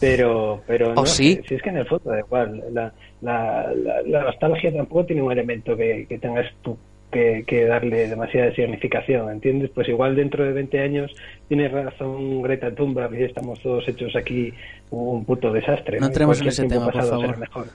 Pero, 0.00 0.62
pero 0.66 0.90
¿Oh, 0.90 0.94
no 0.94 1.06
sí? 1.06 1.40
si 1.46 1.54
es 1.54 1.62
que 1.62 1.68
en 1.68 1.78
el 1.78 1.86
fondo 1.86 2.10
da 2.10 2.18
igual, 2.18 2.64
la, 2.72 2.92
la, 3.22 3.72
la, 3.74 4.02
la 4.02 4.24
nostalgia 4.24 4.72
tampoco 4.72 5.06
tiene 5.06 5.22
un 5.22 5.30
elemento 5.30 5.76
que, 5.76 6.06
que 6.08 6.18
tengas 6.18 6.46
tú 6.62 6.76
que, 7.14 7.44
que 7.46 7.64
darle 7.64 8.08
demasiada 8.08 8.52
significación, 8.54 9.30
¿entiendes? 9.30 9.70
Pues 9.72 9.88
igual 9.88 10.16
dentro 10.16 10.44
de 10.44 10.52
20 10.52 10.80
años 10.80 11.14
tiene 11.46 11.68
razón 11.68 12.42
Greta 12.42 12.74
Thunberg 12.74 13.14
y 13.14 13.22
estamos 13.22 13.60
todos 13.60 13.86
hechos 13.86 14.16
aquí 14.16 14.52
un 14.90 15.24
puto 15.24 15.52
desastre. 15.52 16.00
No 16.00 16.06
entremos 16.06 16.40
en 16.40 16.48
ese 16.48 16.66
tema, 16.66 16.90
por 16.90 17.06
favor. 17.06 17.38
mejor. 17.38 17.66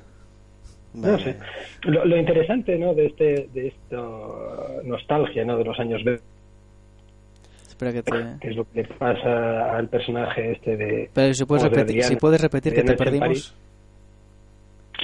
Vale. 0.94 1.12
No 1.12 1.20
sé. 1.20 1.36
Lo, 1.84 2.06
lo 2.06 2.18
interesante, 2.18 2.78
¿no? 2.78 2.94
De 2.94 3.08
este, 3.08 3.48
de 3.54 3.68
esto 3.68 4.82
nostalgia, 4.84 5.46
¿no? 5.46 5.58
De 5.58 5.64
los 5.64 5.80
años 5.80 6.04
20, 6.04 6.24
Espera 7.68 7.94
que 7.94 8.04
te... 8.04 8.40
que 8.42 8.50
es 8.50 8.56
lo 8.58 8.66
que 8.66 8.82
le 8.82 8.88
pasa 8.90 9.78
al 9.78 9.88
personaje 9.88 10.52
este 10.52 10.76
de. 10.76 11.10
Pero 11.14 11.34
si 11.34 11.46
puedes, 11.46 11.64
repetir, 11.64 12.04
si 12.04 12.16
puedes 12.18 12.42
repetir 12.42 12.74
que 12.74 12.84
te 12.84 12.96
perdimos. 12.96 13.56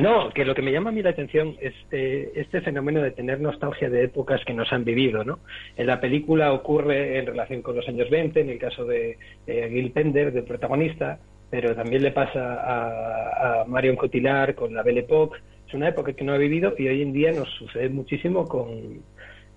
No, 0.02 0.30
que 0.32 0.44
lo 0.44 0.54
que 0.54 0.62
me 0.62 0.74
llama 0.74 0.90
a 0.90 0.92
mí 0.92 1.02
la 1.02 1.12
atención 1.12 1.56
es 1.62 1.74
eh, 1.92 2.34
este 2.36 2.60
fenómeno 2.60 3.02
de 3.02 3.12
tener 3.12 3.40
nostalgia 3.40 3.90
de 3.90 4.04
épocas 4.04 4.42
que 4.46 4.54
nos 4.54 4.74
han 4.74 4.84
vivido, 4.84 5.24
¿no? 5.24 5.40
En 5.78 5.88
la 5.88 6.02
película 6.02 6.52
ocurre 6.52 7.18
en 7.18 7.26
relación 7.26 7.62
con 7.62 7.78
los 7.78 7.88
años 7.88 8.10
20, 8.10 8.42
en 8.42 8.50
el 8.50 8.60
caso 8.60 8.84
de 8.84 9.18
eh, 9.48 9.70
Gil 9.72 9.92
Pender, 9.92 10.34
del 10.34 10.44
protagonista, 10.44 11.18
pero 11.50 11.74
también 11.74 12.04
le 12.04 12.12
pasa 12.12 12.56
a, 12.56 13.62
a 13.62 13.66
Marion 13.66 13.96
Cotillard 13.96 14.54
con 14.54 14.74
la 14.74 14.84
Belle 14.84 15.00
Époque. 15.00 15.38
Es 15.68 15.74
una 15.74 15.90
época 15.90 16.14
que 16.14 16.24
no 16.24 16.34
ha 16.34 16.38
vivido 16.38 16.74
y 16.78 16.88
hoy 16.88 17.02
en 17.02 17.14
día 17.14 17.32
nos 17.32 17.50
sucede 17.50 17.90
muchísimo 17.90 18.48
con, 18.48 19.02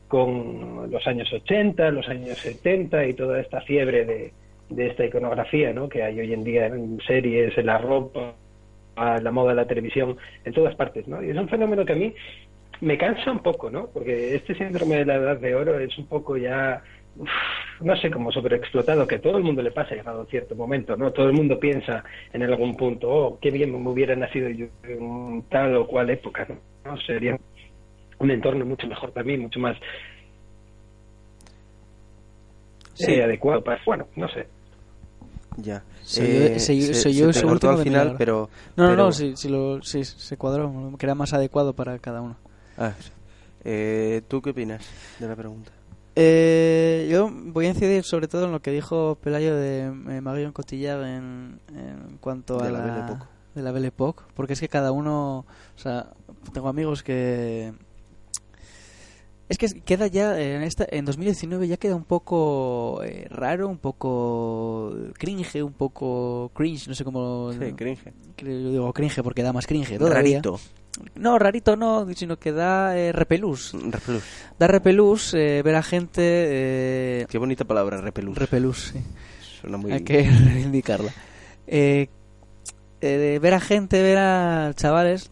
con 0.09 0.91
los 0.91 1.07
años 1.07 1.33
80, 1.33 1.91
los 1.91 2.09
años 2.09 2.39
70 2.39 3.07
y 3.07 3.15
toda 3.15 3.41
esta 3.41 3.61
fiebre 3.61 4.05
de, 4.05 4.33
de 4.71 4.87
esta 4.87 5.05
iconografía, 5.05 5.73
¿no? 5.73 5.89
Que 5.89 6.03
hay 6.03 6.19
hoy 6.21 6.33
en 6.33 6.45
día 6.45 6.67
en 6.67 6.99
series, 7.07 7.57
en 7.57 7.67
la 7.67 7.79
ropa, 7.79 8.35
a 8.97 9.21
la 9.21 9.31
moda, 9.31 9.55
la 9.55 9.67
televisión, 9.67 10.17
en 10.45 10.53
todas 10.53 10.75
partes, 10.75 11.07
¿no? 11.09 11.23
Y 11.23 11.31
es 11.31 11.37
un 11.37 11.49
fenómeno 11.49 11.85
que 11.85 11.93
a 11.93 11.97
mí 11.97 12.15
me 12.81 12.99
cansa 12.99 13.31
un 13.31 13.41
poco, 13.41 13.71
¿no? 13.71 13.89
Porque 13.89 14.35
este 14.35 14.55
síndrome 14.55 14.97
de 14.97 15.07
la 15.07 15.15
edad 15.17 15.39
de 15.39 15.55
oro 15.55 15.79
es 15.79 15.97
un 15.99 16.07
poco 16.07 16.37
ya, 16.37 16.83
no 17.81 17.97
sé, 17.97 18.11
como 18.11 18.31
sobreexplotado, 18.33 19.07
que 19.07 19.19
todo 19.19 19.39
el 19.39 19.45
mundo 19.45 19.63
le 19.63 19.71
pasa 19.71 19.95
llegado 19.95 20.23
a 20.23 20.27
cierto 20.27 20.55
momento, 20.55 20.97
¿no? 20.97 21.13
Todo 21.13 21.27
el 21.29 21.33
mundo 21.35 21.59
piensa 21.59 22.05
en 22.33 22.43
algún 22.43 22.77
punto, 22.77 23.09
oh, 23.09 23.39
qué 23.41 23.51
bien 23.51 23.71
me 23.83 23.91
hubiera 23.91 24.15
nacido 24.17 24.49
yo 24.51 24.67
en 24.85 25.43
tal 25.51 25.77
o 25.77 25.87
cual 25.87 26.11
época, 26.11 26.47
¿no? 26.49 26.57
¿No? 26.93 27.01
Sería 27.01 27.39
un 28.19 28.31
entorno 28.31 28.65
mucho 28.65 28.87
mejor 28.87 29.13
para 29.13 29.25
mí, 29.25 29.37
mucho 29.37 29.61
más 29.61 29.77
Sí. 32.95 33.13
eh, 33.13 33.23
adecuado 33.25 33.63
para, 33.63 33.81
bueno, 33.87 34.07
no 34.17 34.29
sé. 34.29 34.47
Ya. 35.57 35.83
Soy 36.03 36.25
Eh, 36.27 36.51
yo- 36.55 36.61
soy- 36.61 36.81
se- 36.83 36.95
soy 36.95 37.13
se 37.13 37.19
yo 37.21 37.27
te 37.31 37.43
cortó 37.43 37.53
último 37.53 37.73
al 37.73 37.79
final, 37.83 38.15
pero... 38.19 38.49
No, 38.77 38.85
no, 38.85 38.91
pero- 38.91 38.97
no, 39.05 39.13
sí, 39.13 39.33
sí 39.37 39.49
lo, 39.49 39.83
sí, 39.83 40.05
se 40.05 40.37
cuadró, 40.37 40.73
que 40.99 41.07
era 41.07 41.15
más 41.15 41.33
adecuado 41.33 41.73
para 41.75 41.99
cada 41.99 42.23
uno. 42.23 42.37
Ah, 42.77 42.93
sí. 42.99 43.11
Eh, 43.65 44.23
¿Tú 44.29 44.41
qué 44.41 44.51
opinas 44.51 44.89
de 45.19 45.29
la 45.29 45.37
pregunta? 45.37 45.71
Eh, 46.21 47.09
yo 47.11 47.31
voy 47.33 47.67
a 47.67 47.69
incidir 47.69 48.03
sobre 48.03 48.27
todo 48.29 48.47
en 48.47 48.53
lo 48.53 48.61
que 48.61 48.73
dijo 48.73 49.17
Pelayo 49.23 49.55
de 49.55 49.85
eh, 49.85 50.21
Marion 50.21 50.53
Cotillard 50.53 51.05
en, 51.05 51.61
en 51.75 52.19
cuanto 52.21 52.59
De 52.59 52.69
a 52.69 52.71
la 52.71 52.79
la, 52.81 52.85
Belle 52.85 53.05
Époque. 53.07 53.25
de 53.55 53.63
la 53.63 53.73
Belle 53.73 53.87
Époque, 53.89 54.23
porque 54.35 54.55
es 54.55 54.61
que 54.61 54.69
cada 54.69 54.91
uno, 54.93 55.47
o 55.77 55.79
sea, 55.79 56.11
tengo 56.53 56.69
amigos 56.69 57.03
que 57.03 57.73
es 59.49 59.57
que 59.57 59.67
queda 59.81 60.09
ya 60.09 60.39
en 60.39 60.63
esta 60.63 60.87
en 60.91 61.07
2019 61.07 61.69
ya 61.69 61.79
queda 61.79 61.95
un 61.97 62.05
poco 62.05 63.01
eh, 63.03 63.27
raro, 63.31 63.69
un 63.69 63.79
poco 63.79 64.93
cringe, 65.15 65.63
un 65.63 65.73
poco 65.73 66.51
cringe, 66.55 66.87
no 66.89 66.95
sé 66.95 67.03
cómo 67.05 67.53
Sí, 67.53 67.73
cringe. 67.73 68.13
yo 68.37 68.71
digo 68.73 68.93
cringe 68.93 69.23
porque 69.23 69.43
da 69.43 69.53
más 69.55 69.67
cringe 69.67 69.97
todavía. 69.99 70.41
Rarito. 70.41 70.61
No, 71.15 71.39
rarito 71.39 71.77
no, 71.77 72.07
sino 72.15 72.39
que 72.39 72.53
da 72.53 72.99
eh, 72.99 73.13
repelús. 73.13 73.73
Repelús. 73.73 74.23
Da 74.59 74.67
repelús 74.67 75.35
eh, 75.35 75.63
ver 75.63 75.77
a 75.77 75.83
gente 75.83 76.23
eh, 76.23 77.27
Qué 77.29 77.39
bonita 77.39 77.65
palabra, 77.65 78.01
repelús. 78.01 78.37
repelús, 78.37 78.93
sí. 78.93 79.01
Suena 79.61 79.77
muy... 79.77 79.93
Hay 79.93 80.03
que 80.03 80.23
reivindicarla. 80.45 81.13
Eh, 81.67 82.09
eh, 83.01 83.39
ver 83.41 83.55
a 83.55 83.61
gente, 83.61 84.03
ver 84.03 84.19
a 84.19 84.73
chavales 84.75 85.31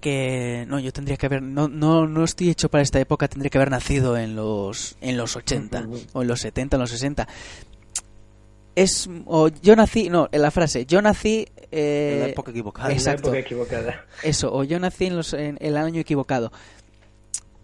que 0.00 0.64
no, 0.66 0.78
yo 0.78 0.92
tendría 0.92 1.18
que 1.18 1.26
haber 1.26 1.42
no, 1.42 1.68
no, 1.68 2.06
no 2.06 2.24
estoy 2.24 2.48
hecho 2.48 2.70
para 2.70 2.82
esta 2.82 2.98
época, 3.00 3.28
tendría 3.28 3.50
que 3.50 3.58
haber 3.58 3.70
nacido 3.70 4.16
en 4.16 4.34
los 4.34 4.96
en 5.02 5.18
los 5.18 5.36
80 5.36 5.86
o 6.14 6.22
en 6.22 6.28
los 6.28 6.40
70, 6.40 6.76
en 6.76 6.80
los 6.80 6.90
60. 6.90 7.28
Es 8.76 9.08
o 9.26 9.48
yo 9.48 9.76
nací, 9.76 10.08
no, 10.10 10.28
en 10.32 10.42
la 10.42 10.50
frase, 10.50 10.84
yo 10.86 11.00
nací 11.00 11.46
eh, 11.70 12.12
En 12.14 12.20
la 12.20 12.28
época 12.28 12.50
equivocada. 12.50 12.88
En 12.88 12.94
la 12.94 12.98
exacto. 12.98 13.28
época 13.28 13.38
equivocada. 13.38 14.04
Eso, 14.22 14.52
o 14.52 14.64
yo 14.64 14.78
nací 14.80 15.06
en, 15.06 15.16
los, 15.16 15.32
en 15.32 15.56
el 15.60 15.76
año 15.76 16.00
equivocado. 16.00 16.50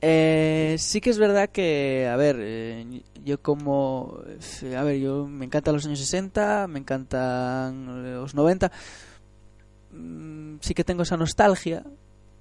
Eh, 0.03 0.77
sí 0.79 1.01
que 1.01 1.11
es 1.11 1.19
verdad 1.19 1.51
que, 1.51 2.09
a 2.11 2.17
ver, 2.17 2.37
eh, 2.39 3.03
yo 3.25 3.43
como... 3.43 4.21
eh, 4.63 4.77
A 4.77 4.83
ver, 4.85 4.99
yo 4.99 5.27
me 5.27 5.45
encantan 5.45 5.75
los 5.75 5.85
años 5.85 5.99
60, 5.99 6.69
me 6.69 6.79
encantan 6.79 8.15
los 8.15 8.35
90. 8.35 8.71
Mm, 9.93 10.57
sí 10.61 10.75
que 10.75 10.85
tengo 10.85 11.03
esa 11.03 11.17
nostalgia, 11.17 11.85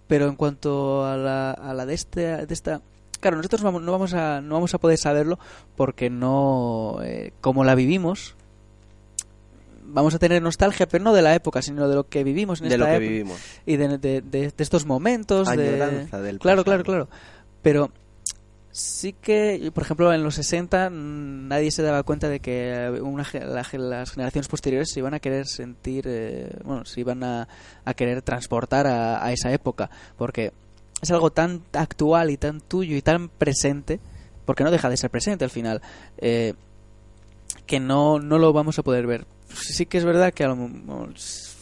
pero 0.08 0.28
en 0.28 0.36
cuanto 0.36 1.06
a 1.06 1.18
la, 1.18 1.52
a 1.52 1.74
la 1.74 1.86
de, 1.86 1.94
este, 1.96 2.46
de 2.46 2.54
esta... 2.54 2.82
Claro, 3.20 3.36
nosotros 3.38 3.62
vamos- 3.64 3.82
no 3.82 3.92
vamos 3.92 4.14
a, 4.14 4.40
no 4.42 4.54
vamos 4.56 4.74
a 4.74 4.78
poder 4.78 4.98
saberlo 4.98 5.40
porque 5.76 6.10
no... 6.10 7.00
eh, 7.04 7.34
como 7.42 7.66
la 7.66 7.76
vivimos, 7.76 8.36
vamos 9.90 10.14
a 10.16 10.20
tener 10.20 10.42
nostalgia, 10.42 10.88
pero 10.88 11.04
no 11.04 11.14
de 11.14 11.22
la 11.22 11.36
época, 11.36 11.62
sino 11.62 11.88
de 11.88 11.96
lo 11.96 12.08
que 12.08 12.24
vivimos 12.24 12.62
en 12.62 12.70
de 12.70 12.78
lo 12.78 12.86
esta 12.86 12.98
que 13.00 13.04
época 13.06 13.10
vivimos. 13.12 13.40
y 13.66 13.76
de, 13.78 14.22
de- 14.22 14.54
estos 14.58 14.86
momentos 14.86 15.48
de 15.50 15.56
del 16.22 16.40
claro 16.40 16.64
pasado. 16.64 16.64
claro 16.64 16.84
claro 16.84 17.10
pero 17.62 17.92
sí 18.72 19.14
que 19.14 19.72
por 19.74 19.84
ejemplo 19.84 20.14
en 20.14 20.24
los 20.24 20.36
60 20.36 20.90
mm, 20.90 21.48
nadie 21.48 21.72
se 21.72 21.82
daba 21.82 22.04
cuenta 22.04 22.30
de 22.30 22.40
que 22.40 23.00
una, 23.02 23.26
la 23.34 23.66
las 23.74 24.12
generaciones 24.12 24.48
posteriores 24.48 24.92
se 24.92 25.00
iban 25.00 25.14
a 25.14 25.20
querer 25.20 25.48
sentir 25.48 26.06
eh, 26.08 26.56
bueno 26.64 26.86
se 26.86 27.00
iban 27.02 27.24
a, 27.24 27.48
a 27.84 27.94
querer 27.96 28.22
transportar 28.22 28.86
a, 28.88 29.26
a 29.26 29.32
esa 29.34 29.52
época 29.52 29.90
porque 30.18 30.54
es 31.02 31.12
algo 31.12 31.32
tan 31.32 31.64
actual 31.74 32.30
y 32.30 32.38
tan 32.38 32.62
tuyo 32.62 32.96
y 32.96 33.02
tan 33.02 33.30
presente 33.30 34.00
porque 34.46 34.64
no 34.64 34.72
deja 34.72 34.90
de 34.90 34.98
ser 34.98 35.10
presente 35.10 35.44
al 35.44 35.50
final 35.52 35.82
eh, 36.20 36.54
que 37.66 37.80
no, 37.80 38.20
no 38.20 38.38
lo 38.38 38.54
vamos 38.54 38.80
a 38.80 38.84
poder 38.84 39.06
ver. 39.08 39.26
Sí 39.54 39.86
que 39.86 39.98
es 39.98 40.06
verdad 40.06 40.34
que 40.34 40.44
a 40.44 40.48
lo 40.50 40.58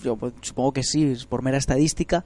yo 0.03 0.15
pues, 0.17 0.33
supongo 0.41 0.73
que 0.73 0.83
sí, 0.83 1.15
por 1.29 1.41
mera 1.41 1.57
estadística. 1.57 2.25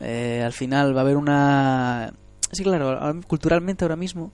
eh, 0.00 0.42
al 0.44 0.52
final 0.52 0.94
va 0.94 1.00
a 1.00 1.02
haber 1.02 1.16
una... 1.16 2.12
Sí, 2.52 2.62
claro, 2.64 3.20
culturalmente 3.28 3.84
ahora 3.84 3.96
mismo... 3.96 4.32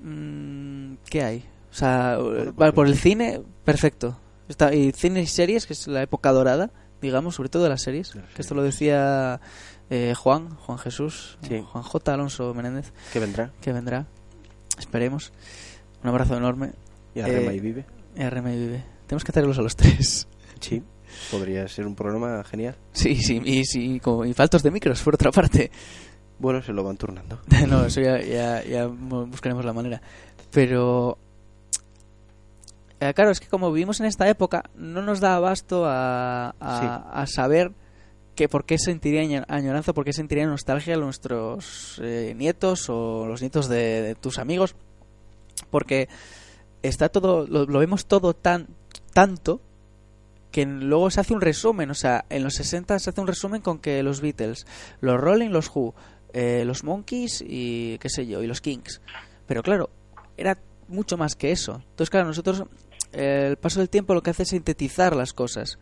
mm, 0.00 0.94
¿Qué 1.08 1.22
hay? 1.22 1.44
O 1.70 1.74
sea, 1.74 2.18
vale, 2.54 2.72
por 2.72 2.86
el 2.86 2.96
cine, 2.96 3.42
perfecto. 3.64 4.18
Está, 4.48 4.74
y 4.74 4.92
cine 4.92 5.22
y 5.22 5.26
series, 5.26 5.66
que 5.66 5.74
es 5.74 5.86
la 5.86 6.02
época 6.02 6.32
dorada, 6.32 6.70
digamos, 7.02 7.34
sobre 7.36 7.48
todo 7.50 7.62
de 7.64 7.68
las 7.68 7.82
series. 7.82 8.12
Que 8.34 8.42
esto 8.42 8.54
lo 8.54 8.62
decía 8.62 9.40
eh, 9.90 10.14
Juan, 10.16 10.54
Juan 10.56 10.78
Jesús, 10.78 11.38
Sí. 11.46 11.62
Juan 11.70 11.84
J. 11.84 12.14
Alonso 12.14 12.54
Menéndez, 12.54 12.92
¿Qué 13.12 13.20
vendrá? 13.20 13.52
que 13.60 13.72
vendrá. 13.72 14.06
Esperemos. 14.78 15.32
Un 16.02 16.08
abrazo 16.08 16.36
enorme. 16.36 16.72
Y 17.14 17.20
Eh, 17.20 17.24
Arrema 17.24 17.52
y 17.52 17.60
Vive. 17.60 17.84
RM 18.16 18.48
y 18.52 18.56
Vive. 18.58 18.84
Tenemos 19.08 19.24
que 19.24 19.32
hacerlos 19.32 19.58
a 19.58 19.62
los 19.62 19.74
tres. 19.74 20.28
Sí. 20.60 20.82
Podría 21.32 21.66
ser 21.66 21.86
un 21.86 21.96
programa 21.96 22.44
genial. 22.44 22.76
Sí, 22.92 23.16
sí, 23.16 23.40
y, 23.44 23.64
sí, 23.64 23.98
como, 23.98 24.24
y 24.24 24.34
faltos 24.34 24.62
de 24.62 24.70
micros, 24.70 25.02
por 25.02 25.14
otra 25.14 25.32
parte. 25.32 25.70
Bueno, 26.38 26.62
se 26.62 26.72
lo 26.72 26.84
van 26.84 26.96
turnando. 26.96 27.40
no, 27.68 27.86
eso 27.86 28.00
ya, 28.00 28.20
ya, 28.22 28.62
ya 28.62 28.86
buscaremos 28.86 29.64
la 29.64 29.72
manera. 29.72 30.00
Pero... 30.52 31.18
eh, 33.00 33.12
claro, 33.14 33.30
es 33.30 33.40
que 33.40 33.48
como 33.48 33.72
vivimos 33.72 33.98
en 34.00 34.06
esta 34.06 34.28
época, 34.28 34.70
no 34.76 35.02
nos 35.02 35.20
da 35.20 35.34
abasto 35.36 35.84
a, 35.86 36.54
a, 36.60 37.22
a 37.22 37.26
saber 37.26 37.72
que 38.34 38.48
por 38.48 38.64
qué 38.64 38.78
sentiría 38.78 39.22
año- 39.22 39.44
añoranza, 39.48 39.92
por 39.92 40.04
qué 40.04 40.12
sentiría 40.12 40.46
nostalgia 40.46 40.96
nuestros 40.96 42.00
eh, 42.02 42.34
nietos 42.36 42.88
o 42.88 43.26
los 43.26 43.40
nietos 43.40 43.68
de, 43.68 44.02
de 44.02 44.14
tus 44.14 44.38
amigos. 44.38 44.76
Porque 45.70 46.08
está 46.82 47.08
todo, 47.08 47.46
lo, 47.48 47.66
lo 47.66 47.78
vemos 47.80 48.06
todo 48.06 48.34
tan 48.34 48.68
tanto 49.18 49.60
que 50.50 50.64
luego 50.64 51.10
se 51.10 51.20
hace 51.20 51.34
un 51.34 51.40
resumen, 51.40 51.90
o 51.90 51.94
sea, 51.94 52.24
en 52.30 52.42
los 52.44 52.54
60 52.54 52.98
se 52.98 53.10
hace 53.10 53.20
un 53.20 53.26
resumen 53.26 53.60
con 53.60 53.78
que 53.78 54.02
los 54.02 54.20
Beatles, 54.20 54.66
los 55.00 55.20
Rolling, 55.20 55.50
los 55.50 55.70
Who, 55.74 55.94
eh, 56.32 56.62
los 56.64 56.84
Monkeys 56.84 57.44
y 57.46 57.98
qué 57.98 58.08
sé 58.08 58.26
yo, 58.26 58.42
y 58.42 58.46
los 58.46 58.60
Kings. 58.60 59.00
Pero 59.46 59.62
claro, 59.62 59.90
era 60.36 60.56
mucho 60.88 61.16
más 61.18 61.34
que 61.36 61.50
eso. 61.52 61.82
Entonces, 61.90 62.10
claro, 62.10 62.26
nosotros 62.28 62.64
eh, 63.12 63.46
el 63.50 63.56
paso 63.56 63.80
del 63.80 63.88
tiempo 63.90 64.14
lo 64.14 64.22
que 64.22 64.30
hace 64.30 64.44
es 64.44 64.48
sintetizar 64.50 65.14
las 65.16 65.32
cosas 65.32 65.78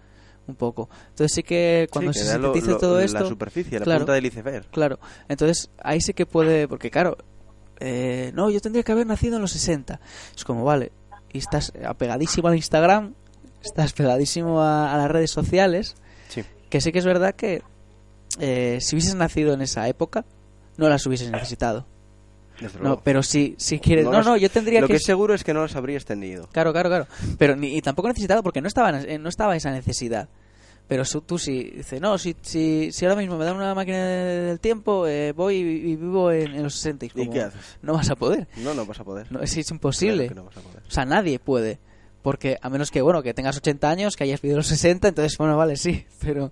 un 0.49 0.55
poco. 0.57 0.89
Entonces 1.11 1.33
sí 1.35 1.43
que 1.43 1.89
cuando 1.91 2.13
Sí, 2.13 2.21
que 2.21 2.25
se 2.27 2.39
lo- 2.39 2.45
sintetiza 2.53 2.73
lo- 2.73 2.79
todo 2.79 2.99
La 2.99 3.05
esto, 3.05 3.27
superficie, 3.29 3.79
la 3.79 3.85
claro. 3.85 4.01
punta 4.01 4.13
del 4.15 4.27
iceberg. 4.27 4.67
Claro, 4.71 4.99
entonces 5.29 5.71
ahí 5.83 6.01
sí 6.01 6.13
que 6.15 6.27
puede, 6.27 6.67
porque 6.69 6.91
claro, 6.91 7.17
eh, 7.81 8.33
no, 8.35 8.51
yo 8.51 8.61
tendría 8.61 8.83
que 8.83 8.93
haber 8.93 9.07
nacido 9.07 9.37
en 9.37 9.43
los 9.43 9.53
60. 9.53 10.01
Es 10.37 10.45
como, 10.45 10.65
vale, 10.65 10.91
y 11.33 11.39
estás 11.39 11.73
apegadísimo 11.87 12.49
al 12.49 12.57
Instagram, 12.57 13.15
estás 13.67 13.93
pegadísimo 13.93 14.61
a, 14.63 14.93
a 14.95 14.97
las 14.99 15.11
redes 15.11 15.31
sociales, 15.31 15.95
Sí. 16.29 16.43
que 16.71 16.81
sí 16.81 16.93
que 16.93 16.99
es 16.99 17.05
verdad 17.05 17.35
que 17.35 17.63
eh, 18.41 18.79
si 18.81 18.97
hubieses 18.97 19.15
nacido 19.15 19.53
en 19.55 19.63
esa 19.63 19.89
época, 19.89 20.25
no 20.77 20.89
las 20.89 21.07
hubieses 21.07 21.31
necesitado. 21.31 21.87
Desde 22.61 22.81
No, 22.81 23.01
pero 23.03 23.23
si, 23.23 23.55
si 23.59 23.79
quieres... 23.79 24.05
No, 24.07 24.13
no, 24.23 24.33
las- 24.33 24.41
yo 24.41 24.51
tendría 24.51 24.81
Lo 24.81 24.87
que... 24.87 24.95
que 24.95 24.97
es 24.97 25.05
seguro 25.05 25.35
es 25.35 25.45
que 25.45 25.53
no 25.53 25.61
los 25.61 25.77
habrías 25.77 26.05
tenido. 26.07 26.49
Claro, 26.53 26.73
claro, 26.73 26.89
claro. 26.89 27.07
Pero 27.39 27.55
ni, 27.55 27.77
y 27.77 27.83
tampoco 27.83 28.09
necesitado 28.09 28.43
porque 28.43 28.61
no 28.63 28.69
estaba, 28.69 28.99
eh, 28.99 29.19
no 29.19 29.29
estaba 29.29 29.57
esa 29.57 29.71
necesidad. 29.71 30.29
Pero 30.89 31.05
su- 31.05 31.21
tú 31.21 31.37
sí, 31.39 31.73
dices, 31.77 32.01
no, 32.01 32.17
si, 32.17 32.35
si, 32.43 32.93
si 32.93 33.05
ahora 33.05 33.17
mismo 33.21 33.37
me 33.37 33.45
dan 33.45 33.57
una 33.57 33.75
máquina 33.75 33.99
de- 34.07 34.41
del 34.43 34.61
tiempo, 34.61 35.07
eh, 35.07 35.33
voy 35.33 35.57
y, 35.57 35.59
y 35.93 35.97
vivo 35.97 36.31
en, 36.31 36.55
en 36.55 36.63
los 36.63 36.75
60. 36.77 37.07
Y 37.07 37.09
¿Y 37.09 37.11
como, 37.11 37.33
qué 37.33 37.41
haces? 37.43 37.61
No 37.83 37.93
vas 37.93 38.09
a 38.09 38.17
poder. 38.17 38.47
No, 38.59 38.73
no 38.73 38.87
vas 38.87 39.01
a 39.01 39.05
poder. 39.05 39.31
No, 39.31 39.41
es, 39.43 39.55
es 39.57 39.71
imposible. 39.71 40.27
Claro 40.29 40.43
no 40.43 40.49
vas 40.49 40.57
a 40.57 40.61
poder. 40.61 40.83
O 40.87 40.91
sea, 40.91 41.05
nadie 41.05 41.39
puede. 41.39 41.79
Porque 42.27 42.59
a 42.61 42.71
menos 42.71 42.91
que, 42.91 43.03
bueno, 43.03 43.23
que 43.23 43.35
tengas 43.35 43.57
80 43.57 43.89
años, 43.89 44.17
que 44.17 44.25
hayas 44.25 44.43
vivido 44.43 44.57
los 44.57 44.67
60, 44.67 45.07
entonces, 45.07 45.39
bueno, 45.39 45.57
vale, 45.57 45.77
sí, 45.77 46.07
pero, 46.21 46.51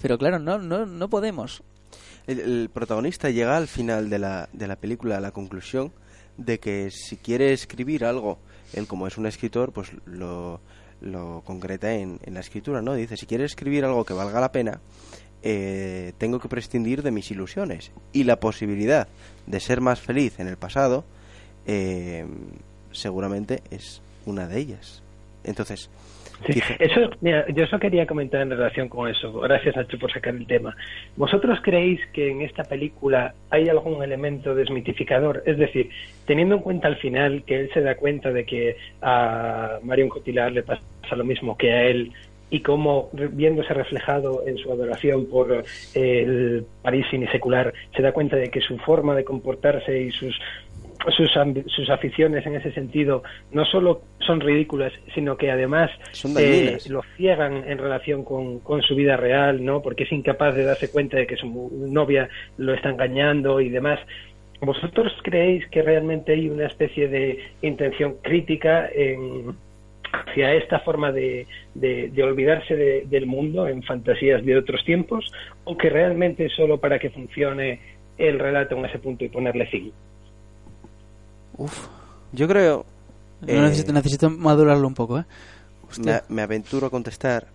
pero 0.00 0.16
claro, 0.16 0.38
no, 0.38 0.56
no, 0.56 0.86
no 0.86 1.10
podemos. 1.10 1.62
El, 2.26 2.70
protagonista 2.72 3.28
llega 3.28 3.58
al 3.58 3.68
final 3.68 4.08
de 4.08 4.18
la, 4.18 4.48
de 4.54 4.66
la 4.66 4.76
película 4.76 5.18
a 5.18 5.20
la 5.20 5.30
conclusión 5.30 5.92
de 6.38 6.58
que 6.58 6.90
si 6.90 7.18
quiere 7.18 7.52
escribir 7.52 8.06
algo, 8.06 8.38
él 8.72 8.86
como 8.86 9.06
es 9.06 9.18
un 9.18 9.26
escritor, 9.26 9.72
pues 9.72 9.90
lo, 10.06 10.62
lo 11.02 11.42
concreta 11.44 11.92
en, 11.92 12.18
en 12.22 12.32
la 12.32 12.40
escritura, 12.40 12.80
¿no? 12.80 12.94
Dice, 12.94 13.18
si 13.18 13.26
quiere 13.26 13.44
escribir 13.44 13.84
algo 13.84 14.06
que 14.06 14.14
valga 14.14 14.40
la 14.40 14.52
pena, 14.52 14.80
eh, 15.42 16.14
tengo 16.16 16.40
que 16.40 16.48
prescindir 16.48 17.02
de 17.02 17.10
mis 17.10 17.30
ilusiones 17.30 17.92
y 18.14 18.24
la 18.24 18.40
posibilidad 18.40 19.06
de 19.46 19.60
ser 19.60 19.82
más 19.82 20.00
feliz 20.00 20.40
en 20.40 20.48
el 20.48 20.56
pasado 20.56 21.04
eh, 21.66 22.24
seguramente 22.90 23.62
es 23.70 24.00
una 24.24 24.48
de 24.48 24.58
ellas. 24.58 25.02
Entonces, 25.44 25.90
Sí, 26.48 26.60
eso, 26.78 27.10
mira, 27.20 27.44
yo 27.52 27.64
eso 27.64 27.78
quería 27.78 28.06
comentar 28.06 28.40
en 28.40 28.50
relación 28.50 28.88
con 28.88 29.08
eso. 29.10 29.32
Gracias, 29.40 29.76
Nacho, 29.76 29.98
por 29.98 30.10
sacar 30.10 30.34
el 30.34 30.46
tema. 30.46 30.74
¿Vosotros 31.16 31.58
creéis 31.62 32.00
que 32.12 32.30
en 32.30 32.40
esta 32.40 32.64
película 32.64 33.34
hay 33.50 33.68
algún 33.68 34.02
elemento 34.02 34.54
desmitificador? 34.54 35.42
Es 35.44 35.58
decir, 35.58 35.90
teniendo 36.26 36.56
en 36.56 36.62
cuenta 36.62 36.88
al 36.88 36.96
final 36.96 37.42
que 37.44 37.60
él 37.60 37.70
se 37.74 37.82
da 37.82 37.94
cuenta 37.96 38.32
de 38.32 38.46
que 38.46 38.76
a 39.02 39.78
Marion 39.82 40.08
Cotillard 40.08 40.52
le 40.52 40.62
pasa 40.62 40.80
lo 41.14 41.24
mismo 41.24 41.58
que 41.58 41.72
a 41.72 41.82
él 41.84 42.12
y 42.50 42.60
cómo 42.60 43.10
viéndose 43.12 43.72
reflejado 43.72 44.42
en 44.46 44.58
su 44.58 44.72
adoración 44.72 45.26
por 45.26 45.52
eh, 45.52 45.62
el 45.94 46.66
París 46.82 47.06
secular 47.30 47.72
se 47.94 48.02
da 48.02 48.12
cuenta 48.12 48.36
de 48.36 48.50
que 48.50 48.60
su 48.60 48.76
forma 48.78 49.14
de 49.14 49.24
comportarse 49.24 50.00
y 50.00 50.10
sus 50.10 50.36
sus, 51.16 51.30
sus 51.66 51.88
aficiones 51.90 52.44
en 52.46 52.56
ese 52.56 52.72
sentido 52.72 53.22
no 53.52 53.64
solo 53.64 54.02
son 54.18 54.40
ridículas, 54.40 54.92
sino 55.14 55.36
que 55.36 55.50
además 55.50 55.90
eh, 56.42 56.78
lo 56.90 57.02
ciegan 57.16 57.64
en 57.66 57.78
relación 57.78 58.24
con, 58.24 58.60
con 58.60 58.82
su 58.82 58.94
vida 58.94 59.16
real, 59.16 59.64
¿no? 59.64 59.80
Porque 59.82 60.04
es 60.04 60.12
incapaz 60.12 60.54
de 60.54 60.64
darse 60.64 60.90
cuenta 60.90 61.16
de 61.16 61.26
que 61.26 61.36
su 61.36 61.70
novia 61.90 62.28
lo 62.58 62.74
está 62.74 62.90
engañando 62.90 63.60
y 63.60 63.70
demás. 63.70 63.98
¿Vosotros 64.60 65.10
creéis 65.22 65.66
que 65.68 65.80
realmente 65.82 66.32
hay 66.32 66.50
una 66.50 66.66
especie 66.66 67.08
de 67.08 67.38
intención 67.62 68.16
crítica 68.22 68.90
en, 68.94 69.54
hacia 70.12 70.52
esta 70.54 70.80
forma 70.80 71.12
de, 71.12 71.46
de- 71.74 72.10
de 72.10 72.22
olvidarse 72.22 72.76
de- 72.76 73.04
del 73.06 73.24
mundo 73.24 73.66
en 73.68 73.82
fantasías 73.82 74.44
de 74.44 74.58
otros 74.58 74.84
tiempos 74.84 75.32
o 75.64 75.78
que 75.78 75.88
realmente 75.88 76.44
es 76.44 76.52
solo 76.52 76.78
para 76.78 76.98
que 76.98 77.08
funcione 77.08 77.80
el 78.18 78.38
relato 78.38 78.76
en 78.76 78.84
ese 78.84 78.98
punto 78.98 79.24
y 79.24 79.30
ponerle 79.30 79.64
fin? 79.66 79.92
Uf, 81.60 81.86
yo 82.32 82.48
creo... 82.48 82.86
Eh, 83.46 83.58
necesito, 83.60 83.92
necesito 83.92 84.30
madurarlo 84.30 84.86
un 84.86 84.94
poco, 84.94 85.18
¿eh? 85.18 85.24
me 86.28 86.42
aventuro 86.42 86.86
a 86.86 86.90
contestar 86.90 87.48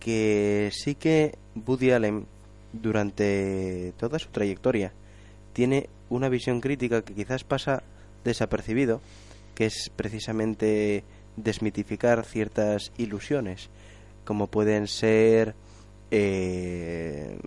que 0.00 0.70
sí 0.72 0.94
que 0.94 1.36
Woody 1.54 1.92
Allen 1.92 2.26
durante 2.72 3.92
toda 3.98 4.18
su 4.18 4.28
trayectoria 4.30 4.92
tiene 5.52 5.88
una 6.08 6.28
visión 6.28 6.60
crítica 6.60 7.02
que 7.02 7.14
quizás 7.14 7.44
pasa 7.44 7.82
desapercibido, 8.24 9.00
que 9.54 9.66
es 9.66 9.90
precisamente 9.94 11.04
desmitificar 11.36 12.24
ciertas 12.24 12.90
ilusiones, 12.98 13.68
como 14.24 14.46
pueden 14.48 14.88
ser 14.88 15.54
eh, 16.10 17.38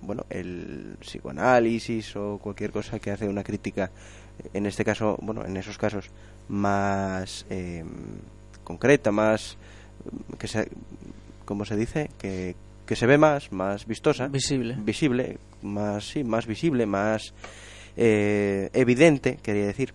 bueno 0.00 0.26
el 0.30 0.96
psicoanálisis 1.00 2.16
o 2.16 2.38
cualquier 2.38 2.70
cosa 2.70 2.98
que 2.98 3.10
hace 3.10 3.28
una 3.28 3.44
crítica 3.44 3.90
en 4.54 4.66
este 4.66 4.84
caso 4.84 5.18
bueno 5.22 5.44
en 5.44 5.56
esos 5.56 5.78
casos 5.78 6.10
más 6.48 7.44
eh, 7.50 7.84
concreta 8.64 9.10
más 9.12 9.56
que 10.38 10.48
se 10.48 10.68
como 11.44 11.64
se 11.64 11.76
dice 11.76 12.10
que, 12.18 12.54
que 12.86 12.96
se 12.96 13.06
ve 13.06 13.18
más 13.18 13.52
más 13.52 13.86
vistosa. 13.86 14.28
Visible. 14.28 14.76
visible 14.78 15.38
más 15.62 16.04
sí 16.08 16.24
más 16.24 16.46
visible 16.46 16.86
más 16.86 17.32
eh, 17.96 18.70
evidente 18.72 19.38
quería 19.42 19.66
decir. 19.66 19.92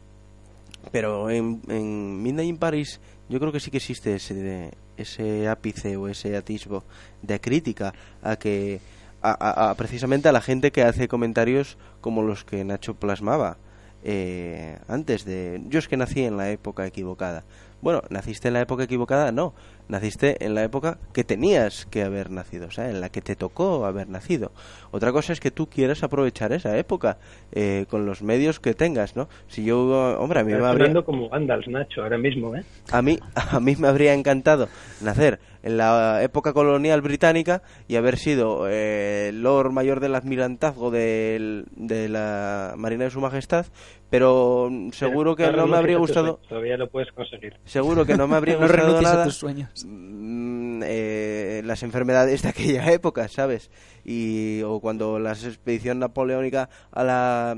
Pero 0.92 1.30
en, 1.30 1.62
en 1.70 2.22
Midnight 2.22 2.50
in 2.50 2.58
Paris 2.58 3.00
yo 3.30 3.40
creo 3.40 3.52
que 3.52 3.60
sí 3.62 3.72
que 3.72 3.78
existe 3.78 4.16
ese 4.16 4.72
ese 4.98 5.48
ápice 5.48 5.96
o 5.98 6.08
ese 6.08 6.36
atisbo 6.36 6.84
de 7.22 7.40
crítica 7.40 7.94
a 8.22 8.36
que 8.36 8.80
a, 9.22 9.32
a- 9.32 9.70
a 9.72 9.76
precisamente 9.76 10.28
a 10.28 10.32
la 10.34 10.42
gente 10.42 10.72
que 10.72 10.84
hace 10.84 11.08
comentarios 11.08 11.78
como 12.02 12.22
los 12.22 12.44
que 12.44 12.64
Nacho 12.66 12.94
plasmaba 12.96 13.58
eh, 14.04 14.78
antes 14.88 15.26
de 15.26 15.62
yo 15.70 15.80
es 15.80 15.88
que 15.88 15.98
nací 15.98 16.24
en 16.24 16.38
la 16.38 16.50
época 16.50 16.86
equivocada 16.86 17.44
bueno 17.84 18.02
naciste 18.10 18.48
en 18.48 18.56
la 18.56 18.62
época 18.62 18.84
equivocada 18.84 19.32
no. 19.32 19.54
Naciste 19.90 20.44
en 20.46 20.56
la 20.56 20.64
época 20.64 20.98
que 21.12 21.26
tenías 21.26 21.86
que 21.88 22.04
haber 22.04 22.32
nacido 22.32 22.68
o 22.68 22.72
sea 22.72 22.90
en 22.90 23.02
la 23.02 23.10
que 23.10 23.22
te 23.22 23.36
tocó 23.36 23.86
haber 23.86 24.08
nacido. 24.08 24.54
Otra 24.92 25.12
cosa 25.12 25.34
es 25.34 25.42
que 25.42 25.52
tú 25.52 25.68
quieras 25.68 26.04
aprovechar 26.04 26.54
esa 26.54 26.78
época 26.78 27.18
eh, 27.52 27.86
con 27.90 28.06
los 28.06 28.22
medios 28.24 28.62
que 28.62 28.74
tengas 28.74 29.18
no 29.18 29.28
si 29.48 29.66
yo 29.66 30.18
hombre 30.20 30.40
a 30.40 30.44
mí 30.44 30.52
me 30.52 30.58
Estás 30.58 30.70
habría 30.70 30.86
hablando 30.86 31.04
como 31.06 31.28
Gandalf, 31.30 31.68
Nacho, 31.68 32.02
ahora 32.02 32.18
mismo, 32.18 32.56
¿eh? 32.56 32.64
a 32.92 33.02
mí, 33.02 33.20
a 33.36 33.60
mí 33.60 33.76
me 33.78 33.90
habría 33.90 34.14
encantado 34.14 34.70
nacer 35.02 35.40
en 35.64 35.78
la 35.78 36.22
época 36.24 36.54
colonial 36.54 37.02
británica 37.02 37.62
y 37.88 37.96
haber 37.98 38.18
sido 38.18 38.68
eh, 38.70 39.32
Lord 39.34 39.72
Mayor 39.72 40.00
del 40.00 40.16
Admirantazgo 40.16 40.92
del- 40.92 41.66
de 41.76 42.08
la 42.10 42.74
Marina 42.78 43.06
de 43.06 43.12
Su 43.12 43.20
Majestad, 43.22 43.66
pero 44.14 44.70
seguro 44.92 45.36
que 45.36 45.52
no 45.52 45.66
me 45.66 45.76
habría 45.76 45.98
gustado, 45.98 46.40
Todavía 46.48 46.78
lo 46.78 46.88
puedes 46.88 47.12
conseguir. 47.14 47.58
seguro 47.66 48.06
que 48.06 48.16
no 48.16 48.28
me 48.28 48.36
habría 48.36 48.54
No 48.60 48.68
gustado 48.68 48.78
renuncies 48.84 49.10
a 49.10 49.14
nada 49.14 49.26
tus 49.26 49.38
sueños. 49.38 49.86
mm, 49.88 50.82
eh, 50.86 51.62
las 51.66 51.82
enfermedades 51.82 52.44
de 52.44 52.50
aquella 52.50 52.92
época, 52.92 53.28
¿sabes? 53.28 53.72
Y 54.06 54.62
o 54.68 54.80
cuando 54.82 55.18
la 55.18 55.32
expedición 55.32 55.98
napoleónica 55.98 56.70
a 56.92 57.04
la 57.04 57.58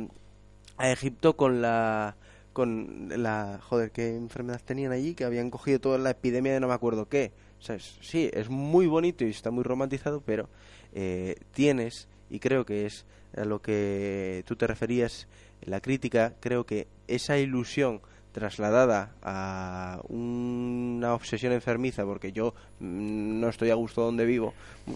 a 0.78 0.92
Egipto 0.92 1.36
con 1.36 1.62
la 1.62 2.16
con 2.54 3.10
la 3.10 3.60
joder 3.62 3.92
qué 3.92 4.16
enfermedad 4.16 4.62
tenían 4.64 4.94
allí 4.94 5.14
que 5.14 5.26
habían 5.26 5.50
cogido 5.50 5.80
toda 5.82 5.98
la 5.98 6.12
epidemia 6.12 6.54
de 6.54 6.62
no 6.62 6.70
me 6.70 6.74
acuerdo 6.74 7.10
qué 7.10 7.34
¿sabes? 7.60 7.98
sí 8.00 8.30
es 8.32 8.48
muy 8.50 8.88
bonito 8.88 9.26
y 9.26 9.30
está 9.30 9.52
muy 9.52 9.64
romantizado 9.66 10.22
pero 10.26 10.48
eh, 10.94 11.36
tienes 11.52 12.08
y 12.30 12.40
creo 12.40 12.66
que 12.66 12.86
es 12.86 13.06
a 13.36 13.44
lo 13.44 13.62
que 13.62 14.44
tú 14.48 14.56
te 14.56 14.68
referías 14.68 15.28
la 15.64 15.80
crítica 15.82 16.34
creo 16.40 16.66
que 16.66 16.88
esa 17.08 17.38
ilusión 17.38 18.02
trasladada 18.32 19.12
a 19.24 20.02
una 20.10 21.14
obsesión 21.14 21.54
enfermiza 21.54 22.04
porque 22.06 22.32
yo 22.34 22.54
mm, 22.80 23.40
no 23.40 23.50
estoy 23.50 23.70
a 23.70 23.76
gusto 23.76 24.02
donde 24.02 24.26
vivo 24.26 24.54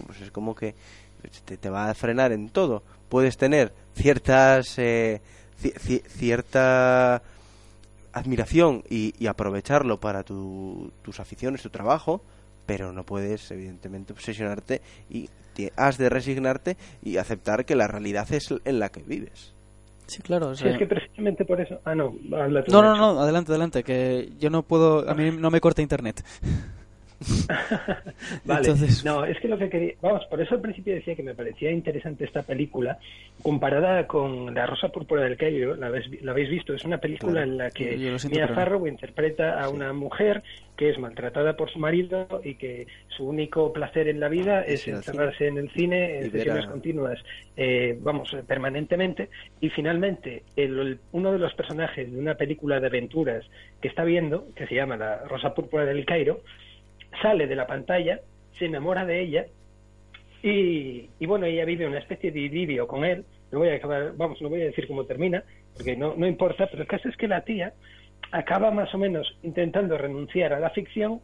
pues 0.08 0.22
es 0.22 0.32
como 0.32 0.54
que 0.56 0.76
te, 1.46 1.70
va 1.70 1.90
a 1.90 1.94
frenar 1.94 2.32
en 2.34 2.50
todo 2.50 2.84
puedes 3.08 3.38
tener 3.38 3.74
ciertas 3.96 4.78
eh, 4.78 5.22
ci- 5.62 5.74
ci- 5.76 6.04
cierta 6.08 7.22
admiración 8.12 8.84
y, 8.90 9.26
aprovecharlo 9.28 10.00
para 10.00 10.24
tu- 10.24 10.92
tus 11.04 11.20
aficiones, 11.20 11.62
tu 11.62 11.70
trabajo, 11.70 12.22
pero 12.66 12.92
no 12.92 13.06
puedes, 13.06 13.50
evidentemente, 13.52 14.14
obsesionarte 14.14 14.82
y 15.10 15.30
has 15.76 15.98
de 15.98 16.10
resignarte 16.10 16.78
y 17.04 17.18
aceptar 17.18 17.66
que 17.66 17.76
la 17.76 17.88
realidad 17.88 18.32
es 18.32 18.50
en 18.66 18.80
la 18.80 18.90
que 18.90 19.02
vives. 19.04 19.54
Sí, 20.10 20.22
claro. 20.22 20.50
o 20.50 20.56
Sí, 20.56 20.64
sea- 20.64 20.72
es 20.74 20.78
que 20.78 20.86
precisamente 20.88 21.46
por 21.46 21.62
eso. 21.62 21.80
Ah, 21.86 21.96
no, 21.96 22.14
habla 22.36 22.64
tú, 22.64 22.72
No, 22.72 22.82
no, 22.82 22.96
no, 22.96 23.20
adelante, 23.22 23.52
adelante, 23.52 23.84
que 23.84 24.32
yo 24.40 24.50
no 24.50 24.64
puedo, 24.64 25.10
a 25.10 25.14
mí 25.14 25.32
no 25.32 25.50
me 25.52 25.62
corta 25.62 25.82
internet. 25.82 26.24
Vale, 28.46 28.62
Entonces- 28.62 29.04
no, 29.04 29.26
es 29.26 29.40
que 29.40 29.48
lo 29.48 29.58
que 29.58 29.70
quería, 29.70 29.94
vamos, 30.02 30.26
por 30.28 30.42
eso 30.42 30.56
al 30.56 30.62
principio 30.62 30.94
decía 30.94 31.16
que 31.16 31.24
me 31.24 31.34
parecía 31.36 31.72
interesante 31.72 32.24
esta 32.26 32.44
película 32.44 32.98
comparada 33.42 34.08
con 34.08 34.54
La 34.54 34.66
Rosa 34.66 34.90
Púrpura 34.90 35.24
del 35.24 35.38
Cairo, 35.38 35.76
la 35.76 35.88
habéis, 35.88 36.22
la 36.24 36.32
habéis 36.32 36.50
visto, 36.50 36.74
es 36.74 36.84
una 36.86 36.98
película 37.00 37.34
Claro. 37.34 37.52
en 37.52 37.58
la 37.58 37.72
que 37.72 37.98
Mia. 38.30 38.48
Farrow 38.50 38.88
interpreta 38.88 39.62
a 39.62 39.70
una 39.70 39.94
mujer 39.94 40.44
que 40.78 40.90
es 40.90 40.98
maltratada 40.98 41.58
por 41.58 41.70
su 41.70 41.78
marido 41.80 42.42
y 42.44 42.56
que 42.56 42.88
su 43.10 43.26
único 43.28 43.74
placer 43.74 44.08
en 44.08 44.20
la 44.22 44.30
vida 44.30 44.62
Es 44.62 44.88
encerrarse 44.88 45.48
en 45.48 45.58
el 45.58 45.70
cine 45.72 46.20
en 46.20 46.32
sesiones 46.32 46.66
continuas, 46.68 47.20
eh, 47.58 47.98
vamos, 48.02 48.34
eh, 48.34 48.44
permanentemente. 48.48 49.30
Y 49.60 49.70
finalmente 49.72 50.44
el- 50.56 50.80
el- 50.80 51.00
uno 51.12 51.34
de 51.34 51.40
los 51.40 51.54
personajes 51.54 52.10
de 52.10 52.18
una 52.18 52.36
película 52.36 52.80
de 52.80 52.88
aventuras 52.88 53.44
que 53.82 53.90
está 53.90 54.06
viendo, 54.06 54.48
que 54.56 54.68
se 54.68 54.76
llama 54.76 54.96
La 54.96 55.18
Rosa 55.28 55.54
Púrpura 55.54 55.84
del 55.86 56.06
Cairo, 56.06 56.40
sale 57.22 57.48
de 57.48 57.56
la 57.56 57.68
pantalla, 57.68 58.20
se 58.58 58.66
enamora 58.66 59.06
de 59.06 59.22
ella 59.22 59.46
y, 60.42 61.10
y 61.20 61.26
bueno, 61.26 61.46
ella 61.46 61.66
vive 61.66 61.88
una 61.88 62.00
especie 62.00 62.32
de 62.32 62.40
idilio 62.40 62.88
con 62.88 63.04
él. 63.04 63.26
No 63.52 63.60
voy 63.60 63.70
a 63.70 63.76
acabar, 63.76 64.14
vamos, 64.16 64.42
no 64.42 64.50
voy 64.50 64.62
a 64.62 64.66
decir 64.66 64.88
cómo 64.88 65.06
termina, 65.06 65.44
porque 65.76 65.96
no, 65.96 66.14
no 66.16 66.28
importa, 66.28 66.68
pero 66.68 66.84
el 66.84 66.88
caso 66.88 67.10
es 67.10 67.18
que 67.18 67.28
la 67.28 67.42
tía 67.42 67.74
acaba 68.32 68.72
más 68.72 68.94
o 68.94 68.98
menos 68.98 69.38
intentando 69.44 69.98
renunciar 69.98 70.54
a 70.54 70.60
la 70.60 70.70
ficción 70.70 71.22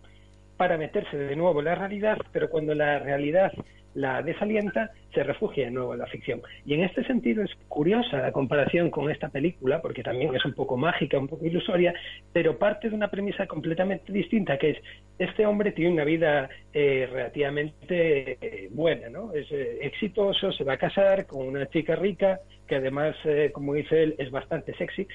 para 0.58 0.78
meterse 0.78 1.18
de 1.18 1.36
nuevo 1.36 1.60
en 1.60 1.66
la 1.66 1.76
realidad, 1.76 2.18
pero 2.32 2.50
cuando 2.50 2.74
la 2.74 3.00
realidad 3.00 3.52
la 3.96 4.22
desalienta, 4.22 4.92
se 5.14 5.24
refugia 5.24 5.66
de 5.66 5.72
nuevo 5.72 5.94
en 5.94 6.00
la 6.00 6.08
ficción. 6.08 6.42
Y 6.66 6.74
en 6.74 6.84
este 6.84 7.04
sentido 7.06 7.44
es 7.44 7.52
curiosa 7.68 8.18
la 8.18 8.32
comparación 8.32 8.92
con 8.92 9.10
esta 9.10 9.30
película, 9.30 9.82
porque 9.82 10.04
también 10.04 10.36
es 10.36 10.46
un 10.46 10.54
poco 10.54 10.78
mágica, 10.78 11.18
un 11.18 11.28
poco 11.28 11.46
ilusoria, 11.46 11.94
pero 12.32 12.60
parte 12.60 12.90
de 12.90 12.96
una 12.96 13.10
premisa 13.10 13.48
completamente 13.48 14.12
distinta, 14.12 14.58
que 14.58 14.72
es, 14.72 14.78
este 15.18 15.46
hombre 15.46 15.72
tiene 15.72 15.94
una 15.94 16.04
vida 16.04 16.50
eh, 16.74 17.08
relativamente 17.12 18.38
eh, 18.42 18.70
buena, 18.72 19.10
¿no? 19.10 19.34
Es 19.34 19.50
eh, 19.52 19.80
exitoso, 19.82 20.52
se 20.52 20.64
va 20.64 20.74
a 20.74 20.78
casar 20.78 21.26
con 21.26 21.48
una 21.48 21.66
chica 21.68 21.96
rica, 21.96 22.42
que 22.68 22.76
además, 22.76 23.16
eh, 23.24 23.52
como 23.54 23.74
dice 23.74 24.04
él, 24.04 24.16
es 24.18 24.30
bastante 24.30 24.76
sexy, 24.76 25.08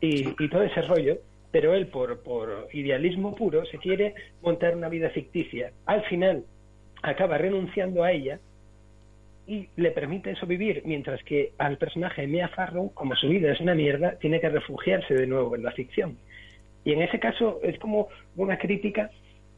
y, 0.00 0.28
y 0.38 0.48
todo 0.48 0.62
ese 0.62 0.82
rollo, 0.82 1.18
pero 1.50 1.74
él 1.74 1.86
por, 1.86 2.22
por 2.22 2.68
idealismo 2.72 3.34
puro 3.34 3.64
se 3.66 3.78
quiere 3.78 4.14
montar 4.42 4.76
una 4.76 4.88
vida 4.88 5.10
ficticia. 5.10 5.72
Al 5.86 6.02
final 6.04 6.44
acaba 7.02 7.38
renunciando 7.38 8.04
a 8.04 8.12
ella 8.12 8.38
y 9.46 9.68
le 9.76 9.90
permite 9.90 10.30
eso 10.30 10.46
vivir, 10.46 10.82
mientras 10.84 11.22
que 11.24 11.52
al 11.58 11.76
personaje 11.76 12.26
Mia 12.26 12.48
Farrow, 12.48 12.92
como 12.94 13.16
su 13.16 13.28
vida 13.28 13.50
es 13.50 13.60
una 13.60 13.74
mierda, 13.74 14.16
tiene 14.20 14.40
que 14.40 14.48
refugiarse 14.48 15.14
de 15.14 15.26
nuevo 15.26 15.56
en 15.56 15.64
la 15.64 15.72
ficción. 15.72 16.18
Y 16.84 16.92
en 16.92 17.02
ese 17.02 17.18
caso 17.18 17.58
es 17.62 17.78
como 17.78 18.08
una 18.36 18.58
crítica 18.58 19.10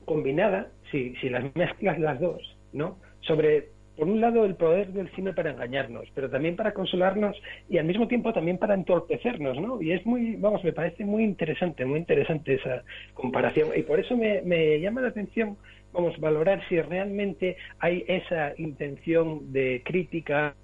combinada, 0.05 0.69
si, 0.91 1.15
si 1.17 1.29
las 1.29 1.55
mezclas 1.55 1.99
las 1.99 2.19
dos, 2.21 2.57
¿no? 2.73 2.97
Sobre, 3.21 3.69
por 3.97 4.09
un 4.09 4.21
lado, 4.21 4.45
el 4.45 4.57
poder 4.57 4.89
del 4.89 5.11
cine 5.11 5.33
para 5.33 5.51
engañarnos, 5.51 6.09
pero 6.15 6.31
también 6.31 6.57
para 6.57 6.73
consolarnos 6.73 7.37
y 7.69 7.79
al 7.79 7.85
mismo 7.85 8.09
tiempo 8.09 8.33
también 8.33 8.59
para 8.59 8.75
entorpecernos, 8.75 9.61
¿no? 9.61 9.81
Y 9.83 9.93
es 9.93 10.05
muy, 10.07 10.37
vamos, 10.37 10.65
me 10.65 10.73
parece 10.73 11.05
muy 11.05 11.23
interesante, 11.23 11.85
muy 11.85 11.99
interesante 11.99 12.55
esa 12.55 12.83
comparación. 13.15 13.69
Y 13.77 13.83
por 13.83 14.01
eso 14.01 14.17
me, 14.17 14.43
me 14.43 14.81
llama 14.81 15.03
la 15.03 15.09
atención, 15.09 15.57
vamos, 15.93 16.19
valorar 16.19 16.67
si 16.69 16.81
realmente 16.81 17.57
hay 17.79 18.05
esa 18.09 18.53
intención 18.57 19.53
de 19.53 19.83
crítica 19.85 20.55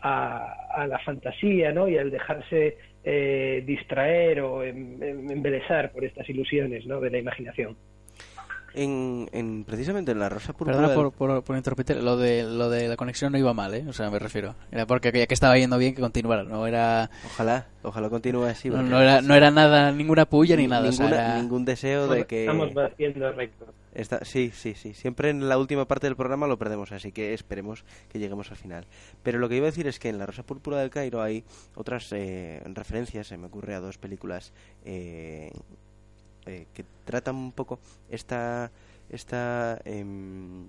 a, 0.00 0.54
a 0.70 0.86
la 0.86 0.98
fantasía, 1.00 1.72
¿no? 1.72 1.88
Y 1.88 1.98
al 1.98 2.10
dejarse 2.10 2.76
eh, 3.04 3.62
distraer 3.64 4.40
o 4.40 4.64
em, 4.64 5.00
em, 5.02 5.42
por 5.92 6.04
estas 6.04 6.28
ilusiones, 6.28 6.86
¿no? 6.86 7.00
De 7.00 7.10
la 7.10 7.18
imaginación. 7.18 7.76
En, 8.78 9.28
en 9.32 9.64
precisamente 9.64 10.12
en 10.12 10.18
la 10.18 10.28
Rosa 10.28 10.52
Púrpura 10.52 10.72
Perdona 10.76 10.88
del- 10.88 10.96
por, 10.96 11.12
por, 11.12 11.42
por 11.42 11.56
interrumpirte, 11.56 11.94
lo 11.94 12.16
de, 12.18 12.42
lo 12.42 12.68
de 12.68 12.88
la 12.88 12.96
conexión 12.96 13.32
no 13.32 13.38
iba 13.38 13.54
mal, 13.54 13.74
¿eh? 13.74 13.84
O 13.88 13.92
sea, 13.94 14.10
me 14.10 14.18
refiero. 14.18 14.54
Era 14.70 14.86
porque 14.86 15.10
ya 15.12 15.26
que 15.26 15.32
estaba 15.34 15.56
yendo 15.56 15.78
bien 15.78 15.94
que 15.94 16.02
continuara, 16.02 16.44
no 16.44 16.66
era... 16.66 17.08
Ojalá, 17.24 17.66
ojalá 17.82 18.10
continúe 18.10 18.44
así. 18.44 18.68
No, 18.68 19.00
era, 19.00 19.22
no 19.22 19.34
era 19.34 19.50
nada, 19.50 19.90
ninguna 19.92 20.26
puya 20.26 20.56
ni 20.56 20.62
ni- 20.64 20.68
nada. 20.68 20.90
o 20.90 20.92
sea, 20.92 21.06
ninguna- 21.06 21.24
era- 21.24 21.40
Ningún 21.42 21.64
deseo 21.64 22.06
de 22.06 22.26
que... 22.26 22.42
Estamos 22.42 22.74
batiendo 22.74 23.32
récord. 23.32 23.70
Está, 23.94 24.22
sí, 24.26 24.52
sí, 24.54 24.74
sí. 24.74 24.92
Siempre 24.92 25.30
en 25.30 25.48
la 25.48 25.56
última 25.56 25.86
parte 25.86 26.06
del 26.06 26.16
programa 26.16 26.46
lo 26.46 26.58
perdemos, 26.58 26.92
así 26.92 27.12
que 27.12 27.32
esperemos 27.32 27.82
que 28.12 28.18
lleguemos 28.18 28.50
al 28.50 28.58
final. 28.58 28.84
Pero 29.22 29.38
lo 29.38 29.48
que 29.48 29.56
iba 29.56 29.64
a 29.68 29.70
decir 29.70 29.86
es 29.86 29.98
que 29.98 30.10
en 30.10 30.18
La 30.18 30.26
Rosa 30.26 30.42
Púrpura 30.42 30.76
del 30.80 30.90
Cairo 30.90 31.22
hay 31.22 31.44
otras 31.76 32.12
eh, 32.12 32.60
referencias, 32.74 33.28
se 33.28 33.38
me 33.38 33.46
ocurre 33.46 33.74
a 33.74 33.80
dos 33.80 33.96
películas 33.96 34.52
eh, 34.84 35.50
eh, 36.46 36.66
que 36.72 36.84
tratan 37.04 37.36
un 37.36 37.52
poco 37.52 37.78
esta, 38.10 38.70
esta 39.10 39.80
em, 39.84 40.66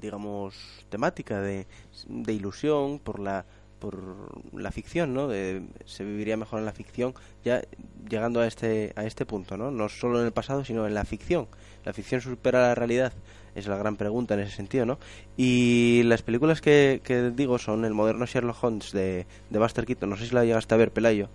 digamos, 0.00 0.54
temática 0.88 1.40
de, 1.40 1.66
de 2.06 2.32
ilusión 2.32 2.98
por 2.98 3.18
la 3.18 3.44
por 3.78 4.60
la 4.60 4.72
ficción, 4.72 5.14
¿no? 5.14 5.28
De, 5.28 5.62
se 5.84 6.04
viviría 6.04 6.36
mejor 6.36 6.58
en 6.58 6.66
la 6.66 6.72
ficción, 6.72 7.14
ya 7.44 7.62
llegando 8.08 8.40
a 8.40 8.46
este 8.46 8.92
a 8.96 9.04
este 9.04 9.24
punto, 9.24 9.56
¿no? 9.56 9.70
No 9.70 9.88
solo 9.88 10.20
en 10.20 10.26
el 10.26 10.32
pasado, 10.32 10.64
sino 10.64 10.86
en 10.86 10.94
la 10.94 11.04
ficción. 11.04 11.46
La 11.84 11.92
ficción 11.92 12.20
supera 12.20 12.60
la 12.60 12.74
realidad, 12.74 13.12
es 13.54 13.66
la 13.66 13.76
gran 13.76 13.96
pregunta 13.96 14.34
en 14.34 14.40
ese 14.40 14.56
sentido, 14.56 14.84
¿no? 14.84 14.98
Y 15.36 16.02
las 16.04 16.22
películas 16.22 16.60
que, 16.60 17.00
digo 17.34 17.58
son 17.58 17.84
el 17.84 17.94
moderno 17.94 18.26
Sherlock 18.26 18.62
Holmes 18.62 18.92
de, 18.92 19.26
de 19.50 19.58
Buster 19.58 19.86
Keaton, 19.86 20.10
no 20.10 20.16
sé 20.16 20.26
si 20.26 20.34
la 20.34 20.44
llegaste 20.44 20.74
a 20.74 20.78
ver, 20.78 20.92
Pelayo. 20.92 21.28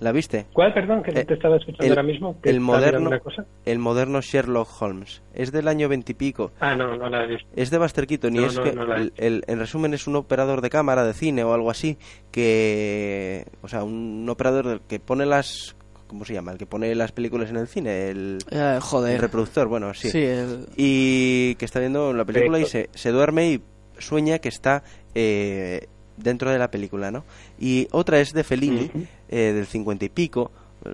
¿La 0.00 0.12
viste? 0.12 0.46
¿Cuál, 0.52 0.72
perdón, 0.72 1.02
que 1.02 1.12
no 1.12 1.20
Eh, 1.20 1.24
te 1.24 1.34
estaba 1.34 1.56
escuchando 1.56 1.84
el- 1.84 1.90
ahora 1.90 2.02
mismo? 2.02 2.40
¿Que 2.40 2.50
el 2.50 2.60
moderno- 2.60 3.10
cosa? 3.20 3.44
El 3.66 3.78
moderno 3.78 4.20
Sherlock 4.20 4.68
Holmes. 4.80 5.22
Es 5.34 5.52
del 5.52 5.68
año 5.68 5.88
veintipico. 5.88 6.52
Ah, 6.60 6.74
no, 6.74 6.96
no 6.96 7.08
la 7.08 7.24
he 7.24 7.26
visto. 7.26 7.46
Es 7.54 7.70
de 7.70 7.78
Buster 7.78 8.06
Keaton 8.06 8.34
y 8.34 8.38
No, 8.38 8.46
es 8.46 8.56
no, 8.56 8.62
que, 8.64 8.72
no 8.72 8.94
el, 8.94 9.12
el- 9.16 9.44
en 9.46 9.58
resumen, 9.58 9.92
es 9.94 10.06
un 10.06 10.16
operador 10.16 10.60
de 10.62 10.70
cámara, 10.70 11.04
de 11.04 11.12
cine 11.12 11.44
o 11.44 11.52
algo 11.52 11.70
así, 11.70 11.98
que, 12.30 13.44
o 13.62 13.68
sea, 13.68 13.84
un 13.84 14.26
operador 14.30 14.80
que 14.88 14.98
pone 15.00 15.26
las, 15.26 15.76
¿cómo 16.06 16.24
se 16.24 16.32
llama? 16.34 16.52
El 16.52 16.58
que 16.58 16.66
pone 16.66 16.94
las 16.94 17.12
películas 17.12 17.50
en 17.50 17.56
el 17.56 17.68
cine, 17.68 18.08
el, 18.08 18.38
Eh, 18.50 18.72
el 18.76 18.80
joder. 18.80 19.20
reproductor, 19.20 19.68
bueno, 19.68 19.92
sí. 19.94 20.08
Sí, 20.10 20.22
el- 20.22 20.66
Y 20.76 21.54
que 21.56 21.64
está 21.64 21.80
viendo 21.80 22.12
la 22.12 22.24
película 22.24 22.58
y 22.58 22.64
se, 22.64 22.88
se 22.94 23.10
duerme 23.10 23.50
y 23.52 23.62
sueña 23.98 24.38
que 24.38 24.48
está 24.48 24.82
eh, 25.14 25.88
dentro 26.18 26.50
de 26.50 26.58
la 26.58 26.70
película, 26.70 27.10
¿no? 27.10 27.24
Y 27.58 27.88
otra 27.92 28.20
es 28.20 28.32
de 28.32 28.44
Fellini, 28.44 28.90
eh, 29.28 29.52
del 29.52 29.66
cincuenta 29.66 30.04
y 30.04 30.08
pico, 30.08 30.50
eh, 30.84 30.90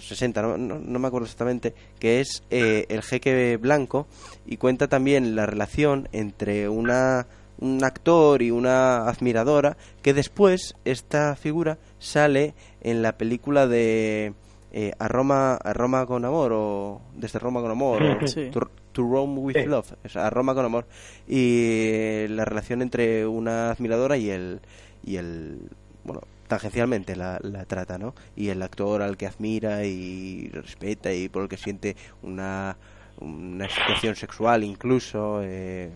60, 0.00 0.42
no, 0.42 0.56
no, 0.56 0.78
no 0.78 0.98
me 0.98 1.08
acuerdo 1.08 1.24
exactamente, 1.24 1.74
que 1.98 2.20
es 2.20 2.42
eh, 2.50 2.86
El 2.88 3.02
jeque 3.02 3.56
blanco 3.56 4.06
y 4.46 4.56
cuenta 4.56 4.88
también 4.88 5.36
la 5.36 5.46
relación 5.46 6.08
entre 6.12 6.68
una 6.68 7.26
un 7.58 7.84
actor 7.84 8.42
y 8.42 8.50
una 8.50 9.08
admiradora 9.08 9.76
que 10.02 10.12
después 10.12 10.74
esta 10.84 11.36
figura 11.36 11.78
sale 11.98 12.52
en 12.80 13.00
la 13.00 13.16
película 13.16 13.66
de 13.66 14.34
eh, 14.76 14.90
a 14.98 15.06
Roma 15.06 15.54
a 15.54 15.72
Roma 15.72 16.04
con 16.04 16.24
amor 16.24 16.50
o 16.52 17.00
desde 17.14 17.38
Roma 17.38 17.60
con 17.60 17.70
amor 17.70 18.02
o 18.02 18.26
Sí. 18.26 18.50
to, 18.50 18.60
to 18.92 19.02
Rome 19.02 19.38
with 19.40 19.54
Sí. 19.56 19.66
Love 19.66 19.92
o 20.04 20.08
sea, 20.08 20.26
a 20.26 20.30
Roma 20.30 20.52
con 20.54 20.64
amor 20.64 20.86
y 21.28 21.60
eh, 21.84 22.26
la 22.28 22.44
relación 22.44 22.82
entre 22.82 23.24
una 23.26 23.70
admiradora 23.70 24.16
y 24.16 24.30
el 24.30 24.60
y 25.04 25.16
el 25.16 25.60
bueno 26.02 26.22
tangencialmente 26.48 27.14
la, 27.16 27.38
la 27.42 27.64
trata 27.66 27.98
no 27.98 28.14
y 28.36 28.48
el 28.48 28.60
actor 28.62 29.00
al 29.02 29.16
que 29.16 29.26
admira 29.28 29.84
y 29.84 30.48
respeta 30.48 31.12
y 31.12 31.28
por 31.28 31.42
el 31.44 31.48
que 31.48 31.56
siente 31.56 31.96
una 32.22 32.76
una 33.20 33.68
situación 33.68 34.16
sexual 34.16 34.64
incluso 34.64 35.40
eh, 35.42 35.92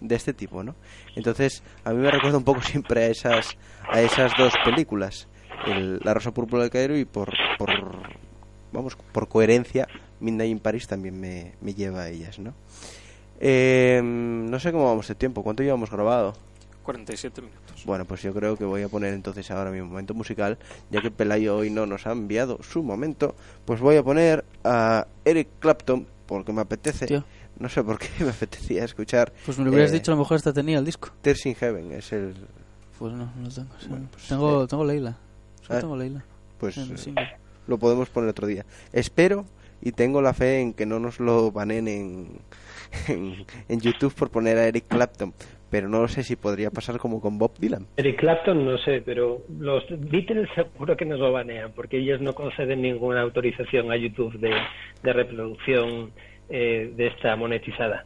de 0.00 0.14
este 0.14 0.32
tipo 0.32 0.62
no 0.62 0.76
entonces 1.16 1.62
a 1.84 1.90
mí 1.92 1.96
me 1.98 2.10
recuerda 2.10 2.38
un 2.38 2.44
poco 2.44 2.62
siempre 2.72 3.02
a 3.02 3.06
esas 3.08 3.56
a 3.90 4.00
esas 4.00 4.30
dos 4.38 4.54
películas 4.64 5.26
el- 5.66 6.00
la 6.02 6.14
rosa 6.14 6.32
púrpura 6.32 6.62
del 6.62 6.70
Cairo 6.70 6.96
y 6.96 7.04
por 7.04 7.30
por 7.58 7.70
vamos 8.72 8.96
por 9.12 9.28
coherencia 9.28 9.86
Midnight 10.20 10.50
in 10.50 10.58
Paris 10.60 10.86
también 10.86 11.18
me, 11.20 11.52
me 11.60 11.74
lleva 11.74 12.02
a 12.02 12.08
ellas 12.08 12.38
no 12.38 12.54
Eh, 13.40 14.00
no 14.02 14.58
sé 14.60 14.70
cómo 14.72 14.86
vamos 14.86 15.08
de 15.08 15.14
tiempo 15.14 15.42
cuánto 15.42 15.62
llevamos 15.62 15.90
grabado 15.90 16.34
47 16.84 17.42
minutos. 17.42 17.84
bueno, 17.84 18.04
pues 18.04 18.22
yo 18.22 18.32
creo 18.34 18.56
que 18.56 18.64
voy 18.64 18.82
a 18.82 18.88
poner 18.88 19.14
entonces 19.14 19.48
ahora 19.52 19.70
mi 19.70 19.80
momento 19.80 20.14
musical, 20.14 20.58
ya 20.90 21.00
que 21.00 21.10
Pelayo 21.12 21.56
hoy 21.56 21.70
no 21.70 21.86
nos 21.86 22.06
ha 22.08 22.12
enviado 22.12 22.58
su 22.62 22.82
momento, 22.82 23.36
pues 23.64 23.80
voy 23.80 23.96
a 23.96 24.02
poner 24.02 24.44
a 24.64 25.06
Eric 25.24 25.48
Clapton, 25.60 26.06
porque 26.26 26.52
me 26.52 26.60
apetece, 26.60 27.06
Tío. 27.06 27.24
no 27.60 27.68
sé 27.68 27.84
por 27.84 27.98
qué 28.00 28.08
me 28.24 28.30
apetecía 28.30 28.84
escuchar 28.84 29.32
Pues 29.44 29.58
me 29.58 29.64
lo 29.64 29.70
hubieras 29.70 29.90
eh, 29.92 29.94
dicho, 29.94 30.10
a 30.10 30.14
lo 30.16 30.20
mejor 30.22 30.36
hasta 30.38 30.52
tenía 30.52 30.78
el 30.78 30.84
disco. 30.84 31.10
Tears 31.22 31.46
in 31.46 31.54
Heaven, 31.54 31.92
es 31.92 32.12
el, 32.12 32.34
Pues 32.98 33.12
no, 33.12 33.26
no 33.36 33.42
lo 33.42 33.48
tengo. 33.48 33.78
sea, 33.78 33.88
Bueno, 33.88 34.08
pues, 34.10 34.26
tengo, 34.28 34.64
eh, 34.64 34.66
tengo 34.66 34.84
Leila. 34.84 35.16
Ah, 35.68 35.80
tengo 35.80 35.96
Leila. 35.96 36.24
pues 36.58 36.76
eh, 36.78 37.14
lo 37.66 37.78
podemos 37.78 38.08
poner 38.10 38.30
otro 38.30 38.46
día. 38.46 38.64
Espero 38.92 39.44
y 39.80 39.92
tengo 39.92 40.22
la 40.22 40.32
fe 40.34 40.60
en 40.60 40.74
que 40.74 40.86
no 40.86 40.98
nos 41.00 41.18
lo 41.20 41.50
banen 41.50 41.88
en, 41.88 42.28
en, 43.08 43.44
en 43.68 43.80
YouTube 43.80 44.14
por 44.14 44.30
poner 44.30 44.58
a 44.58 44.66
Eric 44.66 44.84
Clapton, 44.88 45.32
pero 45.70 45.88
no 45.88 46.06
sé 46.08 46.22
si 46.22 46.36
podría 46.36 46.70
pasar 46.70 46.98
como 46.98 47.20
con 47.20 47.38
Bob 47.38 47.52
Dylan. 47.58 47.86
Eric 47.96 48.20
Clapton 48.20 48.64
no 48.64 48.78
sé, 48.78 49.02
pero 49.04 49.42
los 49.58 49.84
Beatles 49.90 50.48
seguro 50.54 50.96
que 50.96 51.04
nos 51.04 51.18
lo 51.18 51.32
banean, 51.32 51.72
porque 51.72 51.98
ellos 51.98 52.20
no 52.20 52.34
conceden 52.34 52.82
ninguna 52.82 53.22
autorización 53.22 53.90
a 53.90 53.96
YouTube 53.96 54.38
de, 54.38 54.52
de 55.02 55.12
reproducción 55.12 56.10
eh, 56.48 56.92
de 56.96 57.06
esta 57.08 57.34
monetizada. 57.36 58.04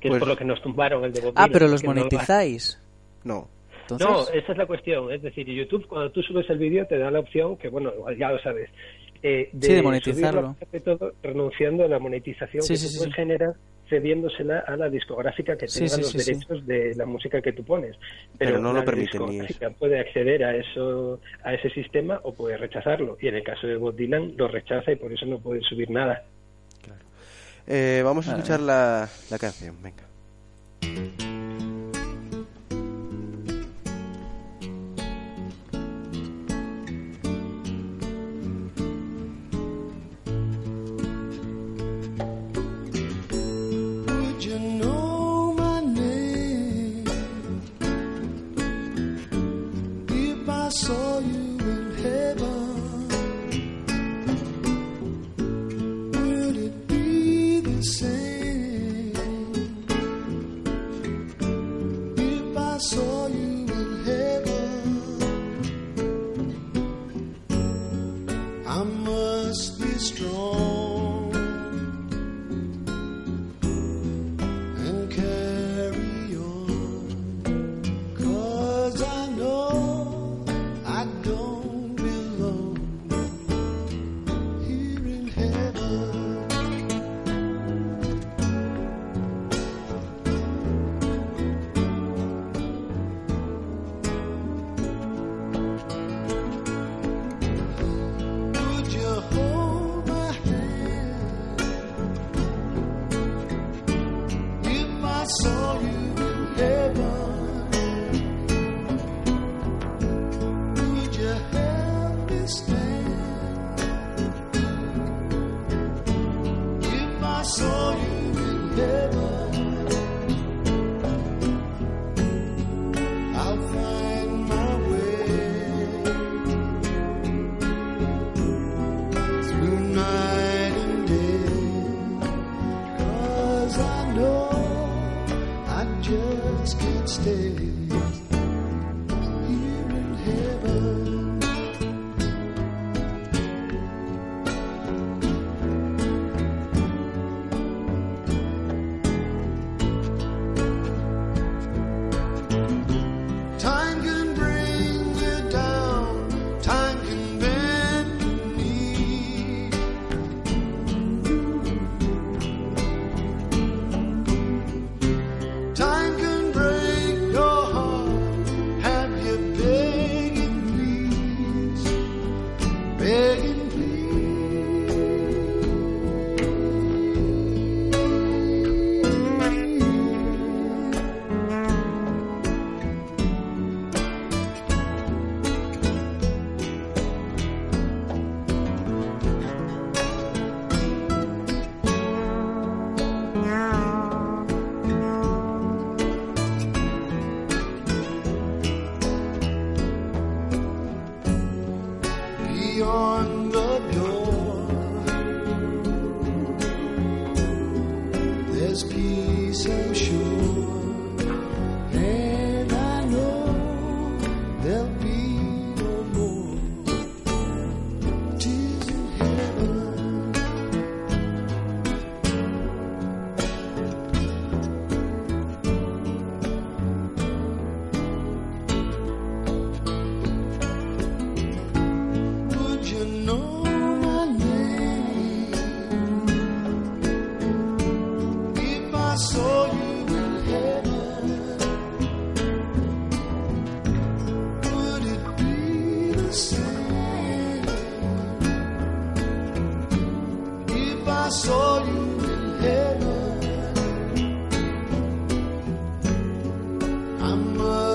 Que 0.00 0.08
Pues- 0.08 0.16
es 0.16 0.20
por 0.20 0.28
lo 0.28 0.36
que 0.36 0.44
nos 0.44 0.62
tumbaron 0.62 1.04
el 1.04 1.12
de 1.12 1.20
Bob 1.20 1.32
Ah, 1.36 1.44
Dylan, 1.46 1.52
pero 1.52 1.68
los 1.68 1.82
lo- 1.82 1.88
monetizáis. 1.94 2.78
No, 3.24 3.48
Entonces, 3.90 4.34
No, 4.34 4.38
esa 4.40 4.52
es 4.52 4.58
la 4.58 4.66
cuestión. 4.66 5.12
Es 5.12 5.22
decir, 5.22 5.46
YouTube, 5.46 5.86
cuando 5.86 6.10
tú 6.10 6.22
subes 6.22 6.48
el 6.50 6.58
vídeo, 6.58 6.86
te 6.86 6.98
da 6.98 7.10
la 7.10 7.20
opción, 7.20 7.56
que 7.56 7.68
bueno, 7.68 7.92
ya 8.18 8.30
lo 8.30 8.38
sabes, 8.40 8.70
eh, 9.22 9.50
de, 9.52 9.66
Sí, 9.66 9.74
de 9.74 9.82
monetizarlo. 9.82 10.40
subirlo, 10.40 10.66
sobre 10.66 10.80
todo, 10.80 11.12
renunciando 11.22 11.84
a 11.84 11.88
la 11.88 11.98
monetización 11.98 12.62
Sí, 12.62 12.74
que 12.74 12.78
sí, 12.78 12.98
tú 13.04 13.10
generar 13.12 13.54
cediéndosela 13.88 14.60
a 14.60 14.76
la 14.76 14.88
discográfica 14.88 15.56
que 15.56 15.66
tenga 15.66 15.88
sí, 15.88 16.00
los 16.00 16.10
sí, 16.12 16.18
sí. 16.20 16.32
derechos 16.32 16.64
de 16.66 16.94
la 16.94 17.06
música 17.06 17.42
que 17.42 17.52
tú 17.52 17.64
pones. 17.64 17.96
Pero 18.38 18.58
no 18.60 18.72
lo 18.72 18.78
la 18.78 18.84
permiten 18.84 19.20
ni 19.26 19.40
discográfica 19.40 19.70
puede 19.70 19.98
acceder 19.98 20.44
a 20.44 20.54
eso 20.56 21.20
a 21.42 21.54
ese 21.54 21.70
sistema 21.70 22.20
o 22.22 22.32
puede 22.32 22.56
rechazarlo. 22.56 23.18
Y 23.20 23.26
en 23.28 23.34
el 23.34 23.42
caso 23.42 23.66
de 23.66 23.76
Bob 23.76 23.96
Dylan 23.96 24.34
lo 24.36 24.46
rechaza 24.46 24.92
y 24.92 24.96
por 24.96 25.12
eso 25.12 25.26
no 25.26 25.38
puede 25.40 25.60
subir 25.62 25.90
nada. 25.90 26.22
Eh, 27.66 28.00
vamos 28.04 28.26
a 28.28 28.30
Vale. 28.32 28.42
escuchar 28.42 28.60
la, 28.60 29.08
la 29.30 29.38
canción, 29.38 29.76
venga. 29.82 30.04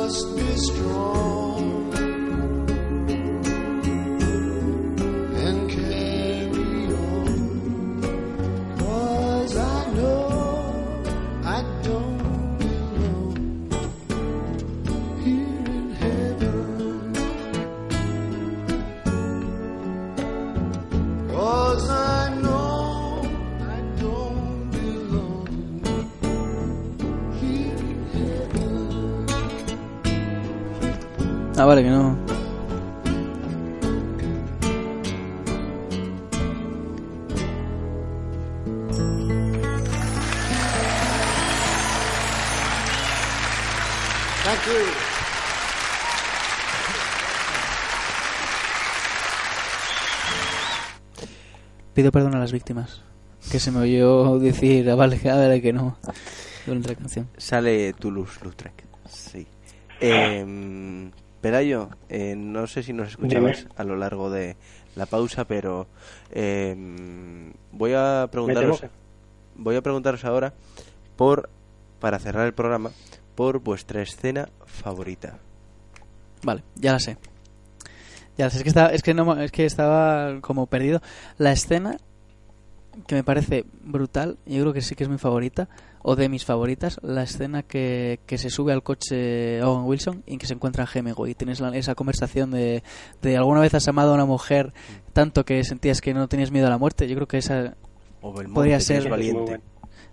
Must 0.05 0.35
be 0.35 0.55
strong. 0.55 1.74
Ah, 31.65 31.67
vale, 31.67 31.81
que 31.81 31.89
no. 31.89 32.15
Thank 44.43 44.67
you. 44.67 44.73
Pido 51.95 52.11
perdón 52.11 52.35
a 52.35 52.37
las 52.37 52.51
víctimas. 52.51 53.01
Que 53.51 53.59
se 53.59 53.71
me 53.71 53.79
oyó 53.79 54.37
decir, 54.37 54.87
ah, 54.91 54.93
vale, 54.93 55.19
ah, 55.25 55.35
vale, 55.35 55.63
que 55.63 55.73
no. 55.73 55.97
Durante 56.67 56.89
la 56.89 56.95
canción. 56.95 57.27
Sale 57.37 57.93
Toulouse-Lautrec. 57.93 58.83
Sí. 59.09 59.47
Eh, 59.99 60.45
Pelayo, 61.45 61.89
eh, 62.09 62.33
no 62.35 62.65
sé 62.65 62.81
si 62.81 62.91
nos 62.91 63.09
escuchabas 63.09 63.59
Dime. 63.59 63.71
a 63.75 63.83
lo 63.83 63.95
largo 63.97 64.31
de 64.31 64.57
la 64.95 65.05
pausa, 65.05 65.45
pero 65.45 65.85
eh, 66.31 66.75
voy 67.71 67.93
a 67.93 68.27
preguntaros, 68.31 68.83
voy 69.53 69.75
a 69.75 69.83
preguntaros 69.83 70.25
ahora 70.25 70.55
por, 71.15 71.51
para 71.99 72.17
cerrar 72.17 72.47
el 72.47 72.55
programa, 72.55 72.89
por 73.35 73.59
vuestra 73.59 74.01
escena 74.01 74.49
favorita. 74.65 75.37
Vale, 76.41 76.63
ya 76.73 76.93
la 76.93 76.99
sé. 76.99 77.15
Ya 78.39 78.45
la 78.45 78.49
sé, 78.49 78.57
es 78.57 78.63
que 78.63 78.69
estaba, 78.69 78.89
es 78.89 79.03
que 79.03 79.13
no, 79.13 79.39
es 79.39 79.51
que 79.51 79.67
estaba 79.67 80.41
como 80.41 80.65
perdido. 80.65 81.03
La 81.37 81.51
escena 81.51 81.97
que 83.05 83.13
me 83.13 83.23
parece 83.23 83.65
brutal, 83.83 84.39
yo 84.47 84.61
creo 84.61 84.73
que 84.73 84.81
sí 84.81 84.95
que 84.95 85.03
es 85.03 85.09
mi 85.11 85.19
favorita, 85.19 85.69
o 86.07 86.15
de 86.15 86.29
mis 86.29 86.45
favoritas, 86.45 86.99
la 87.01 87.23
escena 87.23 87.63
que, 87.63 88.19
que 88.27 88.37
se 88.37 88.51
sube 88.51 88.71
al 88.73 88.83
coche 88.83 89.61
Owen 89.63 89.85
Wilson 89.85 90.23
y 90.27 90.37
que 90.37 90.45
se 90.45 90.53
encuentra 90.53 90.83
a 90.83 90.87
Hemingway. 90.93 91.31
Y 91.31 91.35
tienes 91.35 91.59
la- 91.61 91.75
esa 91.75 91.95
conversación 91.95 92.51
de, 92.51 92.83
de 93.23 93.37
alguna 93.37 93.59
vez 93.59 93.73
has 93.73 93.87
amado 93.87 94.11
a 94.11 94.13
una 94.13 94.25
mujer 94.25 94.71
tanto 95.13 95.45
que 95.45 95.63
sentías 95.63 96.01
que 96.01 96.13
no 96.13 96.27
tenías 96.27 96.51
miedo 96.51 96.67
a 96.67 96.69
la 96.69 96.77
muerte. 96.77 97.07
Yo 97.07 97.15
creo 97.15 97.27
que 97.27 97.39
esa 97.39 97.75
Belmonte, 98.21 98.53
Podría 98.53 98.77
que 98.77 98.83
ser- 98.83 99.03
que 99.03 99.09
valiente. 99.09 99.59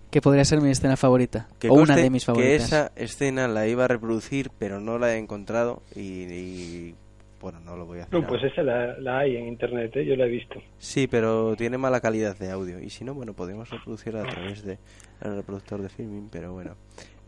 que 0.09 0.21
podría 0.21 0.45
ser 0.45 0.61
mi 0.61 0.71
escena 0.71 0.97
favorita. 0.97 1.47
Que 1.59 1.69
o 1.69 1.73
una 1.75 1.95
de 1.95 2.09
mis 2.09 2.23
Que 2.23 2.25
favoritas. 2.25 2.63
esa 2.65 2.91
escena 2.95 3.47
la 3.47 3.67
iba 3.67 3.85
a 3.85 3.87
reproducir, 3.87 4.49
pero 4.57 4.79
no 4.79 4.97
la 4.97 5.13
he 5.13 5.17
encontrado 5.19 5.83
y, 5.95 6.01
y, 6.23 6.95
bueno, 7.43 7.59
no 7.59 7.75
lo 7.77 7.85
voy 7.85 7.99
a 7.99 8.03
hacer. 8.03 8.19
No, 8.19 8.25
pues 8.27 8.41
esa 8.43 8.63
la, 8.63 8.97
la 8.99 9.19
hay 9.19 9.35
en 9.37 9.47
internet, 9.47 9.91
¿eh? 9.97 10.05
yo 10.05 10.15
la 10.15 10.25
he 10.25 10.29
visto. 10.29 10.55
Sí, 10.79 11.07
pero 11.07 11.55
tiene 11.55 11.77
mala 11.77 11.99
calidad 12.01 12.35
de 12.37 12.49
audio. 12.49 12.79
Y 12.79 12.89
si 12.89 13.03
no, 13.03 13.13
bueno, 13.13 13.33
podemos 13.33 13.69
reproducirla 13.69 14.21
a 14.21 14.25
través 14.25 14.63
del 14.63 14.77
reproductor 15.21 15.81
de 15.81 15.89
filming, 15.89 16.29
pero 16.31 16.53
bueno. 16.53 16.75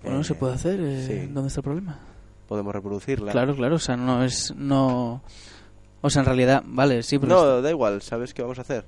Bueno, 0.02 0.22
Eh, 0.22 0.24
se 0.24 0.34
puede 0.36 0.54
hacer. 0.56 0.80
eh, 0.80 1.04
sí. 1.06 1.28
¿Dónde 1.32 1.50
está 1.50 1.60
el 1.60 1.66
problema? 1.66 2.00
Podemos 2.48 2.74
reproducirla. 2.74 3.32
Claro, 3.32 3.56
claro. 3.56 3.76
O 3.76 3.80
sea, 3.80 3.98
no 3.98 4.24
es. 4.24 4.54
no 4.56 5.22
O 6.02 6.10
sea, 6.10 6.22
en 6.22 6.26
realidad, 6.28 6.64
vale, 6.66 7.04
sí, 7.04 7.20
pero. 7.20 7.34
No, 7.36 7.62
da 7.62 7.70
igual, 7.70 8.02
¿sabes 8.02 8.34
qué 8.34 8.42
vamos 8.42 8.58
a 8.58 8.62
hacer? 8.62 8.86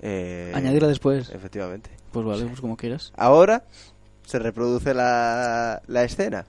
Eh, 0.00 0.50
Añadirla 0.54 0.88
después. 0.88 1.30
Efectivamente. 1.30 1.90
Pues 2.12 2.24
vale, 2.26 2.44
pues 2.46 2.60
como 2.60 2.76
quieras. 2.76 3.12
Ahora 3.16 3.64
se 4.24 4.38
reproduce 4.38 4.94
la, 4.94 5.82
la 5.88 6.04
escena. 6.04 6.46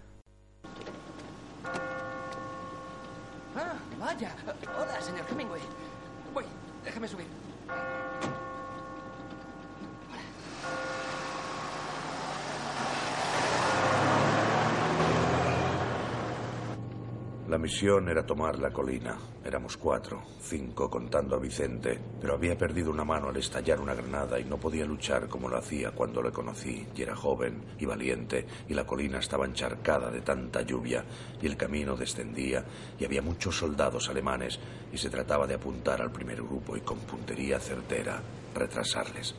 Ah, 3.56 3.74
vaya. 4.16 4.32
Hola, 4.78 5.02
señor 5.02 5.26
Hemingway. 5.30 5.62
Voy, 6.34 6.46
déjame 6.84 7.08
subir. 7.08 7.26
La 17.48 17.60
misión 17.60 18.10
era 18.10 18.26
tomar 18.26 18.58
la 18.58 18.72
colina. 18.72 19.20
Éramos 19.44 19.78
cuatro, 19.78 20.24
cinco 20.42 20.90
contando 20.90 21.36
a 21.36 21.40
Vicente, 21.40 22.00
pero 22.20 22.34
había 22.34 22.58
perdido 22.58 22.90
una 22.90 23.06
mano 23.06 23.30
al 23.30 23.38
estallar 23.38 23.80
una 23.80 23.94
granada 23.94 24.40
y 24.40 24.46
no 24.46 24.58
podía 24.58 24.84
luchar 24.84 25.28
como 25.28 25.48
lo 25.48 25.58
hacía 25.58 25.92
cuando 25.92 26.24
le 26.24 26.32
conocí. 26.32 26.88
Y 26.96 27.02
era 27.04 27.16
joven 27.16 27.64
y 27.78 27.86
valiente, 27.86 28.48
y 28.68 28.74
la 28.74 28.84
colina 28.88 29.20
estaba 29.20 29.46
encharcada 29.46 30.10
de 30.10 30.22
tanta 30.22 30.64
lluvia, 30.64 31.06
y 31.40 31.46
el 31.46 31.56
camino 31.56 31.96
descendía, 31.96 32.66
y 33.00 33.06
había 33.06 33.22
muchos 33.22 33.56
soldados 33.56 34.10
alemanes, 34.10 34.60
y 34.92 34.98
se 34.98 35.12
trataba 35.12 35.46
de 35.46 35.54
apuntar 35.54 36.02
al 36.02 36.12
primer 36.12 36.42
grupo 36.42 36.76
y 36.76 36.82
con 36.82 36.98
puntería 37.02 37.60
certera 37.60 38.20
retrasarles. 38.56 39.36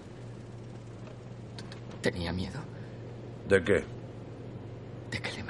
Tenía 2.03 2.33
miedo 2.33 2.61
¿De 3.49 3.65
qué? 3.65 3.85
de 5.11 5.21
que 5.21 5.33
le. 5.33 5.46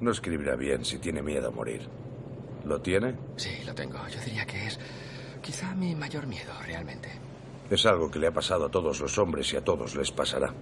No 0.00 0.10
escribirá 0.10 0.56
bien 0.56 0.84
si 0.84 0.98
tiene 0.98 1.22
miedo 1.22 1.48
a 1.48 1.50
morir. 1.50 1.88
¿Lo 2.64 2.80
tiene? 2.80 3.14
Sí, 3.36 3.50
lo 3.66 3.74
tengo. 3.74 3.98
Yo 4.08 4.20
diría 4.20 4.46
que 4.46 4.66
es 4.66 4.78
quizá 5.42 5.74
mi 5.74 5.94
mayor 5.94 6.26
miedo, 6.26 6.52
realmente. 6.64 7.08
Es 7.70 7.84
algo 7.86 8.10
que 8.10 8.18
le 8.18 8.28
ha 8.28 8.32
pasado 8.32 8.66
a 8.66 8.70
todos 8.70 9.00
los 9.00 9.18
hombres 9.18 9.52
y 9.52 9.56
a 9.56 9.64
todos 9.64 9.94
les 9.96 10.10
pasará. 10.10 10.54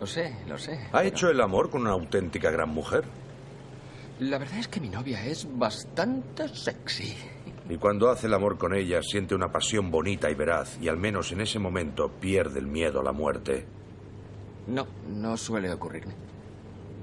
Lo 0.00 0.06
sé, 0.06 0.34
lo 0.48 0.58
sé. 0.58 0.78
¿Ha 0.88 0.98
pero 0.98 1.08
hecho 1.08 1.30
el 1.30 1.40
amor 1.40 1.70
con 1.70 1.82
una 1.82 1.92
auténtica 1.92 2.50
gran 2.50 2.70
mujer? 2.70 3.04
La 4.18 4.38
verdad 4.38 4.58
es 4.58 4.68
que 4.68 4.80
mi 4.80 4.88
novia 4.88 5.24
es 5.24 5.46
bastante 5.58 6.48
sexy. 6.48 7.14
Y 7.68 7.76
cuando 7.76 8.10
hace 8.10 8.26
el 8.26 8.34
amor 8.34 8.58
con 8.58 8.74
ella 8.74 9.00
siente 9.02 9.34
una 9.34 9.50
pasión 9.50 9.90
bonita 9.90 10.30
y 10.30 10.34
veraz 10.34 10.78
y 10.80 10.88
al 10.88 10.96
menos 10.96 11.32
en 11.32 11.40
ese 11.40 11.58
momento 11.58 12.10
pierde 12.20 12.58
el 12.58 12.66
miedo 12.66 13.00
a 13.00 13.04
la 13.04 13.12
muerte. 13.12 13.64
No, 14.66 14.86
no 15.08 15.36
suele 15.36 15.72
ocurrirme. 15.72 16.14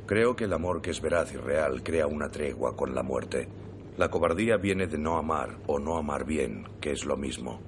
Creo 0.09 0.35
que 0.35 0.45
el 0.45 0.53
amor 0.53 0.81
que 0.81 0.89
es 0.89 1.01
veraz 1.01 1.31
y 1.33 1.37
real 1.37 1.83
crea 1.83 2.07
una 2.07 2.31
tregua 2.31 2.75
con 2.75 2.95
la 2.95 3.03
muerte. 3.03 3.47
La 3.95 4.09
cobardía 4.09 4.57
viene 4.57 4.87
de 4.87 4.97
no 4.97 5.17
amar 5.17 5.59
o 5.67 5.77
no 5.77 5.97
amar 5.97 6.25
bien, 6.25 6.67
que 6.81 6.89
es 6.93 7.05
lo 7.05 7.15
mismo. 7.15 7.59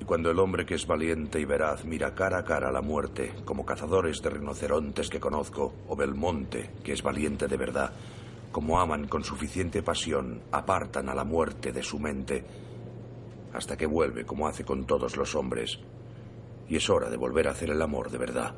Y 0.00 0.04
cuando 0.04 0.28
el 0.32 0.40
hombre 0.40 0.66
que 0.66 0.74
es 0.74 0.88
valiente 0.88 1.38
y 1.38 1.44
veraz 1.44 1.84
mira 1.84 2.16
cara 2.16 2.38
a 2.38 2.44
cara 2.44 2.70
a 2.70 2.72
la 2.72 2.82
muerte, 2.82 3.32
como 3.44 3.64
cazadores 3.64 4.20
de 4.20 4.30
rinocerontes 4.30 5.08
que 5.08 5.20
conozco, 5.20 5.72
o 5.86 5.94
Belmonte, 5.94 6.72
que 6.82 6.94
es 6.94 7.02
valiente 7.04 7.46
de 7.46 7.56
verdad, 7.56 7.92
como 8.50 8.80
aman 8.80 9.06
con 9.06 9.22
suficiente 9.22 9.84
pasión, 9.84 10.42
apartan 10.50 11.10
a 11.10 11.14
la 11.14 11.22
muerte 11.22 11.70
de 11.70 11.84
su 11.84 12.00
mente, 12.00 12.44
hasta 13.52 13.76
que 13.76 13.86
vuelve 13.86 14.26
como 14.26 14.48
hace 14.48 14.64
con 14.64 14.84
todos 14.84 15.16
los 15.16 15.36
hombres. 15.36 15.78
Y 16.68 16.74
es 16.74 16.90
hora 16.90 17.08
de 17.08 17.16
volver 17.16 17.46
a 17.46 17.52
hacer 17.52 17.70
el 17.70 17.82
amor 17.82 18.10
de 18.10 18.18
verdad. 18.18 18.52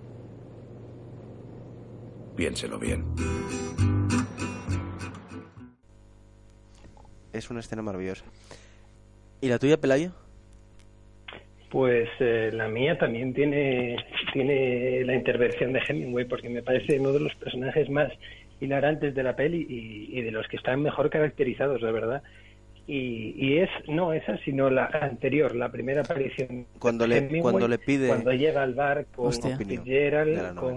Piénselo 2.36 2.78
bien. 2.78 3.04
Es 7.32 7.50
una 7.50 7.60
escena 7.60 7.82
maravillosa. 7.82 8.24
¿Y 9.40 9.48
la 9.48 9.58
tuya, 9.58 9.80
Pelayo? 9.80 10.12
Pues 11.70 12.08
eh, 12.20 12.50
la 12.52 12.68
mía 12.68 12.96
también 12.96 13.34
tiene, 13.34 13.96
tiene 14.32 15.04
la 15.04 15.14
intervención 15.14 15.72
de 15.72 15.80
Hemingway, 15.86 16.24
porque 16.24 16.48
me 16.48 16.62
parece 16.62 17.00
uno 17.00 17.12
de 17.12 17.20
los 17.20 17.34
personajes 17.34 17.90
más 17.90 18.12
hilarantes 18.60 19.14
de 19.14 19.22
la 19.22 19.34
peli 19.34 19.66
y, 19.68 20.18
y 20.18 20.22
de 20.22 20.30
los 20.30 20.46
que 20.46 20.56
están 20.56 20.82
mejor 20.82 21.10
caracterizados, 21.10 21.82
de 21.82 21.90
verdad. 21.90 22.22
Y, 22.86 23.34
y 23.38 23.58
es, 23.58 23.70
no 23.88 24.12
esa, 24.12 24.36
sino 24.44 24.68
la 24.68 24.86
anterior, 24.86 25.56
la 25.56 25.70
primera 25.70 26.02
aparición. 26.02 26.66
Cuando 26.78 27.06
le- 27.06 27.16
Hemingway, 27.18 27.40
cuando 27.40 27.68
le 27.68 27.78
pide- 27.78 28.08
Cuando 28.08 28.32
llega 28.32 28.62
al 28.62 28.74
bar 28.74 29.06
con 29.14 29.28
Hostia. 29.28 29.56
Fitzgerald, 29.56 30.54
con 30.56 30.76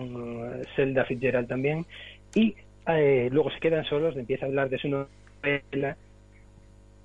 eh, 0.61 0.63
Zelda 0.75 1.03
Fitzgerald 1.05 1.47
también, 1.49 1.85
y 2.33 2.55
eh, 2.87 3.27
luego 3.31 3.51
se 3.51 3.59
quedan 3.59 3.83
solos, 3.85 4.15
le 4.15 4.21
empieza 4.21 4.45
a 4.45 4.47
hablar 4.47 4.69
de 4.69 4.77
su 4.77 4.87
novela, 4.87 5.97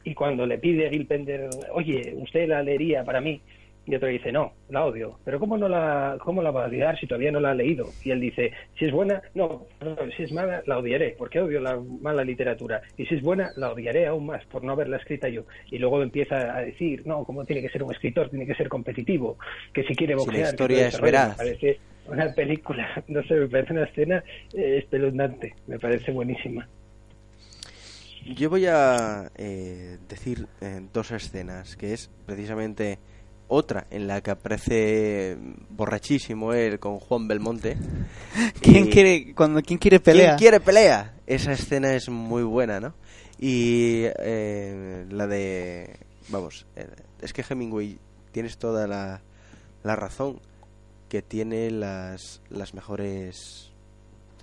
y 0.05 0.15
cuando 0.15 0.47
le 0.47 0.59
pide 0.59 0.87
a 0.87 0.91
Gil 0.91 1.07
Pender, 1.07 1.49
oye, 1.73 2.15
¿usted 2.19 2.49
la 2.49 2.63
leería 2.63 3.05
para 3.05 3.21
mí? 3.21 3.41
Y 3.85 3.95
otro 3.97 4.09
dice, 4.09 4.31
no, 4.31 4.53
la 4.69 4.85
odio. 4.85 5.19
Pero 5.25 5.41
¿cómo 5.41 5.57
no 5.57 5.69
la, 5.69 6.17
cómo 6.23 6.41
la 6.41 6.53
va 6.53 6.65
a 6.65 6.69
odiar 6.69 6.99
si 6.99 7.07
todavía 7.07 7.33
no 7.33 7.41
la 7.41 7.51
ha 7.51 7.55
leído? 7.55 7.87
Y 8.05 8.13
él 8.13 8.21
dice, 8.21 8.53
si 8.79 8.85
es 8.85 8.93
buena, 8.93 9.23
no, 9.35 9.67
si 10.17 10.23
es 10.23 10.33
mala, 10.33 10.63
la 10.67 10.79
odiaré, 10.79 11.17
porque 11.19 11.41
odio 11.41 11.61
la 11.61 11.81
mala 12.01 12.23
literatura. 12.23 12.83
Y 12.97 13.07
si 13.07 13.17
es 13.17 13.23
buena, 13.23 13.51
la 13.57 13.73
odiaré 13.73 14.07
aún 14.07 14.27
más 14.27 14.45
por 14.47 14.63
no 14.63 14.73
haberla 14.73 14.99
escrita 14.99 15.29
yo. 15.29 15.43
Y 15.71 15.79
luego 15.79 16.03
empieza 16.03 16.57
a 16.57 16.61
decir, 16.61 17.03
no, 17.07 17.25
¿cómo 17.25 17.45
tiene 17.45 17.61
que 17.61 17.71
ser 17.71 17.83
un 17.83 17.93
escritor? 17.93 18.31
Tiene 18.31 18.47
que 18.47 18.55
ser 18.55 18.69
competitivo, 18.69 19.37
que 19.73 19.83
si 19.83 19.97
quiere 19.97 20.15
Si 20.15 20.19
la 20.19 20.25
boxear... 20.25 20.45
que 20.45 20.51
historia 20.51 20.81
es 20.87 20.95
ese 20.95 20.99
rollo". 20.99 21.05
veraz. 21.05 21.31
Me 21.31 21.45
parece 21.45 21.81
una 22.07 22.35
película, 22.35 23.05
no 23.09 23.23
sé, 23.25 23.35
me 23.35 23.49
parece 23.49 23.73
una 23.73 23.85
escena 23.85 24.25
eh, 24.55 24.79
espeluznante, 24.79 25.55
me 25.67 25.79
parece 25.79 26.13
buenísima. 26.13 26.69
Yo 28.25 28.49
voy 28.49 28.67
a 28.67 29.33
eh, 29.37 29.99
decir 30.09 30.47
eh, 30.61 30.81
dos 30.93 31.11
escenas, 31.11 31.77
que 31.77 31.93
es 31.93 32.09
precisamente 32.25 32.99
otra 33.53 33.87
en 33.91 34.07
la 34.07 34.21
que 34.21 34.31
aparece 34.31 35.37
borrachísimo 35.71 36.53
él 36.53 36.79
con 36.79 36.99
Juan 36.99 37.29
Belmonte. 37.29 37.77
¿Quién 38.61 38.87
Y- 38.87 38.91
quiere, 38.91 39.35
cuando, 39.35 39.61
¿quién 39.63 39.79
quiere 39.79 40.01
pelea? 40.01 40.31
¿Quién 40.31 40.39
quiere 40.39 40.61
pelea? 40.61 41.15
Esa 41.27 41.53
escena 41.53 41.95
es 41.95 42.09
muy 42.09 42.43
buena, 42.43 42.81
¿no? 42.81 42.95
Y 43.39 44.05
eh, 44.19 45.05
la 45.11 45.27
de... 45.27 45.99
Vamos, 46.29 46.67
eh, 46.77 46.87
es 47.21 47.33
que 47.33 47.45
Hemingway 47.49 47.99
tienes 48.31 48.57
toda 48.57 48.87
la, 48.87 49.21
la 49.83 49.97
razón, 49.97 50.41
que 51.09 51.21
tiene 51.23 51.71
las, 51.71 52.41
las 52.49 52.73
mejores 52.75 53.71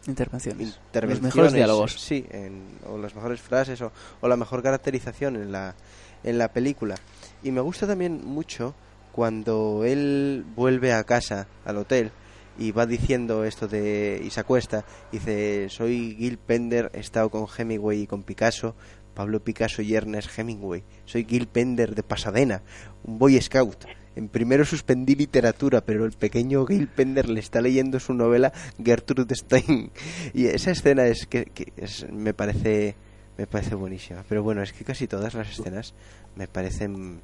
Intervenciones. 0.08 0.78
intervenciones, 0.88 1.22
Los 1.24 1.36
mejores 1.36 1.54
diálogos. 1.54 1.94
sí, 2.00 2.26
en- 2.32 2.64
o 2.88 2.98
las 2.98 3.16
mejores 3.16 3.42
frases 3.42 3.82
o, 3.82 3.92
o 4.22 4.28
la 4.28 4.36
mejor 4.38 4.62
caracterización 4.64 5.36
en 5.36 5.52
la, 5.52 5.76
en 6.24 6.38
la 6.38 6.52
película. 6.54 6.96
Y 7.44 7.52
me 7.52 7.62
gusta 7.62 7.88
también 7.88 8.22
mucho 8.26 8.76
cuando 9.20 9.84
él 9.84 10.46
vuelve 10.56 10.94
a 10.94 11.04
casa, 11.04 11.46
al 11.66 11.76
hotel, 11.76 12.12
y 12.58 12.72
va 12.72 12.86
diciendo 12.86 13.44
esto 13.44 13.68
de 13.68 14.22
y 14.26 14.30
se 14.30 14.40
acuesta, 14.40 14.86
dice, 15.12 15.68
soy 15.68 16.16
Gil 16.18 16.38
Pender, 16.38 16.90
he 16.94 17.02
estado 17.02 17.30
con 17.30 17.46
Hemingway 17.46 18.04
y 18.04 18.08
con 18.08 18.24
Picasso, 18.24 18.76
Pablo 19.16 19.44
Picasso 19.44 19.82
y 19.82 19.94
Ernest 19.94 20.30
Hemingway, 20.40 20.86
soy 21.04 21.26
Gil 21.26 21.48
Pender 21.48 21.96
de 21.96 22.02
Pasadena, 22.04 22.62
un 23.04 23.20
boy 23.20 23.42
scout. 23.42 23.84
En 24.16 24.30
primero 24.30 24.64
suspendí 24.64 25.16
literatura, 25.16 25.82
pero 25.82 26.06
el 26.06 26.14
pequeño 26.14 26.66
Gil 26.66 26.88
Pender 26.88 27.28
le 27.28 27.42
está 27.42 27.60
leyendo 27.60 28.00
su 28.00 28.14
novela 28.14 28.54
Gertrude 28.82 29.36
Stein. 29.36 29.92
Y 30.34 30.46
esa 30.46 30.72
escena 30.72 31.08
es 31.08 31.26
que, 31.28 31.44
que 31.44 31.74
es- 31.76 32.10
me 32.10 32.34
parece 32.34 32.96
me 33.38 33.48
parece 33.48 33.76
buenísima. 33.76 34.24
Pero 34.30 34.44
bueno, 34.44 34.64
es 34.64 34.72
que 34.72 34.86
casi 34.86 35.08
todas 35.08 35.34
las 35.34 35.50
escenas 35.52 35.94
me 36.38 36.48
parecen 36.48 37.20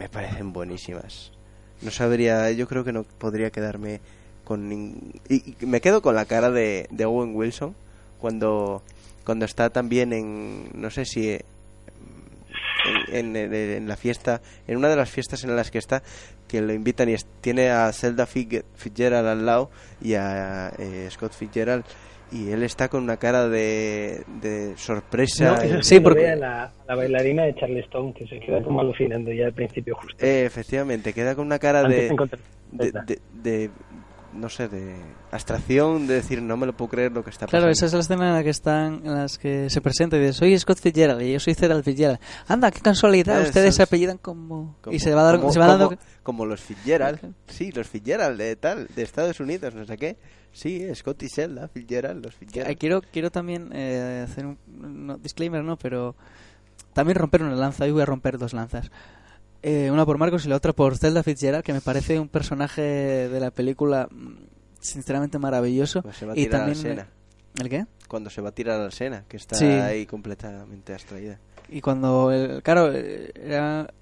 me 0.00 0.08
parecen 0.08 0.54
buenísimas. 0.54 1.30
No 1.82 1.90
sabría, 1.90 2.50
yo 2.52 2.66
creo 2.66 2.84
que 2.84 2.92
no 2.92 3.02
podría 3.04 3.50
quedarme 3.50 4.00
con 4.44 4.72
y, 5.28 5.56
me 5.60 5.82
quedo 5.82 6.00
con 6.00 6.14
la 6.14 6.24
cara 6.24 6.50
de, 6.50 6.88
de 6.90 7.04
Owen 7.04 7.36
Wilson 7.36 7.74
cuando 8.18 8.82
cuando 9.24 9.44
está 9.44 9.68
también 9.68 10.14
en 10.14 10.70
no 10.72 10.90
sé 10.90 11.04
si 11.04 11.28
eh, 11.28 11.44
en, 13.08 13.86
la 13.86 13.96
fiesta, 13.96 14.40
en 14.66 14.78
una 14.78 14.88
de 14.88 14.96
las 14.96 15.10
fiestas 15.10 15.44
en 15.44 15.54
las 15.54 15.70
que 15.70 15.76
está, 15.76 16.02
que 16.48 16.62
lo 16.62 16.72
invitan 16.72 17.10
y 17.10 17.16
tiene 17.42 17.68
a 17.68 17.92
Zelda 17.92 18.24
Fitzgerald 18.24 19.28
al 19.28 19.44
lado 19.44 19.70
y 20.00 20.14
a 20.14 20.72
eh, 20.78 21.08
Scott 21.10 21.34
Fitzgerald 21.34 21.84
y 22.32 22.50
él 22.50 22.62
está 22.62 22.88
con 22.88 23.02
una 23.02 23.16
cara 23.16 23.48
de, 23.48 24.22
de 24.40 24.76
sorpresa. 24.76 25.58
No, 25.66 25.82
Sí, 25.82 26.00
porque- 26.00 26.36
la, 26.36 26.70
la 26.86 26.94
bailarina 26.94 27.44
de 27.44 27.54
Charleston, 27.54 28.12
que 28.12 28.26
se 28.26 28.38
queda 28.40 28.62
como 28.62 28.80
alucinando 28.80 29.32
ya 29.32 29.46
al 29.46 29.52
principio 29.52 29.94
justo. 29.96 30.24
Eh, 30.24 30.44
efectivamente, 30.44 31.12
queda 31.12 31.34
con 31.34 31.46
una 31.46 31.58
cara 31.58 31.82
de, 31.84 32.10
de, 32.72 32.92
de- 32.92 33.18
de- 33.42 33.70
no 34.32 34.48
sé, 34.48 34.68
de 34.68 34.94
abstracción, 35.32 36.06
de 36.06 36.14
decir, 36.14 36.40
no 36.42 36.56
me 36.56 36.66
lo 36.66 36.76
puedo 36.76 36.90
creer 36.90 37.12
lo 37.12 37.24
que 37.24 37.30
está 37.30 37.46
pasando. 37.46 37.62
Claro, 37.62 37.72
esa 37.72 37.86
es 37.86 37.92
la 37.92 38.00
escena 38.00 38.28
en 38.28 38.34
la 38.34 38.42
que 38.42 38.50
están, 38.50 39.02
en 39.04 39.14
las 39.14 39.38
que 39.38 39.68
se 39.70 39.80
presenta 39.80 40.16
y 40.16 40.20
dice, 40.20 40.32
soy 40.34 40.58
Scott 40.58 40.78
Fitzgerald 40.80 41.22
y 41.22 41.32
yo 41.32 41.40
soy 41.40 41.54
Gerald 41.54 41.82
Fitzgerald. 41.84 42.18
Anda, 42.48 42.70
qué 42.70 42.80
casualidad, 42.80 43.42
ustedes 43.42 43.70
es. 43.70 43.74
se 43.76 43.82
apellidan 43.82 44.18
como... 44.18 44.76
Como- 44.80 44.94
y 44.94 44.98
se 45.00 45.14
va, 45.14 45.22
dar- 45.22 45.40
como- 45.40 45.52
se 45.52 45.58
va 45.58 45.66
dando... 45.66 45.88
como- 45.88 46.00
como 46.22 46.46
los 46.46 46.60
Fitzgerald. 46.60 47.34
Sí, 47.48 47.72
los 47.72 47.88
Fitzgerald 47.88 48.38
de 48.38 48.56
tal, 48.56 48.86
de 48.94 49.02
Estados 49.02 49.40
Unidos, 49.40 49.74
no 49.74 49.84
sé 49.84 49.96
qué. 49.96 50.16
Sí, 50.52 50.84
Scott 50.94 51.22
y 51.22 51.28
Zelda, 51.28 51.68
Fitzgerald, 51.68 52.24
los 52.24 52.34
Fitzgerald. 52.34 52.76
quiero, 52.78 53.02
quiero 53.02 53.30
también 53.30 53.70
eh, 53.72 54.26
hacer 54.28 54.46
un 54.46 54.58
no, 54.68 55.16
disclaimer, 55.18 55.62
¿no? 55.64 55.76
Pero 55.76 56.16
también 56.92 57.16
romper 57.16 57.42
una 57.42 57.54
lanza. 57.54 57.84
Hoy 57.84 57.92
voy 57.92 58.02
a 58.02 58.06
romper 58.06 58.36
dos 58.36 58.52
lanzas. 58.52 58.90
Eh, 59.62 59.90
una 59.90 60.06
por 60.06 60.16
Marcos 60.18 60.46
y 60.46 60.48
la 60.48 60.56
otra 60.56 60.72
por 60.72 60.96
Zelda 60.96 61.22
Fitzgerald, 61.22 61.62
que 61.64 61.72
me 61.72 61.80
parece 61.82 62.18
un 62.18 62.28
personaje 62.28 62.80
de 62.82 63.40
la 63.40 63.50
película 63.50 64.08
mm, 64.10 64.34
sinceramente 64.80 65.38
maravilloso. 65.38 66.02
Pues 66.02 66.16
se 66.16 66.26
va 66.26 66.32
a 66.32 66.36
y 66.38 66.44
tirar 66.44 66.62
a 66.62 66.66
la 66.68 66.72
también. 66.74 67.06
¿El 67.60 67.68
qué? 67.68 67.86
Cuando 68.08 68.30
se 68.30 68.40
va 68.40 68.48
a 68.50 68.52
tirar 68.52 68.80
a 68.80 68.84
la 68.84 68.90
Sena, 68.90 69.24
que 69.28 69.36
está 69.36 69.56
Sí. 69.56 69.66
ahí 69.66 70.06
completamente 70.06 70.94
abstraída. 70.94 71.38
Y 71.68 71.80
cuando, 71.80 72.32
el, 72.32 72.62
claro, 72.62 72.90
eh, 72.92 73.32
era- 73.34 73.92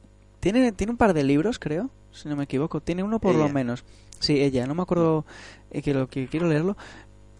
tiene, 0.40 0.70
tiene 0.72 0.92
un 0.92 0.96
par 0.96 1.12
de 1.12 1.24
libros, 1.24 1.58
creo, 1.58 1.90
si 2.12 2.28
no 2.28 2.36
me 2.36 2.44
equivoco. 2.44 2.80
Tiene 2.80 3.02
uno 3.02 3.18
por 3.18 3.34
lo 3.34 3.48
menos. 3.48 3.84
Sí, 4.20 4.40
ella, 4.40 4.66
no 4.66 4.74
me 4.74 4.82
acuerdo 4.82 5.26
eh, 5.70 5.82
que 5.82 5.92
lo 5.94 6.08
que 6.08 6.28
quiero 6.28 6.46
leerlo. 6.48 6.76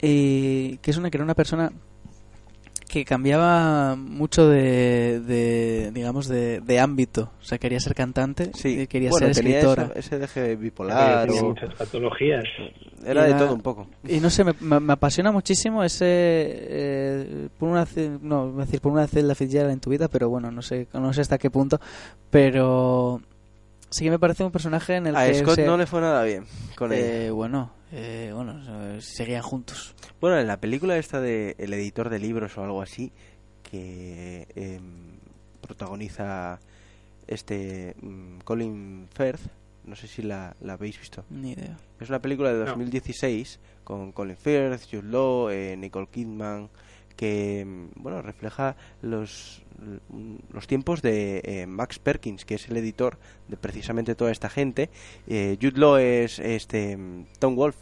Y 0.01 0.79
que 0.79 0.91
es 0.91 0.97
una 0.97 1.11
que 1.11 1.17
era 1.17 1.25
una 1.25 1.35
persona 1.35 1.73
que 2.89 3.05
cambiaba 3.05 3.97
mucho 3.97 4.49
de, 4.49 5.21
de 5.21 5.91
digamos, 5.93 6.27
de, 6.27 6.61
de 6.61 6.81
ámbito. 6.81 7.31
O 7.41 7.45
sea, 7.45 7.59
quería 7.59 7.79
ser 7.81 7.95
cantante 7.95 8.51
y 8.65 8.87
quería 8.87 9.11
bueno, 9.11 9.27
ser 9.27 9.37
tenía 9.37 9.59
escritora. 9.59 9.91
esa- 9.91 9.99
ese 9.99 10.19
deje 10.19 10.57
bipolar. 10.57 11.27
Tenía 11.27 11.43
o- 11.43 11.49
muchas 11.51 11.75
patologías. 11.75 12.45
Era 13.05 13.25
de 13.25 13.35
todo 13.35 13.53
un 13.55 13.61
poco. 13.61 13.87
Y 14.09 14.21
no 14.21 14.31
sé, 14.31 14.43
me, 14.43 14.55
me- 14.61 14.81
me 14.81 14.93
apasiona 14.95 15.31
muchísimo 15.31 15.85
ese. 15.85 16.07
eh, 16.09 17.49
por 17.59 17.69
una, 17.69 17.87
no, 18.23 18.55
a 18.59 18.65
decir 18.65 18.81
por 18.81 18.91
una 18.93 19.07
celda 19.07 19.35
Fitzgerald 19.35 19.71
en 19.73 19.81
tu 19.81 19.91
vida, 19.91 20.09
pero 20.09 20.29
bueno, 20.31 20.51
no 20.51 20.63
sé, 20.63 20.89
no 20.95 21.13
sé 21.13 21.21
hasta 21.21 21.37
qué 21.39 21.51
punto. 21.51 21.79
Pero 22.31 23.21
sí 23.91 24.05
que 24.05 24.11
me 24.11 24.19
parece 24.19 24.45
un 24.45 24.51
personaje 24.51 24.97
en 24.97 25.07
el 25.09 25.17
A 25.17 25.27
que. 25.27 25.35
Scott 25.35 25.57
se- 25.57 25.67
no 25.67 25.77
le 25.77 25.87
fue 25.87 26.01
nada 26.01 26.23
bien 26.25 26.45
con 26.77 26.93
Eh, 26.93 27.25
ella. 27.25 27.33
bueno, 27.33 27.71
eh, 27.93 28.33
bueno, 28.35 28.61
eh, 28.97 29.01
seguían 29.01 29.43
juntos. 29.43 29.95
Bueno, 30.21 30.39
en 30.39 30.47
la 30.47 30.59
película 30.59 30.97
esta 30.99 31.21
de 31.21 31.55
El 31.59 31.73
editor 31.73 32.11
de 32.11 32.19
libros 32.19 32.57
o 32.59 32.65
algo 32.65 32.83
así, 32.83 33.13
que 33.63 34.47
em, 34.55 35.19
protagoniza 35.61 36.61
este 37.27 37.95
mm, 38.01 38.39
Colin 38.45 39.09
Firth, 39.15 39.41
no 39.85 39.97
sé 39.97 40.07
si 40.07 40.23
la, 40.23 40.55
la 40.61 40.75
habéis 40.75 40.99
visto. 40.99 41.25
Ni 41.31 41.53
idea. 41.53 41.77
Es 42.01 42.09
una 42.09 42.21
película 42.21 42.53
de 42.53 42.61
No. 42.61 42.67
2016 42.67 43.61
con 43.85 44.13
Colin 44.13 44.37
Firth, 44.37 44.83
Jude 44.91 45.09
Law, 45.09 45.51
eh, 45.51 45.77
Nicole 45.77 46.09
Kidman, 46.11 46.69
que 47.17 47.65
mm, 47.65 48.03
bueno 48.03 48.23
refleja 48.23 48.77
los 49.03 49.63
los 50.53 50.67
tiempos 50.67 51.03
de 51.03 51.41
eh, 51.45 51.67
Max 51.67 51.99
Perkins, 51.99 52.45
que 52.45 52.57
es 52.57 52.69
el 52.69 52.77
editor 52.77 53.19
de 53.49 53.57
precisamente 53.57 54.15
toda 54.15 54.31
esta 54.31 54.49
gente. 54.49 54.91
Eh, 55.27 55.57
Jude 55.61 55.79
Law 55.79 55.97
es 55.97 56.39
este 56.39 56.97
mm, 56.97 57.27
Tom 57.39 57.55
Wolf. 57.55 57.77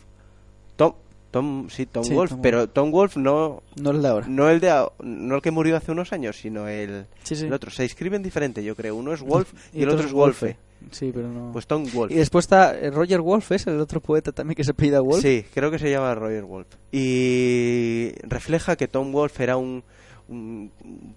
Tom 0.76 0.94
Tom 1.30 1.68
sí, 1.68 1.86
Tom 1.86 2.04
Sí, 2.04 2.14
Wolf, 2.14 2.30
Tom 2.30 2.40
pero 2.42 2.68
Tom 2.68 2.90
Wolf 2.90 3.16
no 3.16 3.62
No 3.76 3.90
el 3.90 4.00
de 4.00 4.08
ahora. 4.08 4.26
no 4.28 4.48
el 4.48 4.60
de 4.60 4.86
no 5.00 5.36
el 5.36 5.42
que 5.42 5.50
murió 5.50 5.76
hace 5.76 5.92
unos 5.92 6.12
años, 6.12 6.38
sino 6.38 6.68
el, 6.68 7.06
Sí, 7.24 7.36
sí. 7.36 7.46
el 7.46 7.52
otro. 7.52 7.70
Se 7.70 7.84
escriben 7.84 8.22
diferente, 8.22 8.62
yo 8.62 8.74
creo. 8.74 8.96
Uno 8.96 9.12
es 9.12 9.20
Wolf 9.22 9.52
y, 9.72 9.82
el 9.82 9.90
otro 9.90 10.06
es 10.06 10.12
Wolfe. 10.12 10.56
Sí, 10.90 11.10
pero 11.12 11.28
no. 11.28 11.52
Pues 11.52 11.66
Tom 11.66 11.84
Wolf. 11.92 12.12
Y 12.12 12.16
después 12.16 12.44
está 12.44 12.78
eh, 12.78 12.90
Roger 12.90 13.20
Wolf, 13.20 13.50
es 13.52 13.66
el 13.66 13.80
otro 13.80 14.00
poeta 14.00 14.32
también 14.32 14.54
que 14.54 14.64
se 14.64 14.74
pida 14.74 15.00
Wolf. 15.00 15.22
Sí, 15.22 15.44
creo 15.52 15.70
que 15.70 15.78
se 15.78 15.90
llama 15.90 16.14
Roger 16.14 16.44
Wolf. 16.44 16.68
Y 16.92 18.12
refleja 18.22 18.76
que 18.76 18.86
Tom 18.86 19.10
Wolf 19.10 19.40
era 19.40 19.56
un, 19.56 19.82
un- 20.28 20.70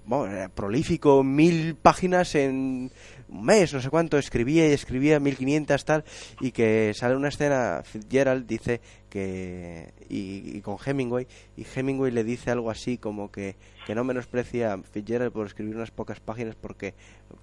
bueno, 0.05 0.33
era 0.33 0.49
prolífico, 0.49 1.23
mil 1.23 1.75
páginas 1.75 2.35
en 2.35 2.91
un 3.27 3.45
mes, 3.45 3.73
no 3.73 3.81
sé 3.81 3.89
cuánto, 3.89 4.17
escribía 4.17 4.67
y 4.67 4.71
escribía, 4.73 5.19
mil 5.19 5.37
quinientas 5.37 5.85
tal, 5.85 6.03
y 6.39 6.51
que 6.51 6.93
sale 6.95 7.15
una 7.15 7.29
escena, 7.29 7.81
Fitzgerald 7.83 8.45
dice 8.47 8.81
que, 9.09 9.93
y, 10.09 10.57
y 10.57 10.61
con 10.61 10.77
Hemingway, 10.83 11.27
y 11.57 11.65
Hemingway 11.75 12.11
le 12.11 12.23
dice 12.23 12.51
algo 12.51 12.69
así 12.71 12.97
como 12.97 13.31
que, 13.31 13.55
que 13.85 13.95
no 13.95 14.03
menosprecia 14.03 14.73
a 14.73 14.77
Fitzgerald 14.83 15.31
por 15.31 15.47
escribir 15.47 15.75
unas 15.75 15.91
pocas 15.91 16.19
páginas 16.19 16.55
porque 16.55 16.93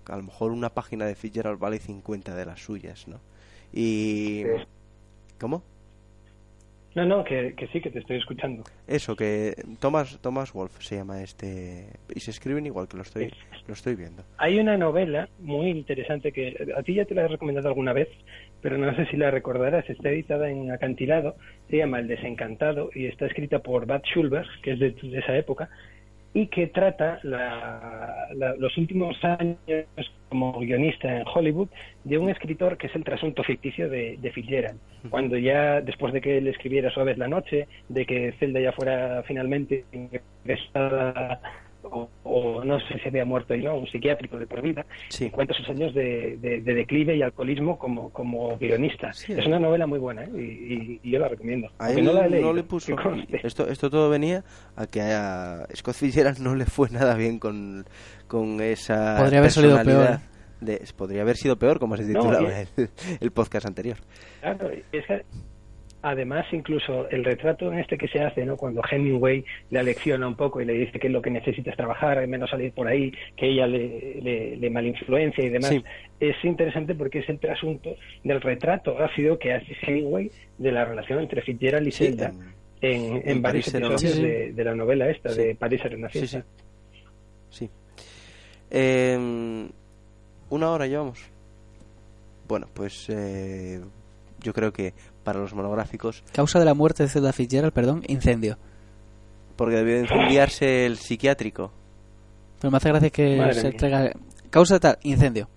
a 0.07 0.17
lo 0.17 0.23
mejor 0.23 0.53
una 0.53 0.71
página 0.71 1.07
de 1.07 1.15
Fitzgerald 1.15 1.59
vale 1.59 1.79
50 1.79 2.35
de 2.35 2.47
las 2.47 2.61
suyas, 2.61 3.07
¿no? 3.09 3.21
Y... 3.73 4.45
¿Cómo? 5.39 5.63
No, 6.97 7.05
no, 7.05 7.23
que, 7.25 7.53
que 7.55 7.67
sí, 7.67 7.83
que 7.83 7.91
te 7.91 7.99
estoy 7.99 8.17
escuchando. 8.17 8.65
Eso, 8.89 9.15
que 9.15 9.55
Thomas, 9.81 10.19
Thomas 10.23 10.55
Wolf 10.55 10.81
se 10.81 10.97
llama 10.97 11.23
este. 11.23 11.89
Y 12.15 12.21
se 12.21 12.31
escriben 12.31 12.65
igual 12.65 12.89
que 12.89 12.97
lo 12.97 13.03
estoy, 13.03 13.31
lo 13.69 13.75
estoy 13.75 13.97
viendo. 13.97 14.23
Hay 14.39 14.59
una 14.59 14.79
novela 14.79 15.29
muy 15.41 15.69
interesante 15.69 16.33
que 16.33 16.57
a 16.75 16.83
ti 16.83 16.95
ya 16.95 17.05
te 17.05 17.15
la 17.15 17.25
he 17.25 17.29
recomendado 17.29 17.69
alguna 17.69 17.93
vez, 17.93 18.09
pero 18.63 18.79
no 18.79 18.97
sé 18.97 19.05
si 19.11 19.19
la 19.19 19.31
recordarás. 19.31 19.89
Está 19.91 20.09
editada 20.09 20.49
en 20.49 20.73
acantilado, 20.73 21.37
se 21.69 21.77
llama 21.77 21.99
El 21.99 22.09
Desencantado 22.09 22.89
y 22.95 23.05
está 23.09 23.27
escrita 23.27 23.59
por 23.59 23.85
Bad 23.85 24.01
Schulberg, 24.05 24.49
que 24.63 24.73
es 24.73 24.79
de, 24.79 24.93
de 24.93 25.19
esa 25.19 25.37
época, 25.37 25.69
y 26.37 26.49
que 26.49 26.67
trata 26.67 27.19
la- 27.23 28.29
la- 28.35 28.55
los 28.57 28.77
últimos 28.77 29.17
años 29.25 29.57
como 30.29 30.59
guionista 30.61 31.09
en 31.17 31.25
Hollywood 31.35 31.69
de 32.05 32.19
un 32.19 32.29
escritor 32.29 32.77
que 32.77 32.89
es 32.89 32.95
el 32.95 33.05
trasunto 33.05 33.43
ficticio 33.43 33.89
de, 33.89 34.19
de 34.19 34.31
Fitzgerald. 34.33 34.79
Cuando 35.09 35.39
ya, 35.39 35.81
después 35.81 36.13
de 36.13 36.21
que 36.21 36.37
él 36.37 36.47
escribiera 36.49 36.91
Suaves 36.91 37.17
la 37.17 37.29
noche, 37.29 37.69
de 37.89 38.05
que 38.05 38.33
Zelda 38.39 38.61
ya 38.61 38.73
fuera 38.73 39.23
finalmente 39.27 39.85
ingresada 39.93 41.41
o, 41.91 42.09
o 42.25 42.65
no 42.65 42.79
sé 42.81 42.99
si 43.03 43.09
había 43.09 43.25
muerto 43.25 43.55
y 43.55 43.63
no, 43.63 43.77
un 43.77 43.87
psiquiátrico 43.87 44.39
de 44.39 44.47
por 44.47 44.63
vida, 44.63 44.85
y 45.19 45.31
cuenta 45.31 45.55
sus 45.55 45.69
años 45.69 45.95
de, 45.95 46.37
de- 46.39 46.61
de 46.61 46.75
declive 46.75 47.17
y 47.17 47.23
alcoholismo 47.23 47.79
como, 47.79 48.11
como 48.11 48.57
guionista. 48.59 49.11
es 49.11 49.47
una 49.47 49.59
novela 49.59 49.87
muy 49.87 49.99
buena 49.99 50.25
¿eh? 50.25 50.31
y, 50.35 50.39
y- 50.41 51.01
y 51.03 51.11
yo 51.11 51.19
la 51.19 51.29
recomiendo. 51.29 51.69
A 51.79 51.87
Aunque 51.87 52.01
él 52.01 52.07
no 52.07 52.13
la 52.13 52.21
he 52.21 52.25
no 52.25 52.29
leído, 52.31 52.53
le 52.53 52.63
puso. 52.63 52.97
Esto, 53.43 53.69
esto 53.69 53.91
todo 53.91 54.11
venía 54.11 54.45
a 54.77 54.87
que 54.87 55.01
a 55.03 55.67
Scott 55.75 55.95
Fitzgerald 55.95 56.39
no 56.39 56.55
le 56.55 56.67
fue 56.67 56.89
nada 56.91 57.15
bien 57.17 57.39
con, 57.39 57.85
con 58.29 58.61
esa. 58.61 59.17
Podría 59.19 59.39
haber 59.41 59.51
salido 59.51 59.77
personalidad 59.77 60.21
de- 60.61 60.81
podría 60.97 61.23
haber 61.23 61.37
sido 61.37 61.57
peor, 61.59 61.79
como 61.79 61.97
se 61.97 62.03
No, 62.05 62.21
titulaba 62.21 62.51
y- 62.51 62.65
el, 62.81 62.89
el 63.21 63.31
podcast 63.31 63.67
anterior. 63.67 63.99
Claro, 64.41 64.71
es 64.71 65.05
que 65.07 65.23
además 66.09 66.47
incluso 66.53 67.09
el 67.11 67.25
retrato 67.25 67.73
en 67.73 67.79
este 67.81 67.99
que 67.99 68.07
se 68.09 68.21
hace, 68.21 68.45
¿no? 68.45 68.57
Cuando 68.57 68.81
Hemingway 68.89 69.45
le 69.71 69.79
alecciona 69.79 70.29
un 70.29 70.37
poco 70.37 70.61
y 70.61 70.65
le 70.65 70.75
dice 70.75 70.99
que 70.99 71.09
lo 71.09 71.21
que 71.21 71.31
necesita 71.31 71.71
es 71.71 71.77
trabajar, 71.77 72.25
menos 72.29 72.49
salir 72.51 72.73
por 72.73 72.87
ahí, 72.87 73.13
que 73.37 73.49
ella 73.49 73.67
le, 73.67 74.21
le, 74.23 74.57
le 74.57 74.71
malinfluencia 74.71 75.45
y 75.45 75.49
demás, 75.49 75.71
Sí. 75.71 75.83
es 76.21 76.37
interesante 76.45 76.95
porque 76.95 77.19
es 77.19 77.29
el 77.29 77.39
trasunto 77.41 77.97
del 78.23 78.41
retrato 78.41 78.99
ácido 78.99 79.39
que 79.39 79.53
hace 79.53 79.77
Hemingway 79.83 80.31
de 80.59 80.73
la 80.73 80.85
relación 80.85 81.19
entre 81.21 81.43
Fitzgerald 81.43 81.87
y 81.89 81.91
Sí, 81.93 82.07
Zelda 82.07 82.33
en, 82.81 83.17
en, 83.17 83.29
en 83.29 83.43
varios 83.43 83.67
episodios 83.75 84.17
de, 84.23 84.53
de 84.53 84.65
la 84.65 84.75
novela 84.75 85.09
esta, 85.11 85.33
de 85.35 85.55
París 85.55 85.81
sí. 86.13 86.39
Sí. 87.51 87.71
Eh, 88.71 89.69
una 90.51 90.71
hora 90.71 90.87
llevamos. 90.87 91.19
Bueno, 92.47 92.67
pues 92.73 93.09
eh, 93.09 93.81
yo 94.41 94.53
creo 94.53 94.73
que 94.73 94.93
para 95.27 95.41
los 95.41 95.53
monográficos, 95.55 96.23
Causa 96.33 96.61
de 96.61 96.65
la 96.65 96.73
muerte 96.75 97.03
de 97.03 97.09
Zelda 97.09 97.33
Fitzgerald, 97.33 97.73
perdón, 97.73 98.03
incendio. 98.07 98.57
porque 99.57 99.75
debió 99.75 99.97
de 99.97 100.01
incendiarse 100.03 100.87
el 100.87 100.99
psiquiátrico. 100.99 101.73
Pero 102.61 102.71
me 102.71 102.77
hace 102.77 102.89
gracia 102.89 103.11
que 103.11 103.37
Madre 103.37 103.55
se 103.55 103.69
mía. 103.69 103.77
traiga... 103.77 104.13
Causa 104.51 104.75
de 104.75 104.81
tal, 104.81 104.99
incendio. 105.03 105.49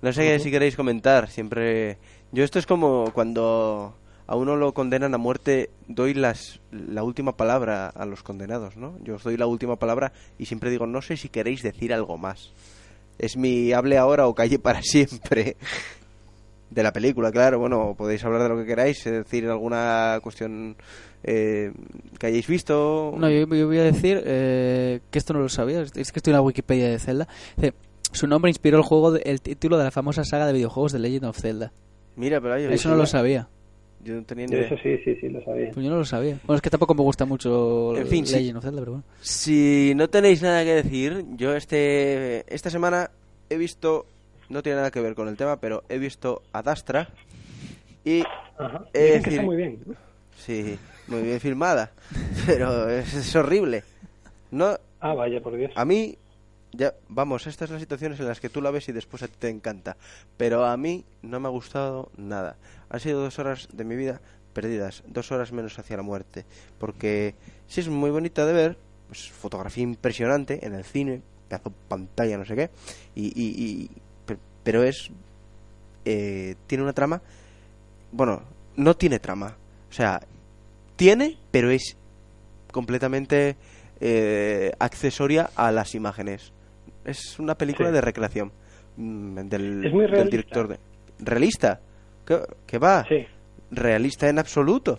No 0.00 0.12
sé 0.12 0.38
si 0.38 0.50
queréis 0.50 0.76
comentar, 0.76 1.28
siempre... 1.28 1.98
Yo 2.32 2.44
esto 2.44 2.58
es 2.58 2.66
como 2.66 3.10
cuando 3.12 3.96
a 4.26 4.36
uno 4.36 4.54
lo 4.56 4.72
condenan 4.74 5.14
a 5.14 5.18
muerte, 5.18 5.70
doy 5.88 6.14
las, 6.14 6.60
la 6.70 7.02
última 7.02 7.36
palabra 7.36 7.88
a 7.88 8.06
los 8.06 8.22
condenados, 8.22 8.76
¿no? 8.76 8.96
Yo 9.02 9.16
os 9.16 9.22
doy 9.24 9.36
la 9.36 9.46
última 9.46 9.76
palabra 9.76 10.12
y 10.38 10.46
siempre 10.46 10.70
digo, 10.70 10.86
no 10.86 11.02
sé 11.02 11.16
si 11.16 11.28
queréis 11.28 11.62
decir 11.62 11.92
algo 11.92 12.16
más. 12.18 12.52
Es 13.18 13.36
mi 13.36 13.72
hable 13.72 13.98
ahora 13.98 14.26
o 14.28 14.34
calle 14.34 14.58
para 14.58 14.82
siempre. 14.82 15.56
De 16.68 16.82
la 16.82 16.92
película, 16.92 17.30
claro, 17.30 17.58
bueno, 17.60 17.94
podéis 17.96 18.24
hablar 18.24 18.42
de 18.42 18.48
lo 18.48 18.56
que 18.56 18.66
queráis, 18.66 18.98
es 19.06 19.12
decir, 19.12 19.46
alguna 19.46 20.18
cuestión 20.22 20.76
eh, 21.22 21.72
que 22.18 22.26
hayáis 22.26 22.46
visto. 22.48 23.14
No, 23.16 23.30
yo, 23.30 23.46
yo 23.46 23.66
voy 23.68 23.78
a 23.78 23.84
decir 23.84 24.20
eh, 24.24 25.00
que 25.10 25.18
esto 25.18 25.32
no 25.32 25.40
lo 25.40 25.48
sabía, 25.48 25.80
es 25.82 25.92
que 25.92 26.18
estoy 26.18 26.32
en 26.32 26.36
la 26.36 26.42
Wikipedia 26.42 26.88
de 26.88 26.98
Zelda. 26.98 27.28
Dice, 27.56 27.74
su 28.10 28.26
nombre 28.26 28.50
inspiró 28.50 28.78
el 28.78 28.82
juego, 28.82 29.12
de- 29.12 29.22
el 29.26 29.40
título 29.40 29.78
de 29.78 29.84
la 29.84 29.90
famosa 29.92 30.24
saga 30.24 30.46
de 30.46 30.52
videojuegos 30.54 30.90
de 30.92 30.98
Legend 30.98 31.26
of 31.26 31.38
Zelda. 31.38 31.72
Mira, 32.16 32.40
pero 32.40 32.56
Eso 32.56 32.88
no 32.88 32.96
lo 32.96 33.06
sabía. 33.06 33.48
Yo 34.02 34.14
no 34.14 34.24
tenía 34.24 34.46
ni 34.46 34.52
Yo 34.52 34.58
idea. 34.58 34.66
Eso 34.68 34.76
sí, 34.82 34.98
sí, 35.04 35.16
sí, 35.20 35.28
lo 35.28 35.42
sabía. 35.44 35.70
Pues 35.72 35.84
yo 35.84 35.90
no 35.90 35.98
lo 35.98 36.04
sabía. 36.04 36.38
Bueno, 36.44 36.56
es 36.56 36.62
que 36.62 36.70
tampoco 36.70 36.94
me 36.94 37.02
gusta 37.02 37.24
mucho 37.24 37.96
En 37.96 38.06
fin, 38.06 38.26
sí. 38.26 38.34
Legend 38.36 38.58
of 38.58 38.64
Zelda, 38.64 38.80
pero 38.80 38.92
bueno. 38.92 39.04
Si 39.20 39.92
no 39.96 40.08
tenéis 40.08 40.42
nada 40.42 40.64
que 40.64 40.74
decir, 40.74 41.24
yo 41.36 41.54
este 41.54 42.44
esta 42.52 42.70
semana 42.70 43.10
he 43.50 43.56
visto, 43.56 44.06
no 44.48 44.62
tiene 44.62 44.76
nada 44.76 44.90
que 44.90 45.00
ver 45.00 45.14
con 45.14 45.28
el 45.28 45.36
tema, 45.36 45.60
pero 45.60 45.84
he 45.88 45.98
visto 45.98 46.42
Ad 46.52 46.68
Astra 46.68 47.08
Y 48.04 48.22
Ajá. 48.58 48.84
he 48.92 48.98
de 49.00 49.04
Dicen 49.18 49.22
que 49.22 49.30
decir- 49.30 49.32
está 49.32 49.42
muy 49.46 49.56
bien. 49.56 49.80
Sí, 50.36 50.78
muy 51.08 51.22
bien 51.22 51.40
filmada, 51.40 51.92
pero 52.46 52.88
es, 52.88 53.12
es 53.14 53.34
horrible. 53.36 53.82
No, 54.50 54.78
Ah, 55.00 55.14
vaya, 55.14 55.40
por 55.42 55.56
Dios. 55.56 55.72
a 55.74 55.84
mí, 55.84 56.16
ya, 56.72 56.94
vamos, 57.08 57.46
estas 57.46 57.68
son 57.68 57.74
las 57.76 57.82
situaciones 57.82 58.20
en 58.20 58.26
las 58.28 58.40
que 58.40 58.48
tú 58.48 58.60
la 58.62 58.70
ves 58.70 58.88
y 58.88 58.92
después 58.92 59.22
a 59.22 59.28
ti 59.28 59.34
te 59.38 59.48
encanta. 59.48 59.96
Pero 60.36 60.64
a 60.64 60.76
mí 60.76 61.04
no 61.22 61.40
me 61.40 61.48
ha 61.48 61.50
gustado 61.50 62.10
nada. 62.16 62.56
Han 62.90 63.00
sido 63.00 63.20
dos 63.22 63.38
horas 63.38 63.68
de 63.72 63.84
mi 63.84 63.96
vida 63.96 64.20
perdidas, 64.52 65.02
dos 65.06 65.32
horas 65.32 65.52
menos 65.52 65.78
hacia 65.78 65.96
la 65.96 66.02
muerte. 66.02 66.44
Porque 66.78 67.34
sí 67.66 67.80
es 67.80 67.88
muy 67.88 68.10
bonita 68.10 68.46
de 68.46 68.52
ver, 68.52 68.78
pues, 69.08 69.30
fotografía 69.30 69.82
impresionante 69.82 70.64
en 70.66 70.74
el 70.74 70.84
cine, 70.84 71.22
pedazo 71.48 71.72
pantalla, 71.88 72.38
no 72.38 72.44
sé 72.44 72.54
qué. 72.56 72.70
Y, 73.14 73.26
y- 73.26 73.64
y- 73.64 73.90
pero 74.66 74.82
es. 74.82 75.10
eh, 76.04 76.56
tiene 76.66 76.82
una 76.84 76.92
trama. 76.92 77.22
Bueno, 78.12 78.42
no 78.76 78.94
tiene 78.94 79.18
trama. 79.18 79.56
O 79.88 79.92
sea, 79.92 80.20
tiene, 80.96 81.36
pero 81.50 81.70
es 81.70 81.96
completamente 82.72 83.56
eh, 84.00 84.72
accesoria 84.78 85.50
a 85.56 85.70
las 85.72 85.94
imágenes. 85.94 86.52
Es 87.04 87.38
una 87.38 87.54
película 87.54 87.88
Sí. 87.88 87.94
de 87.94 88.00
recreación 88.00 88.52
mm, 88.96 89.38
del, 89.48 89.86
Es 89.86 89.92
muy 89.92 90.06
del 90.10 90.28
director 90.30 90.68
de 90.68 90.78
realista. 91.20 91.80
¿Qué, 92.26 92.40
qué 92.66 92.78
va? 92.78 93.04
Sí. 93.08 93.24
Realista 93.70 94.28
en 94.28 94.38
absoluto. 94.38 94.98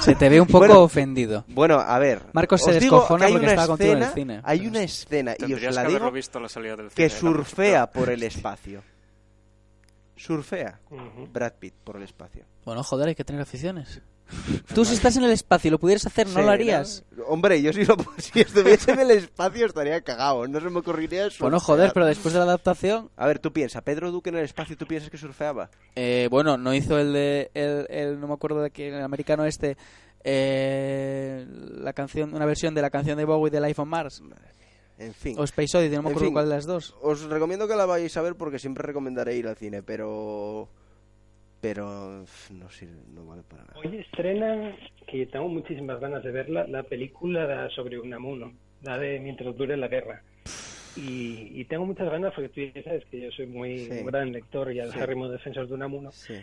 Se 0.00 0.14
te 0.14 0.28
ve 0.28 0.40
un 0.40 0.46
poco 0.48 0.58
Bueno, 0.66 0.80
ofendido. 0.82 1.44
Bueno, 1.48 1.78
a 1.80 1.98
ver. 1.98 2.22
Marcos 2.32 2.62
se 2.62 2.72
descojona 2.72 3.26
porque 3.26 3.38
una 3.38 3.48
estaba 3.48 3.66
contigo 3.68 3.92
en 3.92 3.96
el 3.98 4.02
escena- 4.04 4.14
cine. 4.14 4.40
Hay 4.44 4.66
una 4.66 4.82
escena, 4.82 5.34
y 5.38 5.52
os 5.54 5.62
la 5.74 5.82
que 5.84 5.88
digo, 5.92 6.10
visto 6.10 6.38
a 6.38 6.42
la 6.42 6.48
salida 6.48 6.76
del 6.76 6.88
que 6.90 7.08
cine, 7.08 7.20
surfea 7.20 7.90
por 7.90 8.10
el 8.10 8.22
espacio. 8.24 8.82
Surfea. 10.16 10.80
Brad 11.32 11.52
Pitt 11.58 11.74
por 11.84 11.96
el 11.96 12.02
espacio. 12.02 12.44
Bueno, 12.64 12.82
joder, 12.82 13.08
hay 13.08 13.14
que 13.14 13.24
tener 13.24 13.40
aficiones. 13.42 14.00
Tú 14.74 14.84
si 14.84 14.94
estás 14.94 15.16
en 15.16 15.24
el 15.24 15.30
espacio 15.30 15.68
y 15.68 15.70
lo 15.72 15.78
pudieras 15.78 16.06
hacer, 16.06 16.26
no 16.28 16.42
lo 16.42 16.50
harías. 16.50 17.04
Hombre, 17.26 17.60
yo 17.62 17.72
si, 17.72 17.84
lo, 17.84 17.96
si 18.18 18.40
estuviese 18.40 18.92
en 18.92 19.00
el 19.00 19.10
espacio 19.12 19.66
estaría 19.66 20.00
cagado. 20.02 20.46
No 20.46 20.60
se 20.60 20.68
me 20.70 20.78
ocurriría 20.80 21.26
eso. 21.26 21.38
Bueno, 21.44 21.58
joder, 21.60 21.92
pero 21.94 22.06
después 22.06 22.32
de 22.34 22.38
la 22.40 22.44
adaptación, 22.46 23.10
A 23.16 23.26
ver, 23.26 23.38
tú 23.38 23.52
piensas, 23.52 23.82
Pedro 23.82 24.10
Duque 24.12 24.30
en 24.30 24.36
el 24.36 24.44
espacio, 24.44 24.76
¿tú 24.76 24.86
piensas 24.86 25.10
que 25.10 25.18
surfeaba? 25.18 25.70
eh, 25.96 26.28
bueno, 26.30 26.56
no 26.58 26.74
hizo 26.74 26.98
el 26.98 27.12
de, 27.12 27.50
el, 27.54 27.86
el- 27.90 28.20
no 28.20 28.28
me 28.28 28.34
acuerdo 28.34 28.60
de 28.62 28.70
quién, 28.70 28.94
el 28.94 29.02
americano 29.02 29.44
este, 29.44 29.76
eh, 30.24 31.46
la 31.48 31.92
canción, 31.92 32.34
una 32.34 32.46
versión 32.46 32.74
de 32.74 32.82
la 32.82 32.90
canción 32.90 33.16
de 33.18 33.24
Bowie 33.24 33.50
de 33.50 33.60
Life 33.60 33.80
on 33.80 33.88
Mars, 33.88 34.22
En 34.98 35.14
fin. 35.14 35.36
o 35.38 35.44
Space 35.44 35.76
Oddity, 35.78 35.96
no 35.96 36.02
me 36.02 36.10
acuerdo 36.10 36.26
fin. 36.26 36.32
cuál 36.34 36.48
de 36.48 36.54
las 36.54 36.66
dos. 36.66 36.94
Os 37.02 37.22
recomiendo 37.22 37.66
que 37.68 37.76
la 37.76 37.86
vayáis 37.86 38.16
a 38.16 38.22
ver 38.22 38.34
porque 38.36 38.58
siempre 38.58 38.82
recomendaré 38.84 39.36
ir 39.36 39.46
al 39.48 39.56
cine, 39.56 39.82
pero... 39.82 40.68
Pero... 41.60 42.24
No 42.50 42.70
sirve, 42.70 43.00
no 43.12 43.26
vale 43.26 43.42
para 43.42 43.64
nada. 43.64 43.78
Hoy 43.78 43.96
estrenan, 43.98 44.76
que 45.06 45.26
tengo 45.26 45.48
muchísimas 45.48 45.98
ganas 46.00 46.22
de 46.22 46.30
verla, 46.30 46.66
la 46.68 46.82
película 46.84 47.68
sobre 47.70 47.98
Unamuno, 47.98 48.52
la 48.82 48.98
de 48.98 49.18
Mientras 49.20 49.56
dure 49.56 49.76
la 49.76 49.88
guerra. 49.88 50.22
Y, 50.96 51.60
y 51.60 51.64
tengo 51.66 51.86
muchas 51.86 52.10
ganas 52.10 52.32
porque 52.34 52.48
tú 52.48 52.60
ya 52.74 52.82
sabes 52.82 53.04
que 53.06 53.20
yo 53.20 53.30
soy 53.30 53.46
muy 53.46 53.78
Sí. 53.78 53.90
un 54.00 54.06
gran 54.06 54.32
lector 54.32 54.70
y 54.72 54.74
Sí. 54.76 54.80
acérrimo 54.80 55.28
defensor 55.28 55.68
de 55.68 55.74
Unamuno. 55.74 56.10
Sí. 56.12 56.34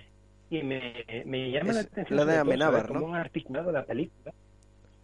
Y 0.50 0.62
me, 0.64 1.04
me 1.26 1.50
llama 1.52 1.72
Es 1.72 1.76
la 1.76 1.82
atención 1.82 2.18
la 2.18 2.26
de 2.26 2.38
Amenábar, 2.38 2.82
saber 2.82 2.88
cómo 2.94 3.08
¿no? 3.08 3.16
han 3.16 3.22
articulado 3.22 3.72
la 3.72 3.84
película. 3.86 4.34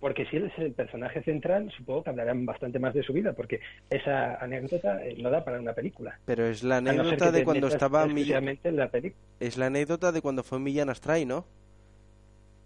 Porque 0.02 0.26
si 0.26 0.38
él 0.38 0.52
es 0.52 0.58
el 0.58 0.74
personaje 0.74 1.22
central, 1.22 1.72
supongo 1.78 2.04
que 2.04 2.10
hablarán 2.10 2.44
bastante 2.46 2.80
más 2.80 2.94
de 2.96 3.04
su 3.04 3.14
vida, 3.14 3.34
porque 3.34 3.60
esa 3.90 4.36
anécdota 4.44 5.06
eh, 5.06 5.16
no 5.22 5.30
da 5.30 5.46
para 5.46 5.60
una 5.60 5.74
película. 5.74 6.20
Pero 6.26 6.48
es 6.48 6.64
la 6.64 6.82
no 6.82 6.90
anécdota 6.90 7.32
de 7.32 7.44
cuando 7.46 7.68
estaba 7.68 8.08
Millán... 8.08 8.46
la. 8.64 8.90
Es 9.40 9.58
la 9.58 9.68
anécdota 9.68 10.12
de 10.12 10.22
cuando 10.22 10.42
fue 10.44 10.60
Millán 10.60 10.90
Astray, 10.90 11.26
¿no? 11.26 11.46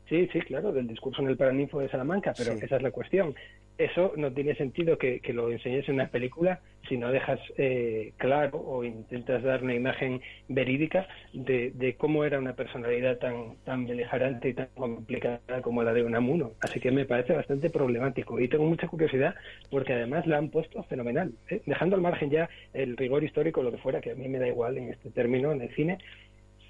Sí, 0.08 0.30
sí, 0.32 0.40
claro, 0.42 0.72
del 0.72 0.88
discurso 0.88 1.22
en 1.22 1.30
el 1.30 1.38
Paraninfo 1.38 1.80
de 1.80 1.90
Salamanca, 1.90 2.34
pero 2.38 2.54
Sí. 2.54 2.60
esa 2.64 2.76
es 2.76 2.82
la 2.84 2.92
cuestión. 2.92 3.34
Eso 3.78 4.14
no 4.16 4.32
tiene 4.32 4.56
sentido 4.56 4.98
que, 4.98 5.20
que 5.20 5.34
lo 5.34 5.52
enseñes 5.52 5.90
en 5.90 5.96
una 5.96 6.08
película 6.08 6.62
si 6.88 6.96
no 6.98 7.12
dejas 7.12 7.40
eh, 7.58 8.14
claro 8.18 8.60
o 8.60 8.84
intentas 8.86 9.42
dar 9.44 9.64
una 9.64 9.74
imagen 9.74 10.22
verídica 10.48 11.08
de, 11.34 11.72
de 11.72 11.96
cómo 11.96 12.24
era 12.24 12.38
una 12.40 12.54
personalidad 12.54 13.18
tan, 13.18 13.56
tan 13.66 13.86
beligerante 13.88 14.50
y 14.50 14.54
tan 14.54 14.68
complicada 14.76 15.62
como 15.62 15.84
la 15.84 15.92
de 15.94 16.04
Unamuno. 16.04 16.52
Así 16.62 16.80
que 16.80 16.92
me 16.92 17.06
parece 17.06 17.34
bastante 17.34 17.70
problemático 17.70 18.40
y 18.40 18.48
tengo 18.48 18.66
mucha 18.66 18.88
curiosidad 18.88 19.34
porque 19.72 19.94
además 19.94 20.26
la 20.28 20.38
han 20.38 20.50
puesto 20.50 20.84
fenomenal. 20.84 21.34
¿eh? 21.50 21.62
Dejando 21.66 21.96
al 21.96 22.02
margen 22.04 22.30
ya 22.30 22.48
el 22.74 22.96
rigor 22.96 23.24
histórico, 23.24 23.64
lo 23.64 23.72
que 23.72 23.80
fuera, 23.80 24.00
que 24.00 24.12
a 24.12 24.16
mí 24.16 24.28
me 24.30 24.38
da 24.40 24.48
igual 24.48 24.78
en 24.78 24.90
este 24.92 25.10
término, 25.10 25.52
en 25.52 25.62
el 25.64 25.74
cine, 25.76 25.98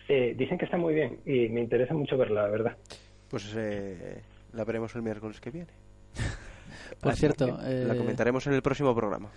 eh, 0.07 0.33
dicen 0.37 0.57
que 0.57 0.65
está 0.65 0.77
muy 0.77 0.95
bien 0.95 1.17
y 1.25 1.49
me 1.49 1.61
interesa 1.61 1.93
mucho 1.93 2.17
verla, 2.17 2.43
la 2.43 2.49
verdad. 2.49 2.77
Pues 3.29 3.45
eh, 3.55 4.21
la 4.53 4.63
veremos 4.63 4.93
el 4.95 5.01
miércoles 5.01 5.39
que 5.39 5.51
viene. 5.51 5.71
Por 7.01 7.11
Así 7.11 7.21
cierto, 7.21 7.47
la 7.47 7.93
eh, 7.93 7.97
comentaremos 7.97 8.45
en 8.47 8.53
el 8.53 8.61
próximo 8.61 8.93
programa. 8.95 9.29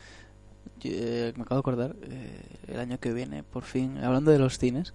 Yo, 0.80 0.90
eh, 0.92 1.32
me 1.36 1.42
acabo 1.42 1.56
de 1.56 1.60
acordar, 1.60 1.96
eh, 2.02 2.40
el 2.68 2.78
año 2.78 2.98
que 3.00 3.12
viene, 3.12 3.42
por 3.42 3.64
fin, 3.64 3.98
hablando 3.98 4.30
de 4.30 4.38
los 4.38 4.58
cines, 4.58 4.92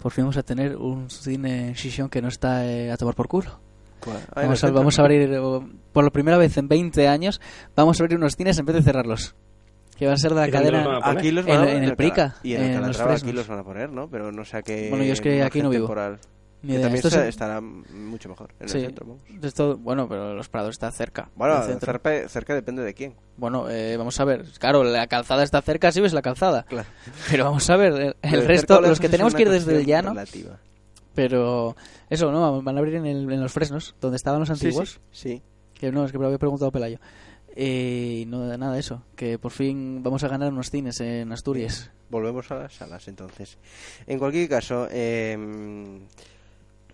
por 0.00 0.12
fin 0.12 0.24
vamos 0.24 0.36
a 0.36 0.42
tener 0.42 0.76
un 0.76 1.08
cine 1.10 1.68
en 1.68 1.72
Shishon 1.74 2.08
que 2.08 2.20
no 2.22 2.28
está 2.28 2.66
eh, 2.66 2.90
a 2.92 2.96
tomar 2.96 3.14
por 3.14 3.26
culo. 3.26 3.58
Ah, 4.06 4.42
Vamos 4.42 4.62
el 4.62 4.68
a, 4.68 4.72
vamos 4.72 4.98
a 4.98 5.02
abrir, 5.02 5.30
por 5.92 6.04
la 6.04 6.10
primera 6.10 6.36
vez 6.36 6.56
en 6.58 6.68
20 6.68 7.08
años, 7.08 7.40
vamos 7.74 7.98
a 7.98 8.04
abrir 8.04 8.18
unos 8.18 8.36
cines 8.36 8.58
en 8.58 8.66
vez 8.66 8.76
de 8.76 8.82
cerrarlos. 8.82 9.34
Que 9.96 10.06
va 10.06 10.12
a 10.12 10.16
ser 10.16 10.34
de 10.34 10.40
la 10.40 10.48
¿Y 10.48 10.50
dónde 10.50 10.70
los 10.72 10.84
van 10.84 10.84
cadena... 10.84 10.98
a 10.98 11.00
poner? 11.00 11.18
Aquí 11.18 11.30
los 11.30 11.46
En- 11.46 11.52
van 11.56 11.68
a 11.68 11.72
en 11.72 11.84
el 11.84 11.96
Prica, 11.96 12.36
y 12.42 12.54
en, 12.54 12.62
el 12.62 12.66
en 12.66 12.72
los 12.74 12.96
Calatrava 12.98 13.14
aquí 13.14 13.32
los 13.32 13.48
van 13.48 13.58
a 13.60 13.64
poner, 13.64 13.90
¿no? 13.90 14.08
Pero 14.08 14.30
no 14.30 14.44
sé 14.44 14.58
a 14.58 14.62
qué 14.62 14.88
Bueno, 14.90 15.04
yo 15.04 15.12
es 15.14 15.20
que 15.20 15.42
aquí 15.42 15.62
no 15.62 15.70
vivo. 15.70 15.84
temporal. 15.86 16.18
Ni 16.64 16.70
Que 16.70 16.74
idea. 16.76 16.82
también 16.86 17.06
es- 17.06 17.14
estará 17.28 17.60
mucho 17.60 18.28
mejor 18.28 18.54
en 18.58 18.68
Sí, 18.68 18.78
el 18.78 18.86
centro. 18.86 19.06
vamos. 19.06 19.22
esto- 19.44 19.76
bueno, 19.76 20.08
pero 20.08 20.34
Los 20.34 20.48
Prados 20.48 20.70
está 20.70 20.90
cerca. 20.90 21.28
Bueno, 21.36 21.62
cerca, 21.62 22.28
cerca 22.28 22.54
depende 22.54 22.82
de 22.82 22.94
quién. 22.94 23.14
Bueno, 23.36 23.68
eh, 23.68 23.96
vamos 23.96 24.18
a 24.18 24.24
ver. 24.24 24.44
Claro, 24.58 24.82
la 24.82 25.06
calzada 25.06 25.42
está 25.42 25.60
cerca, 25.62 25.92
sí 25.92 26.00
ves 26.00 26.12
la 26.14 26.22
calzada. 26.22 26.62
Claro. 26.64 26.88
Pero 27.30 27.44
vamos 27.44 27.68
a 27.68 27.76
ver, 27.76 28.16
el, 28.22 28.46
resto, 28.46 28.80
los 28.80 28.98
que 28.98 29.08
tenemos 29.08 29.34
que 29.34 29.42
ir 29.42 29.50
desde 29.50 29.76
el 29.76 29.84
llano, 29.86 30.10
relativa. 30.10 30.58
pero 31.14 31.76
eso, 32.10 32.32
¿no? 32.32 32.62
Van 32.62 32.76
a 32.76 32.78
abrir 32.80 32.94
en, 32.96 33.06
el- 33.06 33.30
en 33.30 33.40
los 33.40 33.52
fresnos, 33.52 33.94
donde 34.00 34.16
estaban 34.16 34.40
los 34.40 34.50
antiguos. 34.50 35.00
sí, 35.10 35.32
sí. 35.34 35.42
Que 35.74 35.92
no, 35.92 36.04
es 36.04 36.12
que 36.12 36.18
me 36.18 36.22
lo 36.22 36.28
había 36.28 36.38
preguntado 36.38 36.70
Pelayo. 36.72 36.98
Eh, 37.56 38.20
Y 38.22 38.26
no, 38.26 38.56
nada 38.56 38.78
eso, 38.78 39.02
que 39.16 39.38
por 39.38 39.52
fin 39.52 40.02
vamos 40.02 40.24
a 40.24 40.28
ganar 40.28 40.52
unos 40.52 40.70
cines 40.70 41.00
en 41.00 41.30
Asturias. 41.30 41.90
Volvemos 42.10 42.50
a 42.50 42.56
las 42.56 42.74
salas 42.74 43.06
entonces. 43.08 43.58
En 44.06 44.18
cualquier 44.18 44.48
caso, 44.48 44.88
eh, 44.90 45.36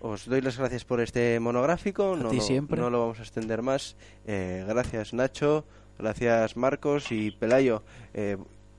os 0.01 0.25
doy 0.27 0.41
las 0.41 0.57
gracias 0.57 0.83
por 0.85 0.99
este 1.01 1.39
monográfico. 1.39 2.13
A 2.13 2.17
no, 2.17 2.29
ti 2.29 2.37
lo- 2.37 2.41
siempre. 2.41 2.79
no 2.79 2.89
lo 2.89 2.99
vamos 2.99 3.19
a 3.19 3.21
extender 3.23 3.61
más. 3.61 3.95
Eh, 4.25 4.65
gracias 4.67 5.13
Nacho, 5.13 5.65
gracias 5.99 6.57
Marcos 6.57 7.11
y 7.11 7.31
Pelayo. 7.31 7.83
Eh, 8.13 8.37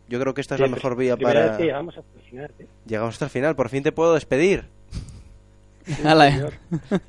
yo 0.09 0.21
creo 0.21 0.35
que 0.35 0.41
esta 0.43 0.57
es 0.57 0.61
la 0.61 0.69
mejor 0.69 0.97
vía 0.97 1.17
para... 1.17 1.47
vez 1.49 1.57
que 1.57 1.65
llegamos 1.65 1.97
hasta 1.97 2.19
el 2.19 2.25
final, 2.29 2.51
¿eh? 2.59 2.67
Llegamos 2.87 3.15
hasta 3.15 3.25
el 3.27 3.31
final, 3.31 3.57
por 3.57 3.69
fin 3.71 3.83
te 3.83 3.93
puedo 3.93 4.13
despedir. 4.15 4.65
Ala, 6.05 6.29
eh. 6.29 6.33
señor. 6.33 6.53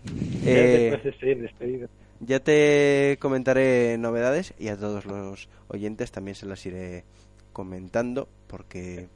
Eh. 0.46 1.88
Ya 2.20 2.40
te 2.40 3.18
comentaré 3.20 3.98
novedades 3.98 4.54
y 4.58 4.70
a 4.70 4.78
todos 4.78 5.06
los 5.06 5.50
oyentes 5.68 6.12
también 6.12 6.36
se 6.36 6.46
las 6.46 6.66
iré 6.66 7.04
comentando 7.52 8.30
porque 8.48 9.10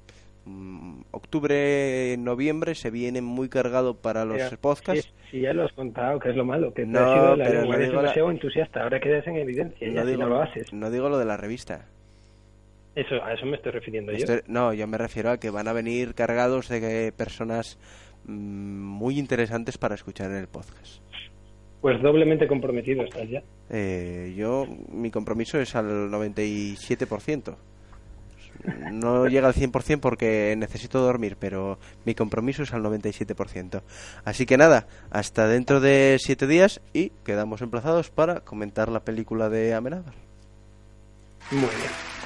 octubre, 1.11 2.15
noviembre 2.18 2.76
se 2.76 2.90
viene 2.91 3.22
muy 3.22 3.49
cargado 3.49 3.95
para 3.95 4.26
los 4.26 4.38
Mira, 4.38 4.49
podcasts. 4.61 5.14
Sí, 5.32 5.41
ya 5.41 5.53
lo 5.53 5.64
has 5.65 5.74
contado, 5.74 6.19
que 6.19 6.30
es 6.30 6.36
lo 6.36 6.45
malo, 6.45 6.74
que 6.74 6.84
te 6.84 6.88
No, 6.88 6.99
has 6.99 7.32
de 7.32 7.38
la 7.38 7.44
pero 7.49 7.60
lengua, 7.61 7.76
no 7.78 7.82
la- 7.82 7.88
demasiado 7.88 8.32
entusiasta, 8.32 8.84
ahora 8.84 8.99
quedas 8.99 9.28
en 9.28 9.38
evidencia 9.38 9.88
no, 9.91 10.06
digo, 10.06 10.22
no 10.24 10.30
lo 10.30 10.41
haces. 10.41 10.72
no 10.74 10.90
digo 10.91 11.10
lo 11.10 11.18
de 11.18 11.26
la 11.26 11.38
revista. 11.38 11.86
Eso, 12.95 13.15
a 13.24 13.34
eso 13.34 13.45
me 13.45 13.57
estoy 13.57 13.72
refiriendo 13.74 14.11
yo. 14.14 14.26
No, 14.48 14.74
yo 14.74 14.88
me 14.88 14.98
refiero 14.98 15.30
a 15.30 15.38
que 15.38 15.49
van 15.52 15.68
a 15.68 15.74
venir 15.74 16.15
cargados 16.15 16.68
de 16.69 17.11
personas 17.15 17.78
mm, 18.26 18.32
muy 18.32 19.19
interesantes 19.19 19.78
para 19.78 19.94
escuchar 19.95 20.32
en 20.32 20.38
el 20.38 20.48
podcast. 20.48 21.02
Pues 21.82 22.02
doblemente 22.02 22.48
comprometido 22.48 23.03
estás 23.03 23.30
ya. 23.30 23.44
Eh, 23.69 24.34
yo, 24.36 24.65
mi 24.90 25.11
compromiso 25.11 25.60
es 25.60 25.76
al 25.76 26.10
97%. 26.10 27.56
No 28.91 29.27
llega 29.27 29.47
al 29.47 29.53
100% 29.53 29.99
porque 29.99 30.55
necesito 30.57 30.99
dormir, 30.99 31.38
pero 31.39 31.79
mi 32.05 32.15
compromiso 32.15 32.63
es 32.63 32.73
al 32.73 32.84
97%. 32.84 33.81
Así 34.25 34.45
que 34.45 34.57
nada, 34.57 34.88
hasta 35.11 35.47
dentro 35.47 35.79
de 35.79 36.17
7 36.19 36.47
días 36.47 36.81
y 36.93 37.11
quedamos 37.23 37.61
emplazados 37.61 38.09
para 38.09 38.41
comentar 38.41 38.89
la 38.89 39.01
película 39.01 39.49
de 39.49 39.73
Amenábar. 39.73 40.13
Muy 41.51 41.61
bien. 41.61 42.16